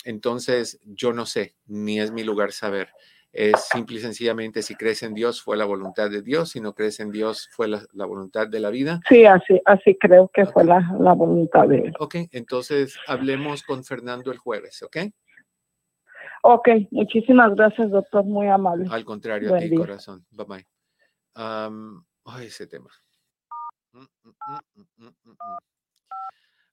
entonces, 0.04 0.80
yo 0.84 1.12
no 1.12 1.26
sé, 1.26 1.56
ni 1.66 2.00
es 2.00 2.12
mi 2.12 2.24
lugar 2.24 2.52
saber. 2.52 2.88
Es 3.32 3.68
simple 3.70 3.96
y 3.96 4.00
sencillamente 4.00 4.62
si 4.62 4.76
crees 4.76 5.02
en 5.02 5.12
Dios 5.12 5.42
fue 5.42 5.58
la 5.58 5.66
voluntad 5.66 6.08
de 6.08 6.22
Dios, 6.22 6.50
si 6.50 6.60
no 6.60 6.74
crees 6.74 7.00
en 7.00 7.10
Dios 7.10 7.50
fue 7.52 7.68
la, 7.68 7.84
voluntad 7.92 8.48
de 8.48 8.60
la 8.60 8.70
vida. 8.70 9.00
Sí, 9.10 9.26
así, 9.26 9.60
así 9.66 9.94
creo 10.00 10.30
que 10.32 10.46
fue 10.46 10.64
la, 10.64 10.96
la, 10.98 11.12
voluntad 11.12 11.68
de 11.68 11.80
Él. 11.80 11.94
Ok, 11.98 12.16
entonces 12.32 12.96
hablemos 13.06 13.62
con 13.62 13.84
Fernando 13.84 14.32
el 14.32 14.38
jueves, 14.38 14.82
¿ok? 14.82 14.96
Ok, 16.42 16.68
muchísimas 16.90 17.54
gracias, 17.54 17.90
doctor, 17.90 18.24
muy 18.24 18.48
amable. 18.48 18.86
Al 18.90 19.04
contrario, 19.04 19.54
a 19.54 19.58
ti, 19.58 19.74
corazón. 19.74 20.24
Bye 20.30 20.46
bye. 20.46 20.66
ay, 21.34 22.46
ese 22.46 22.66
tema. 22.66 22.90
Mm, 23.92 24.04
mm, 24.24 25.06
mm, 25.06 25.36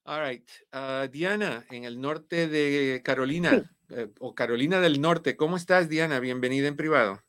All 0.05 0.21
right. 0.21 0.47
Ah, 0.71 1.07
Diana, 1.11 1.65
en 1.71 1.85
el 1.85 2.01
norte 2.01 2.47
de 2.47 3.01
Carolina, 3.03 3.63
eh, 3.89 4.11
o 4.19 4.35
Carolina 4.35 4.79
del 4.79 4.99
Norte. 4.99 5.37
¿Cómo 5.37 5.55
estás, 5.55 5.87
Diana? 5.87 6.19
Bienvenida 6.19 6.67
en 6.67 6.75
privado. 6.75 7.21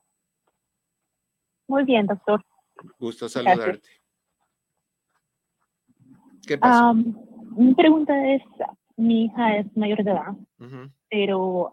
Muy 1.68 1.84
bien, 1.84 2.06
doctor. 2.06 2.44
Gusto 2.98 3.28
saludarte. 3.28 3.88
¿Qué 6.46 6.58
pasa? 6.58 6.92
mi 6.92 7.74
pregunta 7.74 8.12
es, 8.34 8.42
mi 8.96 9.26
hija 9.26 9.58
es 9.58 9.76
mayor 9.76 10.02
de 10.02 10.10
edad, 10.10 10.34
pero 11.14 11.72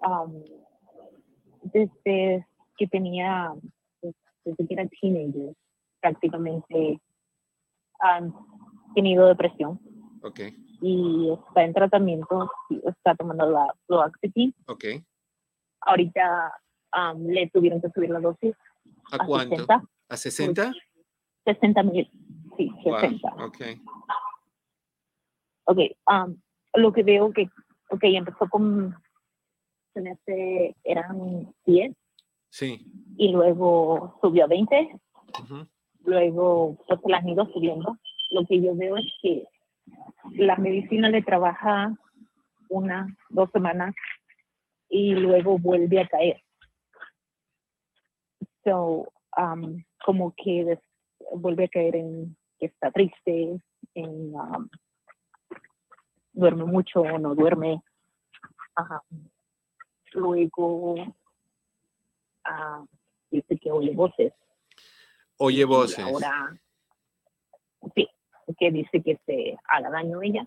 desde 1.64 2.46
que 2.78 2.88
tenía, 2.88 3.52
pues, 4.00 4.14
desde 4.46 4.68
que 4.68 4.74
era 4.76 4.88
teenager, 4.88 5.56
prácticamente 6.00 7.02
han 8.02 8.32
tenido 8.94 9.26
depresión. 9.26 9.80
Ok. 10.22 10.42
Y 10.82 11.32
está 11.32 11.64
en 11.64 11.74
tratamiento, 11.74 12.52
está 12.86 13.16
tomando 13.16 13.50
la 13.50 13.74
Fluoxetine. 13.88 14.54
Ok. 14.68 14.86
Ahorita 15.88 16.54
le 17.18 17.50
tuvieron 17.50 17.82
que 17.82 17.90
subir 17.90 18.12
la 18.12 18.20
dosis 18.20 18.56
¿A, 19.12 19.26
cuánto? 19.26 19.56
60. 19.56 19.84
¿A 20.08 20.18
60? 20.18 20.74
60 21.46 21.84
mil, 21.84 22.12
sí, 22.58 22.72
60. 22.84 23.28
ok. 23.44 23.58
Ok, 25.64 25.80
um, 26.12 26.38
lo 26.76 26.94
que 26.94 27.02
veo 27.02 27.32
que, 27.32 27.50
ok, 27.90 28.04
empezó 28.04 28.48
con, 28.48 28.96
se 29.94 30.02
me 30.02 30.12
hace, 30.12 30.76
eran 30.84 31.54
10 31.66 31.96
Sí. 32.50 32.86
y 33.18 33.30
luego 33.32 34.18
subió 34.22 34.44
a 34.46 34.48
20, 34.48 35.00
ujú. 35.42 35.68
luego 36.04 36.78
pues 36.88 37.00
las 37.06 37.22
han 37.22 37.30
ido 37.30 37.46
subiendo. 37.54 37.98
Lo 38.32 38.46
que 38.46 38.62
yo 38.62 38.76
veo 38.76 38.98
es 38.98 39.06
que 39.22 39.46
la 40.32 40.56
medicina 40.58 41.10
le 41.10 41.22
trabaja 41.22 41.96
una, 42.70 43.08
dos 43.30 43.50
semanas 43.52 43.94
y 44.90 45.14
luego 45.16 45.58
vuelve 45.58 46.02
a 46.02 46.08
caer. 46.08 46.42
So, 48.64 49.12
um, 49.38 49.84
como 50.06 50.34
que 50.36 50.64
des- 50.66 50.80
vuelve 51.36 51.66
a 51.66 51.68
caer 51.70 51.96
en 51.96 52.36
que 52.60 52.68
está 52.68 52.92
triste, 52.92 53.60
en 53.96 54.36
um, 54.36 54.70
duerme 56.34 56.66
mucho 56.66 57.02
o 57.02 57.18
no 57.18 57.34
duerme. 57.36 57.82
Luego 60.14 60.96
ah, 62.46 62.84
dice 63.30 63.58
que 63.58 63.72
oye 63.72 63.94
voces. 63.96 64.34
Oye 65.38 65.62
y 65.62 65.64
voces. 65.64 66.00
Ahora, 66.00 66.58
sí, 67.96 68.08
que 68.60 68.72
dice 68.72 69.02
que 69.02 69.18
se 69.26 69.58
haga 69.70 69.90
daño 69.90 70.22
ella. 70.22 70.46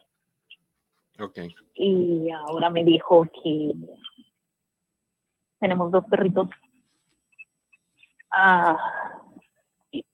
Ok. 1.20 1.38
Y 1.74 2.30
ahora 2.30 2.70
me 2.70 2.84
dijo 2.84 3.24
que 3.42 3.72
tenemos 5.58 5.90
dos 5.90 6.04
perritos. 6.06 6.48
Ah, 8.30 8.76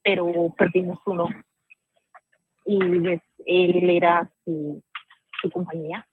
pero 0.02 0.54
perdimos 0.56 0.98
uno. 1.06 1.28
Y 2.66 3.08
es- 3.08 3.22
él 3.46 3.88
era 3.90 4.30
su, 4.44 4.82
su 5.40 5.50
compañía. 5.50 6.06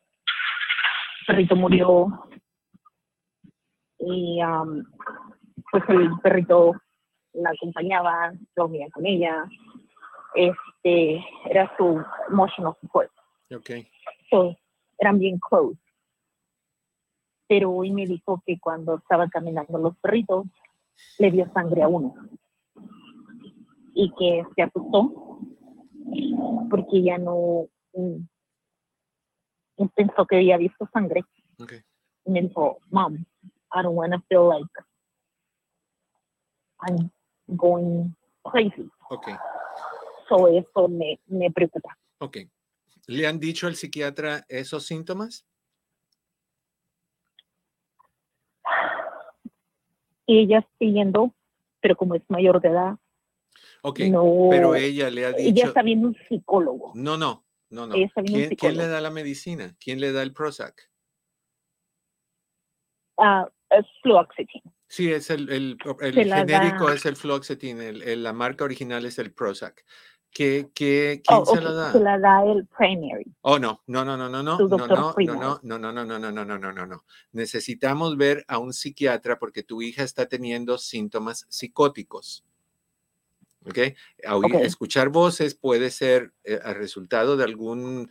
El 1.22 1.26
perrito 1.28 1.56
murió. 1.56 2.30
Y 4.00 4.40
am, 4.42 4.86
pues 5.72 5.84
el 5.90 6.10
perrito 6.22 6.74
la 7.34 7.52
acompañaba, 7.52 8.34
dormía 8.56 8.88
con 8.92 9.06
ella. 9.06 9.46
Este 10.36 11.24
era 11.50 11.72
su 11.78 12.04
emotional 12.30 12.76
support. 12.82 13.12
Ok. 13.56 13.72
So, 14.30 14.56
eran 14.98 15.20
bien 15.20 15.40
close. 15.40 15.80
Pero 17.48 17.72
hoy 17.72 17.92
me 17.92 18.06
dijo 18.06 18.42
que 18.46 18.60
cuando 18.60 18.96
estaba 18.96 19.28
caminando 19.30 19.78
los 19.78 19.98
perritos, 19.98 20.46
le 21.18 21.32
dio 21.32 21.50
sangre 21.54 21.84
a 21.84 21.88
uno. 21.88 22.14
Y 23.94 24.14
que 24.18 24.46
se 24.56 24.62
asustó 24.62 25.40
porque 26.70 27.02
ya 27.02 27.18
no 27.18 27.68
mm, 27.94 28.18
no 29.78 29.90
pensó 29.90 30.26
que 30.26 30.38
había 30.38 30.58
visto 30.58 30.90
sangre. 30.92 31.24
Ok. 31.60 31.74
Y 32.26 32.32
me 32.32 32.42
dijo, 32.42 32.80
Mom, 32.90 33.24
I 33.74 33.82
don't 33.84 33.96
want 33.96 34.14
to 34.14 34.20
feel 34.30 34.48
like 34.48 34.66
I'm 36.80 37.12
going 37.58 38.16
crazy. 38.44 38.90
Ok. 39.10 39.30
So 40.30 40.48
eso 40.48 40.88
me, 40.88 41.20
me 41.28 41.50
preocupa. 41.52 41.98
Ok. 42.20 42.38
¿Le 43.08 43.26
han 43.28 43.40
dicho 43.40 43.68
al 43.68 43.76
psiquiatra 43.76 44.46
esos 44.50 44.86
síntomas? 44.86 45.46
Ella 50.26 50.68
siguiendo, 50.78 51.34
pero 51.82 51.96
como 51.96 52.16
es 52.16 52.24
mayor 52.30 52.62
de 52.62 52.70
edad, 52.70 52.98
Ok. 53.82 54.00
no. 54.10 54.48
Pero 54.50 54.76
ella 54.76 55.10
le 55.10 55.26
ha 55.26 55.30
ella 55.30 55.52
dicho. 55.54 55.68
está 55.68 55.82
viendo 55.82 56.10
un 56.10 56.18
psicólogo. 56.28 56.92
No, 56.96 57.16
no, 57.18 57.46
no, 57.70 57.88
no. 57.88 57.96
Ella 57.96 58.08
está 58.08 58.22
viendo 58.22 58.40
un 58.40 58.46
¿Quién, 58.48 58.58
quién 58.58 58.72
le 58.74 58.84
psicólogo. 58.84 58.94
da 58.94 59.02
la 59.02 59.12
medicina? 59.12 59.76
¿Quién 59.80 60.02
le 60.02 60.12
da 60.12 60.22
el 60.24 60.34
Prozac? 60.34 60.90
Ah, 63.18 63.50
es 63.70 63.86
fluoxetine. 64.02 64.64
Sí, 64.88 65.12
es 65.12 65.30
el, 65.30 65.50
el, 65.50 65.78
el 66.02 66.14
genérico 66.32 66.88
da- 66.88 66.96
es 66.96 67.06
el 67.06 67.16
fluoxetine, 67.16 67.90
el- 67.90 68.24
la 68.24 68.34
marca 68.34 68.64
original 68.64 69.06
es 69.06 69.20
el 69.20 69.34
Prozac. 69.34 69.84
¿Qué, 70.30 70.70
qué, 70.76 71.22
¿Quién 71.26 71.40
Oh, 71.42 71.46
se 71.46 71.58
ok, 71.60 71.64
la 71.64 71.72
da? 71.72 71.92
Se 71.94 72.00
la 72.00 72.20
da 72.20 72.44
el 72.46 72.68
primary. 72.68 73.26
Oh, 73.42 73.58
no, 73.58 73.82
no, 73.88 74.06
no, 74.06 74.16
no, 74.18 74.30
no, 74.30 74.44
no, 74.44 74.58
no, 74.60 74.68
no, 74.68 74.88
no, 74.88 75.18
no, 75.18 75.60
no, 75.64 75.80
no, 75.80 75.92
no, 75.92 76.20
no, 76.20 76.32
no, 76.32 76.46
no, 76.46 76.58
no, 76.60 76.74
no, 76.74 76.86
no. 76.86 77.06
Necesitamos 77.32 78.18
ver 78.18 78.46
a 78.48 78.60
un 78.60 78.72
psiquiatra 78.74 79.40
porque 79.40 79.64
tu 79.64 79.82
hija 79.82 80.04
está 80.04 80.28
teniendo 80.28 80.78
síntomas 80.78 81.46
psicóticos. 81.50 82.44
¿Ok? 83.70 83.80
A 84.26 84.36
oír- 84.38 84.56
Ok. 84.56 84.62
Escuchar 84.64 85.10
voces 85.10 85.56
puede 85.56 85.92
ser 85.92 86.34
eh, 86.44 86.60
el 86.64 86.76
resultado 86.76 87.36
de 87.36 87.44
algún, 87.44 88.10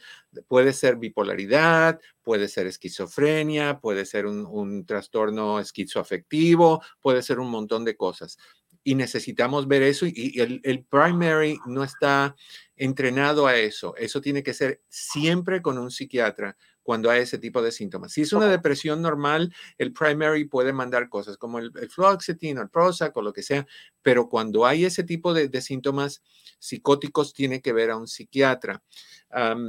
puede 0.49 0.73
ser 0.73 0.97
bipolaridad, 0.97 1.99
puede 2.23 2.49
ser 2.49 2.67
esquizofrenia, 2.67 3.81
puede 3.81 4.05
ser 4.05 4.27
un, 4.27 4.45
un 4.47 4.85
trastorno 4.85 5.59
esquizoafectivo, 5.61 6.83
puede 7.01 7.23
ser 7.23 7.39
un 7.39 7.51
montón 7.51 7.85
de 7.85 7.97
cosas. 7.97 8.37
Y 8.85 8.95
necesitamos 8.95 9.67
ver 9.67 9.83
eso 9.83 10.07
y, 10.07 10.13
y 10.15 10.41
el, 10.41 10.61
el 10.63 10.85
primary 10.85 11.59
no 11.67 11.83
está 11.83 12.37
entrenado 12.77 13.47
a 13.47 13.57
eso. 13.57 13.97
Eso 13.97 14.21
tiene 14.21 14.43
que 14.43 14.55
ser 14.55 14.81
siempre 14.89 15.61
con 15.63 15.79
un 15.79 15.91
psiquiatra 15.91 16.57
cuando 16.87 17.11
hay 17.11 17.23
ese 17.23 17.37
tipo 17.37 17.61
de 17.61 17.73
síntomas. 17.73 18.13
Si 18.13 18.23
es 18.23 18.33
una 18.33 18.49
depresión 18.49 19.03
normal, 19.03 19.53
el 19.77 19.93
primary 19.93 20.45
puede 20.45 20.73
mandar 20.73 21.09
cosas 21.09 21.37
como 21.37 21.59
el, 21.59 21.73
el 21.79 21.91
fluoxetine, 21.91 22.61
el 22.61 22.71
Prozac 22.71 23.15
o 23.17 23.23
lo 23.23 23.33
que 23.33 23.43
sea, 23.43 23.67
pero 24.03 24.29
cuando 24.29 24.65
hay 24.65 24.85
ese 24.85 25.03
tipo 25.03 25.35
de, 25.35 25.49
de 25.49 25.61
síntomas 25.61 26.23
psicóticos, 26.61 27.35
tiene 27.35 27.61
que 27.61 27.73
ver 27.73 27.91
a 27.91 27.97
un 27.97 28.07
psiquiatra. 28.07 28.83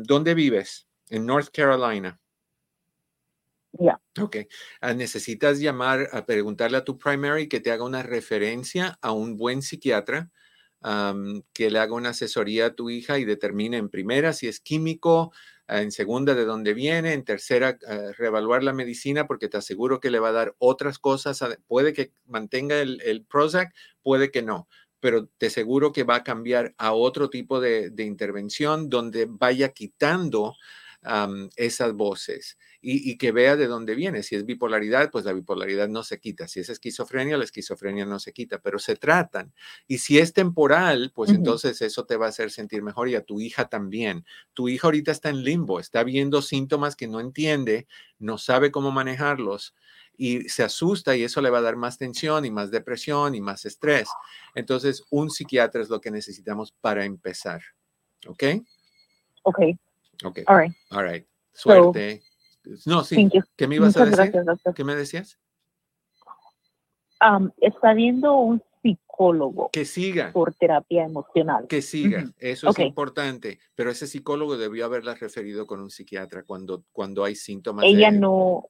¿Dónde 0.03 0.35
vives? 0.35 0.87
En 1.09 1.25
North 1.25 1.49
Carolina. 1.51 2.19
Ya. 3.73 3.99
Ok. 4.21 4.37
Ah, 4.79 4.93
necesitas 4.93 5.59
llamar 5.59 6.09
a 6.11 6.25
preguntarle 6.25 6.77
a 6.77 6.83
tu 6.83 6.97
primary 6.97 7.49
que 7.49 7.59
te 7.59 7.71
haga 7.71 7.83
una 7.83 8.03
referencia 8.03 8.97
a 9.01 9.11
un 9.11 9.37
buen 9.37 9.61
psiquiatra 9.61 10.29
que 11.53 11.69
le 11.69 11.79
haga 11.79 11.93
una 11.93 12.09
asesoría 12.09 12.67
a 12.67 12.73
tu 12.73 12.89
hija 12.89 13.19
y 13.19 13.25
determine 13.25 13.77
en 13.77 13.89
primera 13.89 14.33
si 14.33 14.47
es 14.47 14.59
químico, 14.59 15.33
ah, 15.67 15.81
en 15.81 15.91
segunda 15.91 16.33
de 16.35 16.45
dónde 16.45 16.73
viene, 16.73 17.13
en 17.13 17.23
tercera 17.25 17.77
ah, 17.87 18.11
reevaluar 18.17 18.63
la 18.63 18.73
medicina 18.73 19.27
porque 19.27 19.49
te 19.49 19.57
aseguro 19.57 19.99
que 19.99 20.11
le 20.11 20.19
va 20.19 20.29
a 20.29 20.33
dar 20.33 20.55
otras 20.59 20.99
cosas. 20.99 21.43
Puede 21.67 21.93
que 21.93 22.13
mantenga 22.25 22.79
el, 22.79 23.25
Prozac, 23.29 23.73
puede 24.01 24.31
que 24.31 24.43
no, 24.43 24.67
pero 24.99 25.27
te 25.37 25.47
aseguro 25.47 25.91
que 25.91 26.03
va 26.03 26.15
a 26.17 26.23
cambiar 26.23 26.73
a 26.77 26.93
otro 26.93 27.29
tipo 27.29 27.59
de 27.59 27.91
intervención 28.03 28.89
donde 28.89 29.27
vaya 29.29 29.69
quitando 29.69 30.55
esas 31.55 31.93
voces 31.93 32.57
y, 32.81 33.11
y 33.11 33.17
que 33.17 33.31
vea 33.31 33.55
de 33.55 33.67
dónde 33.67 33.95
viene. 33.95 34.23
Si 34.23 34.35
es 34.35 34.45
bipolaridad, 34.45 35.09
pues 35.09 35.25
la 35.25 35.33
bipolaridad 35.33 35.87
no 35.87 36.03
se 36.03 36.19
quita. 36.19 36.47
Si 36.47 36.59
es 36.59 36.69
esquizofrenia, 36.69 37.37
la 37.37 37.45
esquizofrenia 37.45 38.05
no 38.05 38.19
se 38.19 38.33
quita, 38.33 38.59
pero 38.59 38.77
se 38.79 38.95
tratan. 38.95 39.53
Y 39.87 39.99
si 39.99 40.19
es 40.19 40.33
temporal, 40.33 41.11
pues 41.15 41.29
entonces 41.29 41.81
eso 41.81 42.05
te 42.05 42.17
va 42.17 42.25
a 42.25 42.29
hacer 42.29 42.51
sentir 42.51 42.83
mejor 42.83 43.09
y 43.09 43.15
a 43.15 43.23
tu 43.23 43.39
hija 43.39 43.69
también. 43.69 44.25
Tu 44.53 44.69
hija 44.69 44.87
ahorita 44.87 45.11
está 45.11 45.29
en 45.29 45.43
limbo, 45.43 45.79
está 45.79 46.03
viendo 46.03 46.41
síntomas 46.41 46.95
que 46.95 47.07
no 47.07 47.19
entiende, 47.19 47.87
no 48.19 48.37
sabe 48.37 48.71
cómo 48.71 48.91
manejarlos 48.91 49.75
y 50.17 50.49
se 50.49 50.63
asusta 50.63 51.15
y 51.15 51.23
eso 51.23 51.41
le 51.41 51.51
va 51.51 51.59
a 51.59 51.61
dar 51.61 51.75
más 51.75 51.97
tensión 51.97 52.43
y 52.43 52.51
más 52.51 52.71
depresión 52.71 53.35
y 53.35 53.41
más 53.41 53.65
estrés. 53.65 54.09
Entonces, 54.55 55.03
un 55.11 55.29
psiquiatra 55.29 55.81
es 55.81 55.89
lo 55.89 56.01
que 56.01 56.11
necesitamos 56.11 56.73
para 56.81 57.05
empezar. 57.05 57.61
¿Ok? 58.25 58.43
Ok, 59.43 59.59
Ok. 60.23 60.39
all 60.47 60.57
right. 60.59 60.73
All 60.91 61.03
right. 61.03 61.25
So, 61.53 61.69
Suerte. 61.71 62.21
no, 62.85 63.03
sí. 63.03 63.29
¿Qué 63.55 63.67
me 63.67 63.75
ibas 63.75 63.95
a 63.95 63.99
Muchas 64.01 64.17
decir? 64.17 64.31
gracias, 64.31 64.45
doctor. 64.45 64.73
¿Qué 64.73 64.83
me 64.83 64.95
decías? 64.95 65.39
Um, 67.19 67.49
está 67.57 67.93
viendo 67.93 68.35
un 68.35 68.61
psicólogo 68.83 69.69
Que 69.71 69.85
siga. 69.85 70.31
por 70.31 70.53
terapia 70.53 71.03
emocional. 71.03 71.65
Que 71.67 71.81
siga. 71.81 72.31
Eso 72.37 72.69
es 72.69 72.79
importante. 72.79 73.59
Pero 73.75 73.89
ese 73.89 74.05
psicólogo 74.05 74.55
debió 74.57 74.85
haberla 74.85 75.15
referido 75.15 75.65
con 75.65 75.81
un 75.81 75.89
psiquiatra 75.89 76.43
cuando, 76.43 76.83
cuando 76.91 77.23
hay 77.23 77.35
síntomas. 77.35 77.85
Ella 77.85 78.11
de- 78.11 78.19
no, 78.19 78.67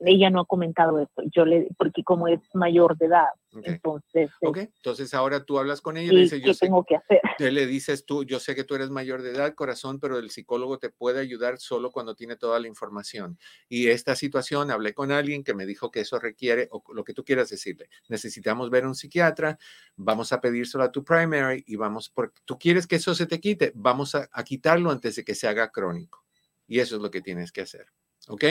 ella 0.00 0.30
no 0.30 0.40
ha 0.40 0.46
comentado 0.46 1.00
esto. 1.00 1.22
Yo 1.34 1.44
le, 1.44 1.68
porque 1.78 2.02
como 2.02 2.28
es 2.28 2.40
mayor 2.54 2.96
de 2.98 3.06
edad, 3.06 3.28
entonces, 3.62 4.30
Ok, 4.42 4.58
entonces 4.58 5.14
ahora 5.14 5.44
tú 5.44 5.58
hablas 5.58 5.80
con 5.80 5.96
ella 5.96 6.12
y 6.12 6.14
le 6.14 6.14
¿qué, 6.14 6.22
dices, 6.22 6.40
qué 6.40 6.46
yo 6.48 6.54
sé, 6.54 6.66
tengo 6.66 6.84
que 6.84 6.96
hacer? 6.96 7.20
le 7.52 7.66
dices 7.66 8.04
tú, 8.04 8.24
yo 8.24 8.40
sé 8.40 8.54
que 8.54 8.64
tú 8.64 8.74
eres 8.74 8.90
mayor 8.90 9.22
de 9.22 9.30
edad, 9.30 9.54
corazón, 9.54 10.00
pero 10.00 10.18
el 10.18 10.30
psicólogo 10.30 10.78
te 10.78 10.90
puede 10.90 11.20
ayudar 11.20 11.58
solo 11.58 11.92
cuando 11.92 12.14
tiene 12.14 12.36
toda 12.36 12.58
la 12.58 12.66
información. 12.66 13.38
Y 13.68 13.88
esta 13.88 14.16
situación, 14.16 14.70
hablé 14.70 14.92
con 14.92 15.12
alguien 15.12 15.44
que 15.44 15.54
me 15.54 15.66
dijo 15.66 15.90
que 15.90 16.00
eso 16.00 16.18
requiere, 16.18 16.68
o 16.70 16.82
lo 16.92 17.04
que 17.04 17.14
tú 17.14 17.24
quieras 17.24 17.48
decirle, 17.48 17.88
necesitamos 18.08 18.70
ver 18.70 18.84
a 18.84 18.88
un 18.88 18.94
psiquiatra, 18.94 19.58
vamos 19.96 20.32
a 20.32 20.40
pedírselo 20.40 20.82
a 20.84 20.90
tu 20.92 21.04
primary 21.04 21.62
y 21.66 21.76
vamos, 21.76 22.10
porque 22.10 22.40
tú 22.44 22.58
quieres 22.58 22.86
que 22.86 22.96
eso 22.96 23.14
se 23.14 23.26
te 23.26 23.40
quite, 23.40 23.72
vamos 23.74 24.14
a, 24.14 24.28
a 24.32 24.42
quitarlo 24.42 24.90
antes 24.90 25.16
de 25.16 25.24
que 25.24 25.34
se 25.34 25.46
haga 25.46 25.70
crónico. 25.70 26.24
Y 26.66 26.80
eso 26.80 26.96
es 26.96 27.02
lo 27.02 27.10
que 27.10 27.20
tienes 27.20 27.52
que 27.52 27.60
hacer. 27.60 27.86
¿Ok? 28.28 28.44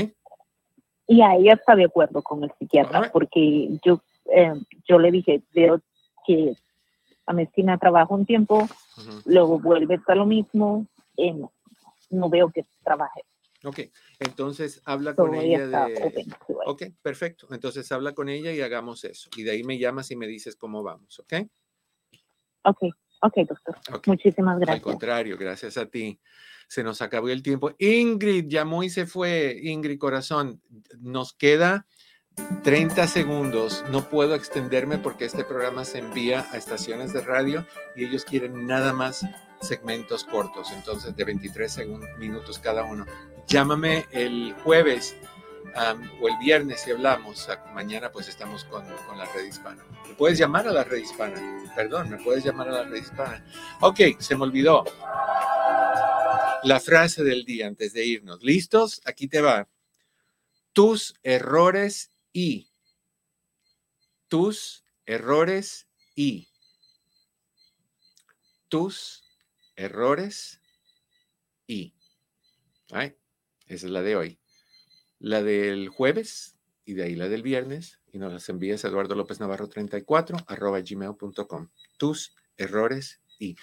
Y 1.14 1.22
a 1.22 1.36
ella 1.36 1.54
está 1.54 1.76
de 1.76 1.86
acuerdo 1.86 2.24
con 2.24 2.44
el 2.44 2.52
psiquiatra, 2.58 3.12
porque 3.12 3.70
yo, 3.86 4.02
eh, 4.36 4.54
yo 4.90 4.98
le 4.98 5.12
dije, 5.12 5.44
pero 5.54 5.80
que 6.26 6.56
a 7.28 7.34
Mezquina 7.34 7.78
trabaja 7.78 8.12
un 8.16 8.26
tiempo, 8.26 8.68
luego 9.26 9.60
vuelve 9.60 10.02
a 10.08 10.16
lo 10.16 10.26
mismo, 10.26 10.88
eh, 11.16 11.36
no, 12.10 12.30
veo 12.30 12.50
que 12.50 12.66
trabaje. 12.84 13.22
Ok, 13.64 13.82
entonces 14.18 14.82
habla 14.86 15.14
con 15.14 15.36
ella 15.36 15.68
de... 15.68 16.26
Ok, 16.66 16.84
perfecto. 17.04 17.48
Entonces 17.52 17.92
habla 17.92 18.14
con 18.14 18.28
ella 18.28 18.52
y 18.52 18.62
hagamos 18.62 19.04
eso. 19.04 19.30
Y 19.38 19.44
de 19.44 19.52
ahí 19.52 19.64
me 19.64 19.78
llamas 19.78 20.10
y 20.10 20.16
me 20.16 20.26
dices 20.26 20.56
cómo 20.56 20.82
vamos, 20.82 21.20
¿ok? 21.20 21.34
Ok, 22.64 22.86
ok, 23.24 23.34
doctor. 23.48 23.78
Muchísimas 24.06 24.58
gracias. 24.60 24.76
Al 24.76 24.82
contrario, 24.82 25.38
gracias 25.38 25.78
a 25.78 25.86
ti. 25.86 26.20
Se 26.68 26.84
nos 26.84 27.02
acabó 27.02 27.30
el 27.30 27.44
tiempo. 27.44 27.72
Ingrid 27.80 28.48
llamó 28.48 28.84
y 28.84 28.90
se 28.90 29.06
fue. 29.06 29.60
Ingrid, 29.64 29.98
corazón, 29.98 30.62
nos 31.00 31.34
queda 31.34 31.86
30 32.64 33.08
segundos. 33.08 33.84
No 33.92 34.10
puedo 34.10 34.36
extenderme 34.36 34.98
porque 34.98 35.26
este 35.26 35.44
programa 35.44 35.86
se 35.86 36.00
envía 36.00 36.46
a 36.52 36.58
estaciones 36.58 37.14
de 37.14 37.22
radio 37.22 37.66
y 37.96 38.06
ellos 38.06 38.26
quieren 38.26 38.66
nada 38.68 38.94
más 38.94 39.26
segmentos 39.62 40.26
cortos, 40.26 40.72
entonces 40.72 41.16
de 41.16 41.24
23 41.24 41.80
minutos 42.20 42.60
cada 42.60 42.84
uno. 42.84 43.06
Llámame 43.48 44.06
el 44.12 44.54
jueves 44.64 45.16
o 46.22 46.28
el 46.28 46.38
viernes 46.40 46.82
si 46.82 46.92
hablamos. 46.92 47.48
Mañana 47.74 48.12
pues 48.12 48.28
estamos 48.28 48.64
con, 48.66 48.86
con, 49.08 49.18
la 49.18 49.26
red 49.34 49.46
hispana. 49.46 49.84
Me 50.08 50.14
puedes 50.16 50.38
llamar 50.38 50.68
a 50.68 50.72
la 50.72 50.84
red 50.84 50.98
hispana. 50.98 51.72
Perdón, 51.76 52.10
me 52.10 52.18
puedes 52.18 52.44
llamar 52.44 52.70
a 52.70 52.72
la 52.72 52.84
red 52.84 53.02
hispana. 53.02 53.46
Ok, 53.82 54.00
se 54.20 54.36
me 54.36 54.44
olvidó. 54.44 54.84
La 56.64 56.80
frase 56.80 57.24
del 57.24 57.44
día 57.46 57.68
antes 57.68 57.94
de 57.94 58.06
irnos. 58.06 58.44
¿Listos? 58.44 59.02
Aquí 59.06 59.28
te 59.28 59.42
va. 59.42 59.68
Tus 60.72 61.16
errores 61.24 62.12
y 62.32 62.68
tus 64.28 64.84
errores 65.06 65.88
y 66.16 66.48
tus 68.70 69.24
errores 69.76 70.60
y. 71.68 71.94
Esa 72.90 73.14
es 73.68 73.84
la 73.84 74.02
de 74.02 74.16
hoy. 74.16 74.43
La 75.24 75.42
del 75.42 75.88
jueves 75.88 76.58
y 76.84 76.96
de 76.96 77.04
ahí 77.04 77.16
la 77.16 77.30
del 77.30 77.44
viernes. 77.44 78.02
Y 78.12 78.18
nos 78.18 78.34
las 78.34 78.50
envías 78.50 78.84
a 78.84 78.90
Eduardo 78.90 79.16
López 79.16 79.40
Navarro 79.40 79.70
34 79.70 80.36
arroba 80.48 80.82
gmail.com. 80.82 81.70
Tus 81.98 82.36
errores 82.58 83.22
y 83.40 83.56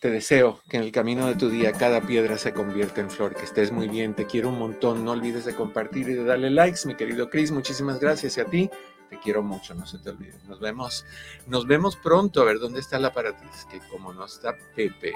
te 0.00 0.08
deseo 0.08 0.62
que 0.70 0.78
en 0.78 0.84
el 0.84 0.90
camino 0.90 1.26
de 1.26 1.34
tu 1.34 1.50
día 1.50 1.72
cada 1.72 2.00
piedra 2.00 2.38
se 2.38 2.54
convierta 2.54 3.02
en 3.02 3.10
flor, 3.10 3.34
que 3.34 3.44
estés 3.44 3.72
muy 3.72 3.88
bien, 3.88 4.14
te 4.14 4.26
quiero 4.26 4.48
un 4.48 4.58
montón, 4.58 5.04
no 5.04 5.12
olvides 5.12 5.44
de 5.44 5.54
compartir 5.54 6.08
y 6.08 6.14
de 6.14 6.24
darle 6.24 6.48
likes, 6.48 6.86
mi 6.86 6.96
querido 6.96 7.28
Chris, 7.28 7.50
muchísimas 7.50 8.00
gracias 8.00 8.38
y 8.38 8.40
a 8.40 8.46
ti 8.46 8.70
te 9.10 9.18
quiero 9.18 9.42
mucho, 9.42 9.74
no 9.74 9.86
se 9.86 9.98
te 9.98 10.08
olvide. 10.08 10.38
Nos 10.48 10.60
vemos, 10.60 11.04
nos 11.46 11.66
vemos 11.66 11.96
pronto, 11.96 12.40
a 12.40 12.46
ver 12.46 12.58
dónde 12.58 12.80
está 12.80 12.98
la 12.98 13.12
ti, 13.12 13.66
que 13.70 13.80
como 13.90 14.14
no 14.14 14.24
está 14.24 14.56
Pepe, 14.74 15.12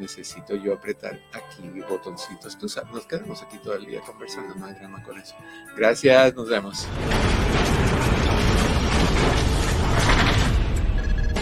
necesito 0.00 0.56
yo 0.56 0.74
apretar 0.74 1.20
aquí 1.32 1.80
botoncitos. 1.88 2.58
Tú 2.58 2.66
nos 2.92 3.06
quedamos 3.06 3.42
aquí 3.42 3.58
todo 3.58 3.74
el 3.74 3.86
día 3.86 4.00
conversando, 4.00 4.54
no 4.54 4.66
hay 4.66 4.74
drama 4.74 5.02
con 5.02 5.18
eso. 5.18 5.34
Gracias, 5.76 6.34
nos 6.34 6.48
vemos. 6.48 6.86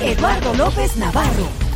Eduardo 0.01 0.55
López 0.55 0.97
Navarro 0.97 1.68